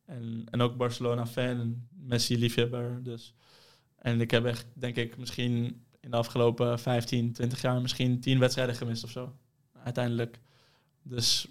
En, 0.04 0.44
en 0.50 0.60
ook 0.60 0.76
Barcelona-fan 0.76 1.60
en 1.60 1.88
Messi-liefhebber. 1.90 3.02
Dus. 3.02 3.34
En 3.98 4.20
ik 4.20 4.30
heb 4.30 4.44
echt, 4.44 4.66
denk 4.74 4.96
ik, 4.96 5.16
misschien 5.16 5.82
in 6.00 6.10
de 6.10 6.16
afgelopen 6.16 6.78
15, 6.78 7.32
20 7.32 7.60
jaar 7.60 7.80
misschien 7.80 8.20
10 8.20 8.38
wedstrijden 8.38 8.74
gemist 8.74 9.04
of 9.04 9.10
zo. 9.10 9.32
Uiteindelijk. 9.84 10.40
Dus 11.02 11.48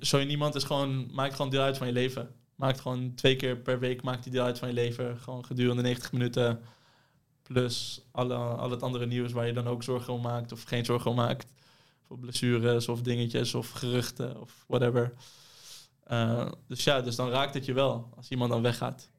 zo 0.00 0.20
iemand 0.20 0.54
is 0.54 0.64
gewoon, 0.64 1.08
maakt 1.12 1.34
gewoon 1.34 1.50
deel 1.50 1.62
uit 1.62 1.78
van 1.78 1.86
je 1.86 1.92
leven. 1.92 2.34
Maakt 2.54 2.80
gewoon 2.80 3.14
twee 3.14 3.36
keer 3.36 3.56
per 3.56 3.78
week 3.78 4.02
maakt 4.02 4.24
hij 4.24 4.32
deel 4.32 4.44
uit 4.44 4.58
van 4.58 4.68
je 4.68 4.74
leven. 4.74 5.18
Gewoon 5.18 5.44
gedurende 5.44 5.82
90 5.82 6.12
minuten 6.12 6.60
Plus 7.52 8.00
alle, 8.10 8.34
al 8.34 8.70
het 8.70 8.82
andere 8.82 9.06
nieuws 9.06 9.32
waar 9.32 9.46
je 9.46 9.52
dan 9.52 9.66
ook 9.66 9.82
zorgen 9.82 10.12
om 10.12 10.22
maakt 10.22 10.52
of 10.52 10.62
geen 10.62 10.84
zorgen 10.84 11.10
om 11.10 11.16
maakt. 11.16 11.52
Voor 12.06 12.18
blessures 12.18 12.88
of 12.88 13.02
dingetjes 13.02 13.54
of 13.54 13.70
geruchten 13.70 14.40
of 14.40 14.64
whatever. 14.66 15.12
Uh, 16.10 16.48
dus 16.68 16.84
ja, 16.84 17.00
dus 17.00 17.16
dan 17.16 17.30
raakt 17.30 17.54
het 17.54 17.64
je 17.64 17.72
wel 17.72 18.08
als 18.16 18.28
iemand 18.28 18.50
dan 18.50 18.62
weggaat. 18.62 19.10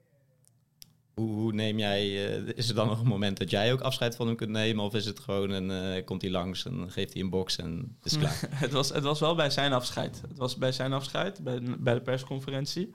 Hoe, 1.13 1.31
hoe 1.31 1.53
neem 1.53 1.79
jij, 1.79 2.05
uh, 2.39 2.51
is 2.55 2.69
er 2.69 2.75
dan 2.75 2.87
nog 2.87 2.99
een 2.99 3.07
moment 3.07 3.37
dat 3.37 3.49
jij 3.49 3.73
ook 3.73 3.81
afscheid 3.81 4.15
van 4.15 4.27
hem 4.27 4.35
kunt 4.35 4.49
nemen? 4.49 4.85
Of 4.85 4.93
is 4.93 5.05
het 5.05 5.19
gewoon 5.19 5.49
een, 5.49 5.95
uh, 5.97 6.05
komt 6.05 6.21
hij 6.21 6.31
langs 6.31 6.65
en 6.65 6.91
geeft 6.91 7.13
hij 7.13 7.21
een 7.21 7.29
box 7.29 7.57
en 7.57 7.97
is 8.03 8.17
klaar? 8.17 8.39
het, 8.49 8.71
was, 8.71 8.89
het 8.89 9.03
was 9.03 9.19
wel 9.19 9.35
bij 9.35 9.49
zijn 9.49 9.73
afscheid. 9.73 10.21
Het 10.27 10.37
was 10.37 10.55
bij 10.55 10.71
zijn 10.71 10.93
afscheid, 10.93 11.43
bij, 11.43 11.59
bij 11.79 11.93
de 11.93 12.01
persconferentie. 12.01 12.93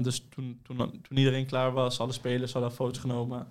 dus 0.00 0.24
toen, 0.28 0.60
toen, 0.62 0.76
toen 0.76 1.16
iedereen 1.16 1.46
klaar 1.46 1.72
was, 1.72 2.00
alle 2.00 2.12
spelers 2.12 2.52
hadden 2.52 2.72
foto's 2.72 2.98
genomen... 2.98 3.48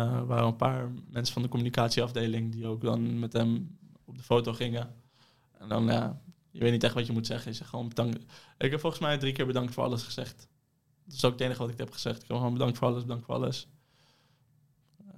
Uh, 0.00 0.22
waren 0.26 0.46
een 0.46 0.56
paar 0.56 0.90
mensen 1.10 1.34
van 1.34 1.42
de 1.42 1.48
communicatieafdeling 1.48 2.52
die 2.52 2.66
ook 2.66 2.80
dan 2.80 3.18
met 3.18 3.32
hem 3.32 3.78
op 4.04 4.16
de 4.16 4.22
foto 4.22 4.52
gingen. 4.52 4.94
En 5.58 5.68
dan, 5.68 5.86
ja, 5.86 6.20
je 6.50 6.60
weet 6.60 6.72
niet 6.72 6.84
echt 6.84 6.94
wat 6.94 7.06
je 7.06 7.12
moet 7.12 7.26
zeggen. 7.26 7.50
Je 7.50 7.56
zegt 7.56 7.70
gewoon 7.70 7.88
bedankt. 7.88 8.18
Ik 8.58 8.70
heb 8.70 8.80
volgens 8.80 9.02
mij 9.02 9.18
drie 9.18 9.32
keer 9.32 9.46
bedankt 9.46 9.74
voor 9.74 9.84
alles 9.84 10.02
gezegd. 10.02 10.48
Dat 11.04 11.14
is 11.14 11.24
ook 11.24 11.32
het 11.32 11.40
enige 11.40 11.60
wat 11.62 11.70
ik 11.70 11.78
heb 11.78 11.90
gezegd. 11.90 12.22
Ik 12.22 12.28
heb 12.28 12.36
gewoon 12.36 12.52
bedankt 12.52 12.78
voor 12.78 12.88
alles, 12.88 13.02
bedankt 13.02 13.24
voor 13.24 13.34
alles. 13.34 13.68
Uh, 15.06 15.12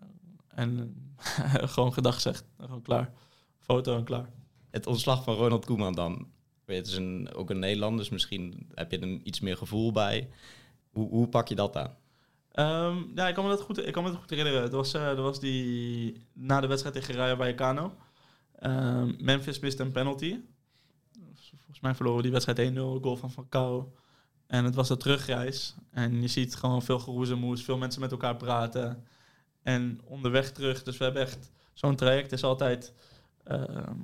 en 0.48 0.96
gewoon 1.74 1.92
gedag 1.92 2.14
gezegd. 2.14 2.44
Gewoon 2.58 2.82
klaar. 2.82 3.12
Foto 3.58 3.96
en 3.96 4.04
klaar. 4.04 4.30
Het 4.70 4.86
ontslag 4.86 5.24
van 5.24 5.34
Ronald 5.34 5.64
Koeman 5.64 5.94
dan. 5.94 6.28
Het 6.64 6.86
is 6.86 6.96
een, 6.96 7.34
ook 7.34 7.50
een 7.50 7.58
Nederlander, 7.58 7.98
dus 7.98 8.08
misschien 8.08 8.70
heb 8.74 8.90
je 8.90 8.98
er 8.98 9.20
iets 9.22 9.40
meer 9.40 9.56
gevoel 9.56 9.92
bij. 9.92 10.28
Hoe, 10.90 11.08
hoe 11.08 11.28
pak 11.28 11.48
je 11.48 11.54
dat 11.54 11.76
aan? 11.76 11.96
Um, 12.54 13.12
ja, 13.14 13.28
ik 13.28 13.34
kan 13.34 13.44
me 13.44 13.50
dat 13.50 13.60
goed, 13.60 13.86
ik 13.86 13.92
kan 13.92 14.02
me 14.02 14.10
dat 14.10 14.18
goed 14.18 14.30
herinneren. 14.30 14.62
Het 14.62 14.72
was, 14.72 14.94
uh, 14.94 15.06
dat 15.06 15.18
was 15.18 15.40
die 15.40 16.26
na 16.32 16.60
de 16.60 16.66
wedstrijd 16.66 16.94
tegen 16.94 17.14
Rayo 17.14 17.36
Vallecano. 17.36 17.94
Ehm, 18.58 19.12
Memphis 19.18 19.58
miste 19.58 19.82
een 19.82 19.92
penalty. 19.92 20.40
Volgens 21.56 21.80
mij 21.80 21.94
verloren 21.94 22.22
die 22.22 22.32
wedstrijd 22.32 22.58
1-0, 22.58 23.00
goal 23.00 23.16
van 23.16 23.30
Falcao. 23.30 23.92
En 24.46 24.64
het 24.64 24.74
was 24.74 24.88
de 24.88 24.96
terugreis. 24.96 25.74
En 25.90 26.22
je 26.22 26.28
ziet 26.28 26.54
gewoon 26.54 26.82
veel 26.82 26.98
geroezemoes, 26.98 27.62
veel 27.64 27.78
mensen 27.78 28.00
met 28.00 28.10
elkaar 28.10 28.36
praten. 28.36 29.06
En 29.62 30.00
onderweg 30.04 30.52
terug, 30.52 30.82
dus 30.82 30.98
we 30.98 31.04
hebben 31.04 31.22
echt 31.22 31.50
zo'n 31.72 31.96
traject 31.96 32.32
is 32.32 32.44
altijd 32.44 32.94
ehm, 33.44 33.98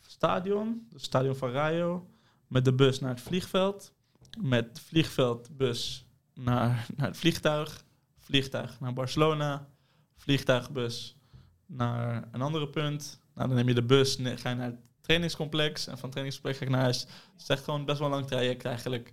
stadion, 0.00 0.86
het 0.92 1.02
stadion 1.02 1.36
van 1.36 1.50
Rayo, 1.50 2.08
met 2.46 2.64
de 2.64 2.72
bus 2.72 3.00
naar 3.00 3.10
het 3.10 3.20
vliegveld, 3.20 3.92
met 4.40 4.80
vliegveldbus 4.80 6.07
naar, 6.38 6.86
naar 6.96 7.06
het 7.06 7.16
vliegtuig, 7.16 7.84
vliegtuig 8.18 8.80
naar 8.80 8.92
Barcelona, 8.92 9.68
vliegtuigbus 10.16 11.16
naar 11.66 12.28
een 12.32 12.42
andere 12.42 12.68
punt. 12.68 13.20
Nou, 13.34 13.48
dan 13.48 13.56
neem 13.56 13.68
je 13.68 13.74
de 13.74 13.82
bus, 13.82 14.18
ga 14.22 14.48
je 14.48 14.56
naar 14.56 14.66
het 14.66 14.90
trainingscomplex 15.00 15.86
en 15.86 15.92
van 15.98 16.02
het 16.02 16.10
trainingscomplex 16.10 16.58
ga 16.58 16.64
ik 16.64 16.70
naar 16.70 16.80
huis. 16.80 17.00
Het 17.32 17.42
is 17.42 17.48
echt 17.48 17.64
gewoon 17.64 17.84
best 17.84 17.98
wel 17.98 18.08
een 18.08 18.14
lang 18.14 18.26
traject 18.26 18.64
eigenlijk. 18.64 19.12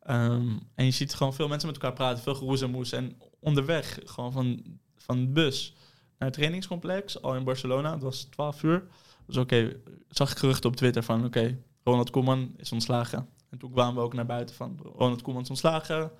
Ehm, 0.00 0.58
en 0.74 0.84
je 0.84 0.90
ziet 0.90 1.14
gewoon 1.14 1.34
veel 1.34 1.48
mensen 1.48 1.68
met 1.68 1.76
elkaar 1.76 1.96
praten, 1.96 2.22
veel 2.22 2.34
geroes 2.34 2.62
en. 2.62 2.92
En 2.92 3.18
onderweg, 3.40 3.98
gewoon 4.04 4.32
van, 4.32 4.62
van 4.96 5.20
de 5.20 5.32
bus 5.32 5.74
naar 6.18 6.28
het 6.28 6.32
trainingscomplex, 6.32 7.22
al 7.22 7.34
in 7.34 7.44
Barcelona, 7.44 7.92
het 7.92 8.02
was 8.02 8.24
12 8.24 8.62
uur. 8.62 8.86
Dus 9.26 9.36
oké, 9.36 9.76
zag 10.08 10.30
ik 10.30 10.38
geruchten 10.38 10.70
op 10.70 10.76
Twitter 10.76 11.02
van 11.02 11.24
oké, 11.24 11.58
Ronald 11.84 12.10
Koeman 12.10 12.54
is 12.56 12.72
ontslagen. 12.72 13.28
En 13.50 13.58
toen 13.58 13.72
kwamen 13.72 13.94
we 13.94 14.00
ook 14.00 14.14
naar 14.14 14.26
buiten 14.26 14.54
van 14.54 14.78
Ronald 14.82 15.22
Koeman 15.22 15.42
is 15.42 15.48
ontslagen. 15.48 16.10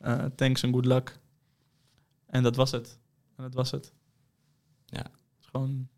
Uh, 0.00 0.24
thanks 0.24 0.62
en 0.62 0.72
good 0.72 0.86
luck. 0.86 1.18
En 2.26 2.42
dat 2.42 2.56
was 2.56 2.70
het. 2.70 2.98
En 3.36 3.42
dat 3.42 3.54
was 3.54 3.70
het. 3.70 3.92
Ja. 4.86 5.06
gewoon 5.40 5.88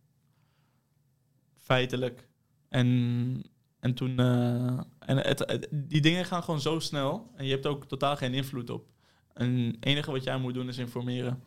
feitelijk. 1.57 2.29
En, 2.69 3.43
en 3.81 3.95
toen. 3.95 4.21
Uh, 4.21 4.81
en 4.99 5.17
het, 5.17 5.69
die 5.71 6.01
dingen 6.01 6.25
gaan 6.25 6.43
gewoon 6.43 6.61
zo 6.61 6.79
snel. 6.79 7.31
En 7.37 7.45
je 7.45 7.51
hebt 7.51 7.67
ook 7.67 7.85
totaal 7.85 8.17
geen 8.17 8.35
invloed 8.35 8.71
op. 8.71 8.91
En 9.33 9.57
het 9.57 9.77
enige 9.85 10.11
wat 10.11 10.25
jij 10.25 10.39
moet 10.39 10.55
doen 10.55 10.69
is 10.69 10.79
informeren. 10.79 11.43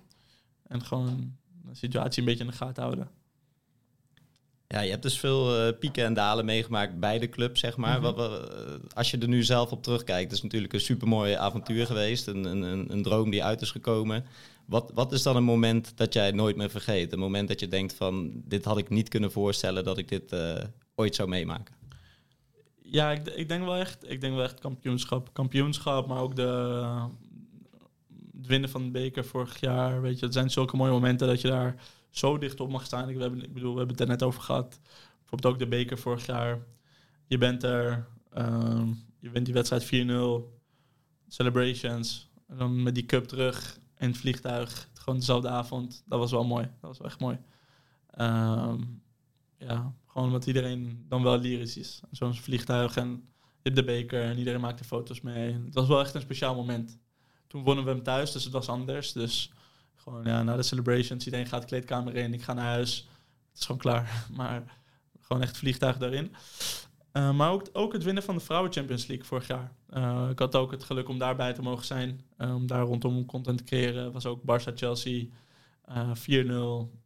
En 0.68 0.84
gewoon 0.84 1.38
de 1.64 1.76
situatie 1.76 2.20
een 2.20 2.28
beetje 2.28 2.43
in 2.43 2.49
de 2.49 2.56
gaten 2.58 2.84
houden. 2.84 3.10
Ja, 4.68 4.80
je 4.80 4.89
hebt 4.89 5.01
dus 5.01 5.20
veel 5.20 5.68
uh, 5.68 5.78
pieken 5.80 6.05
en 6.05 6.13
dalen 6.13 6.45
meegemaakt 6.45 6.99
bij 6.99 7.20
de 7.20 7.30
club, 7.30 7.57
zeg 7.57 7.78
maar. 7.78 8.01
Mhm. 8.01 8.13
wat, 8.13 8.51
als 8.93 9.11
je 9.11 9.18
er 9.18 9.28
nu 9.28 9.43
zelf 9.43 9.72
op 9.72 9.84
terugkijkt, 9.84 10.32
is 10.32 10.41
natuurlijk 10.41 10.74
een 10.74 10.80
supermooi 10.80 11.34
avontuur 11.34 11.86
geweest. 11.86 12.28
Een, 12.28 12.43
een, 12.43 12.91
een 12.91 13.03
droom 13.03 13.30
die 13.30 13.43
uit 13.43 13.61
is 13.61 13.72
gekomen. 13.72 14.26
Wat, 14.66 14.91
wat 14.93 15.11
is 15.11 15.24
dan 15.24 15.36
een 15.36 15.43
moment 15.43 15.97
dat 15.97 16.13
jij 16.13 16.32
nooit 16.32 16.55
meer 16.55 16.70
vergeet? 16.70 17.13
Een 17.13 17.20
moment 17.20 17.47
dat 17.47 17.59
je 17.59 17.68
denkt 17.68 17.93
van, 17.93 18.32
dit 18.45 18.66
had 18.66 18.78
ik 18.78 18.89
niet 18.89 19.09
kunnen 19.09 19.32
voorstellen 19.32 19.84
dat 19.84 19.97
ik 19.97 20.07
dit 20.07 20.34
uh, 20.34 20.55
ooit 20.95 21.16
zou 21.16 21.30
meemaken. 21.30 21.76
Ja, 22.82 23.11
ik, 23.11 23.28
ik, 23.28 23.47
denk 23.47 23.63
wel 23.63 23.76
echt, 23.76 24.11
ik 24.11 24.22
denk 24.22 24.36
wel 24.36 24.43
echt 24.43 24.59
kampioenschap. 24.59 25.30
Kampioenschap, 25.34 26.07
maar 26.07 26.22
ook 26.22 26.36
de, 26.36 26.82
het 28.38 28.47
winnen 28.47 28.70
van 28.70 28.84
de 28.84 28.91
beker 28.91 29.26
vorig 29.26 29.59
jaar. 29.59 30.01
Weet 30.01 30.20
je, 30.20 30.26
het 30.26 30.34
zijn 30.34 30.49
zulke 30.49 30.76
mooie 30.76 30.91
momenten 30.91 31.28
dat 31.28 31.41
je 31.41 31.47
daar 31.47 31.76
zo 32.18 32.38
dicht 32.38 32.59
op 32.59 32.70
mag 32.70 32.86
staan. 32.86 33.09
Ik, 33.09 33.16
we 33.16 33.22
hebben, 33.22 33.43
ik 33.43 33.53
bedoel, 33.53 33.72
we 33.72 33.78
hebben 33.78 33.95
het 33.95 34.05
er 34.05 34.11
net 34.11 34.24
over 34.24 34.41
gehad. 34.41 34.80
Bijvoorbeeld 35.20 35.53
ook 35.53 35.59
de 35.59 35.68
beker 35.68 35.97
vorig 35.97 36.26
jaar. 36.26 36.66
Je 37.28 37.38
bent 37.38 37.63
er, 37.63 38.07
uh, 38.38 38.88
je 39.20 39.30
wint 39.30 39.45
die 39.45 39.53
wedstrijd 39.53 39.86
4-0. 39.86 39.88
Celebrations. 41.28 42.30
En 42.47 42.57
dan 42.57 42.84
met 42.84 42.95
die 42.95 43.05
cup 43.05 43.26
terug 43.26 43.80
in 43.97 44.07
het 44.07 44.18
vliegtuig. 44.18 44.89
Gewoon 44.93 45.20
dezelfde 45.20 45.49
avond. 45.49 46.03
Dat 46.05 46.20
was 46.20 46.32
wel 46.32 46.45
mooi. 46.45 46.63
Dat 46.63 46.89
was 46.89 46.97
wel 46.97 47.07
echt 47.07 47.20
mooi. 47.20 47.39
Um, 48.20 49.03
ja, 49.57 49.93
gewoon 50.07 50.28
omdat 50.28 50.45
iedereen 50.45 51.05
dan 51.07 51.24
wel 51.24 51.39
lyrisch 51.39 51.78
is. 51.78 52.01
Zo'n 52.11 52.34
vliegtuig 52.34 52.95
en 52.95 53.09
je 53.39 53.72
hebt 53.72 53.76
de 53.76 53.84
beker 53.84 54.24
en 54.24 54.38
iedereen 54.38 54.61
maakte 54.61 54.84
foto's 54.84 55.22
mee. 55.22 55.53
Het 55.53 55.74
was 55.74 55.88
wel 55.88 55.99
echt 55.99 56.13
een 56.13 56.22
speciaal 56.22 56.55
moment. 56.55 56.99
Toen 57.47 57.63
wonnen 57.63 57.86
we 57.86 57.89
hem 57.89 58.03
thuis, 58.03 58.32
dus 58.32 58.43
het 58.43 58.53
was 58.53 58.70
anders. 58.70 59.11
Dus 59.11 59.51
gewoon 60.06 60.24
ja, 60.24 60.43
na 60.43 60.56
de 60.56 60.64
celebrations, 60.64 61.26
iedereen 61.26 61.47
gaat 61.47 61.62
de 61.62 61.68
kleedkamer 61.68 62.16
in, 62.16 62.34
ik 62.34 62.41
ga 62.41 62.53
naar 62.53 62.66
huis. 62.66 63.08
Het 63.49 63.60
is 63.60 63.66
gewoon 63.66 63.82
klaar. 63.82 64.26
Maar 64.38 64.64
gewoon 65.22 65.41
echt 65.41 65.58
vliegtuig 65.58 65.97
daarin. 65.97 66.36
Uh, 67.14 67.32
maar 67.32 67.60
ook, 67.72 67.93
het 67.93 68.03
winnen 68.03 68.24
van 68.24 68.36
de 68.36 68.41
Vrouwen 68.41 68.72
Champions 68.72 69.08
League 69.08 69.26
vorig 69.26 69.47
jaar. 69.47 69.72
Uh, 69.93 70.28
ik 70.32 70.39
had 70.39 70.56
ook 70.56 70.72
het 70.72 70.84
geluk 70.84 71.10
om 71.10 71.18
daarbij 71.18 71.53
te 71.53 71.62
mogen 71.62 71.86
zijn. 71.86 72.22
Uh, 72.38 72.56
om 72.56 72.68
daar 72.68 72.82
rondom 72.82 73.26
content 73.26 73.58
te 73.58 73.64
creëren. 73.64 74.12
Was 74.12 74.26
ook 74.26 74.41
Barça-Chelsea 74.41 75.26
4-0. 75.26 75.32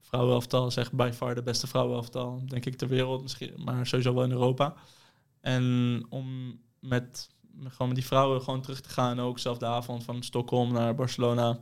Vrouwenelftal 0.01 0.67
is 0.67 0.75
echt 0.75 0.91
far 1.11 1.35
de 1.35 1.43
beste 1.43 1.67
vrouwenelftal, 1.67 2.41
denk 2.45 2.65
ik, 2.65 2.75
ter 2.75 2.87
wereld. 2.87 3.21
Misschien, 3.21 3.53
maar 3.57 3.87
sowieso 3.87 4.13
wel 4.13 4.23
in 4.23 4.31
Europa. 4.31 4.73
En 5.41 6.05
om 6.09 6.59
met, 6.79 7.29
gewoon 7.67 7.87
met 7.87 7.97
die 7.97 8.05
vrouwen 8.05 8.41
gewoon 8.41 8.61
terug 8.61 8.81
te 8.81 8.89
gaan. 8.89 9.19
Ook 9.19 9.39
zelf 9.39 9.57
de 9.57 9.65
avond 9.65 10.03
van 10.03 10.23
Stockholm 10.23 10.73
naar 10.73 10.95
Barcelona. 10.95 11.59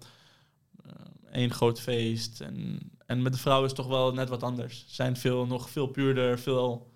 Eén 1.38 1.54
groot 1.54 1.80
feest. 1.80 2.42
En, 2.42 2.80
en 3.06 3.22
met 3.22 3.34
de 3.34 3.40
vrouwen 3.40 3.70
is 3.70 3.76
toch 3.76 3.88
wel 3.88 4.14
net 4.14 4.30
wat 4.30 4.44
anders. 4.44 4.86
Ze 4.88 4.94
zijn 4.94 5.18
veel, 5.18 5.46
nog 5.46 5.70
veel 5.70 5.88
puurder, 5.88 6.40
veel 6.40 6.92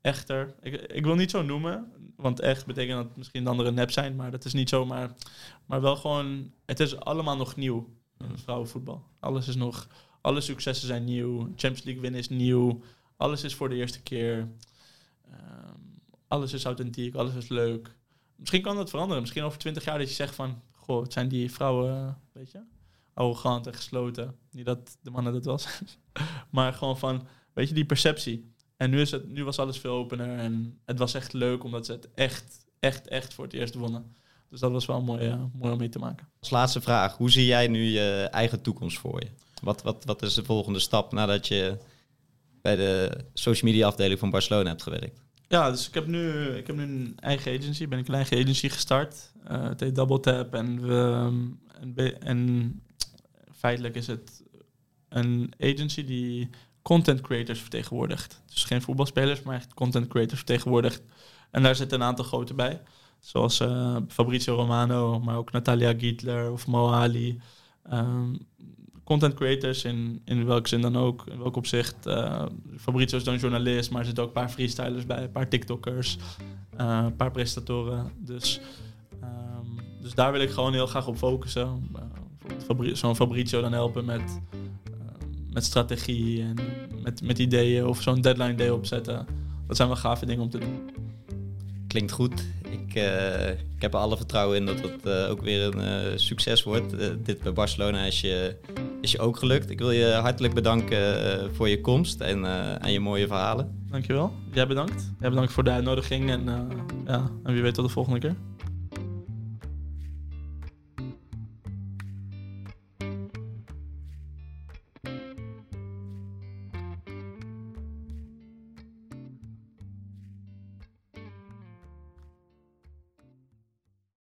echter. 0.00 0.54
Ik, 0.60 0.74
ik 0.74 1.04
wil 1.04 1.14
niet 1.14 1.30
zo 1.30 1.42
noemen, 1.42 1.92
want 2.16 2.40
echt 2.40 2.66
betekent 2.66 3.02
dat 3.02 3.16
misschien 3.16 3.44
de 3.44 3.50
andere 3.50 3.70
nep 3.70 3.90
zijn, 3.90 4.16
maar 4.16 4.30
dat 4.30 4.44
is 4.44 4.52
niet 4.52 4.68
zo. 4.68 4.86
Maar, 4.86 5.14
maar 5.66 5.80
wel 5.80 5.96
gewoon, 5.96 6.52
het 6.64 6.80
is 6.80 6.96
allemaal 6.96 7.36
nog 7.36 7.56
nieuw 7.56 7.88
vrouwenvoetbal. 8.34 9.02
Alles 9.20 9.48
is 9.48 9.56
nog, 9.56 9.88
alle 10.20 10.40
successen 10.40 10.86
zijn 10.86 11.04
nieuw. 11.04 11.38
Champions 11.38 11.82
League 11.82 12.02
winnen 12.02 12.20
is 12.20 12.28
nieuw. 12.28 12.80
Alles 13.16 13.44
is 13.44 13.54
voor 13.54 13.68
de 13.68 13.74
eerste 13.74 14.02
keer. 14.02 14.36
Um, 14.36 16.00
alles 16.28 16.52
is 16.52 16.64
authentiek, 16.64 17.14
alles 17.14 17.34
is 17.34 17.48
leuk. 17.48 17.94
Misschien 18.36 18.62
kan 18.62 18.76
dat 18.76 18.90
veranderen. 18.90 19.22
Misschien 19.22 19.42
over 19.42 19.58
twintig 19.58 19.84
jaar 19.84 19.98
dat 19.98 20.08
je 20.08 20.14
zegt 20.14 20.34
van, 20.34 20.62
goh, 20.72 21.02
het 21.02 21.12
zijn 21.12 21.28
die 21.28 21.52
vrouwen, 21.52 22.18
weet 22.32 22.50
je, 22.50 22.60
arrogant 23.14 23.66
en 23.66 23.74
gesloten. 23.74 24.36
Niet 24.50 24.66
dat 24.66 24.96
de 25.02 25.10
mannen 25.10 25.32
dat 25.32 25.44
was, 25.44 25.66
maar 26.50 26.72
gewoon 26.72 26.98
van, 26.98 27.26
weet 27.52 27.68
je, 27.68 27.74
die 27.74 27.84
perceptie. 27.86 28.52
En 28.76 28.90
nu, 28.90 29.00
is 29.00 29.10
het, 29.10 29.28
nu 29.28 29.44
was 29.44 29.58
alles 29.58 29.78
veel 29.78 29.94
opener 29.94 30.38
en 30.38 30.78
het 30.84 30.98
was 30.98 31.14
echt 31.14 31.32
leuk 31.32 31.64
omdat 31.64 31.86
ze 31.86 31.92
het 31.92 32.08
echt, 32.14 32.66
echt, 32.80 33.08
echt 33.08 33.34
voor 33.34 33.44
het 33.44 33.52
eerst 33.52 33.74
wonnen. 33.74 34.14
Dus 34.50 34.60
dat 34.60 34.72
was 34.72 34.86
wel 34.86 35.02
mooi, 35.02 35.26
uh, 35.26 35.42
mooi 35.52 35.72
om 35.72 35.78
mee 35.78 35.88
te 35.88 35.98
maken. 35.98 36.28
Als 36.40 36.50
laatste 36.50 36.80
vraag, 36.80 37.16
hoe 37.16 37.30
zie 37.30 37.46
jij 37.46 37.68
nu 37.68 37.84
je 37.84 38.28
eigen 38.30 38.62
toekomst 38.62 38.98
voor 38.98 39.20
je? 39.20 39.28
Wat, 39.62 39.82
wat, 39.82 40.04
wat 40.04 40.22
is 40.22 40.34
de 40.34 40.44
volgende 40.44 40.78
stap 40.78 41.12
nadat 41.12 41.48
je 41.48 41.78
bij 42.62 42.76
de 42.76 43.24
social 43.32 43.70
media 43.70 43.86
afdeling 43.86 44.18
van 44.18 44.30
Barcelona 44.30 44.68
hebt 44.68 44.82
gewerkt? 44.82 45.22
Ja, 45.48 45.70
dus 45.70 45.88
ik 45.88 45.94
heb 45.94 46.06
nu, 46.06 46.46
ik 46.56 46.66
heb 46.66 46.76
nu 46.76 46.82
een 46.82 47.12
eigen 47.20 47.58
agency, 47.58 47.88
ben 47.88 47.98
ik 47.98 48.08
een 48.08 48.14
eigen 48.14 48.38
agency 48.38 48.68
gestart. 48.68 49.32
Uh, 49.50 49.62
het 49.62 49.80
heet 49.80 49.94
Double 49.94 50.20
Tap 50.20 50.54
en, 50.54 50.86
we, 50.86 51.30
en, 51.80 52.20
en 52.20 52.82
feitelijk 53.64 53.94
is 53.94 54.06
het 54.06 54.42
een 55.08 55.52
agency 55.60 56.04
die 56.04 56.50
content 56.82 57.20
creators 57.20 57.60
vertegenwoordigt. 57.60 58.42
Dus 58.46 58.64
geen 58.64 58.82
voetbalspelers, 58.82 59.42
maar 59.42 59.54
echt 59.54 59.74
content 59.74 60.08
creators 60.08 60.38
vertegenwoordigt. 60.38 61.02
En 61.50 61.62
daar 61.62 61.76
zitten 61.76 62.00
een 62.00 62.06
aantal 62.06 62.24
grote 62.24 62.54
bij. 62.54 62.80
Zoals 63.20 63.60
uh, 63.60 63.96
Fabrizio 64.08 64.54
Romano, 64.54 65.20
maar 65.20 65.36
ook 65.36 65.52
Natalia 65.52 65.94
Gietler 65.98 66.50
of 66.50 66.66
Mo 66.66 66.92
Ali. 66.92 67.40
Um, 67.92 68.38
content 69.04 69.34
creators 69.34 69.84
in, 69.84 70.22
in 70.24 70.46
welke 70.46 70.68
zin 70.68 70.80
dan 70.80 70.96
ook, 70.96 71.26
in 71.26 71.38
welk 71.38 71.56
opzicht. 71.56 72.06
Uh, 72.06 72.46
Fabrizio 72.76 73.18
is 73.18 73.24
dan 73.24 73.36
journalist, 73.36 73.90
maar 73.90 74.00
er 74.00 74.06
zitten 74.06 74.24
ook 74.24 74.34
een 74.34 74.42
paar 74.42 74.50
freestylers 74.50 75.06
bij, 75.06 75.22
een 75.22 75.32
paar 75.32 75.48
TikTokkers, 75.48 76.18
uh, 76.80 77.00
een 77.04 77.16
paar 77.16 77.30
presentatoren. 77.30 78.12
Dus, 78.18 78.60
um, 79.22 79.84
dus 80.00 80.14
daar 80.14 80.32
wil 80.32 80.40
ik 80.40 80.50
gewoon 80.50 80.72
heel 80.72 80.86
graag 80.86 81.06
op 81.06 81.16
focussen. 81.16 81.90
Zo'n 82.92 83.16
Fabrizio 83.16 83.60
dan 83.60 83.72
helpen 83.72 84.04
met 84.04 84.40
met 85.54 85.64
strategie 85.64 86.42
en 86.42 86.56
met, 87.02 87.22
met 87.22 87.38
ideeën 87.38 87.86
of 87.86 88.02
zo'n 88.02 88.20
deadline 88.20 88.54
day 88.54 88.70
opzetten. 88.70 89.26
Dat 89.66 89.76
zijn 89.76 89.88
wel 89.88 89.96
gave 89.96 90.26
dingen 90.26 90.42
om 90.42 90.50
te 90.50 90.58
doen. 90.58 90.90
Klinkt 91.88 92.12
goed. 92.12 92.44
Ik, 92.70 92.94
uh, 92.94 93.50
ik 93.50 93.82
heb 93.82 93.94
er 93.94 94.00
alle 94.00 94.16
vertrouwen 94.16 94.56
in 94.56 94.66
dat 94.66 94.80
het 94.80 95.06
uh, 95.06 95.30
ook 95.30 95.42
weer 95.42 95.74
een 95.74 96.10
uh, 96.10 96.16
succes 96.16 96.62
wordt. 96.62 96.94
dit 97.24 97.42
bij 97.42 97.52
Barcelona 97.52 98.04
is 98.04 98.20
je, 98.20 98.56
is 99.00 99.12
je 99.12 99.18
ook 99.18 99.36
gelukt. 99.36 99.70
Ik 99.70 99.78
wil 99.78 99.90
je 99.90 100.12
hartelijk 100.12 100.54
bedanken 100.54 101.54
voor 101.54 101.68
je 101.68 101.80
komst 101.80 102.20
en, 102.20 102.44
en 102.80 102.92
je 102.92 103.00
mooie 103.00 103.26
verhalen. 103.26 103.84
Dankjewel. 103.90 104.32
Jij 104.52 104.66
bedankt. 104.66 105.12
Jij 105.20 105.28
bedankt 105.28 105.52
voor 105.52 105.64
de 105.64 105.70
uitnodiging 105.70 106.30
en, 106.30 106.44
ja, 107.06 107.30
en 107.44 107.52
wie 107.52 107.62
weet 107.62 107.74
tot 107.74 107.86
de 107.86 107.92
volgende 107.92 108.18
keer. 108.18 108.34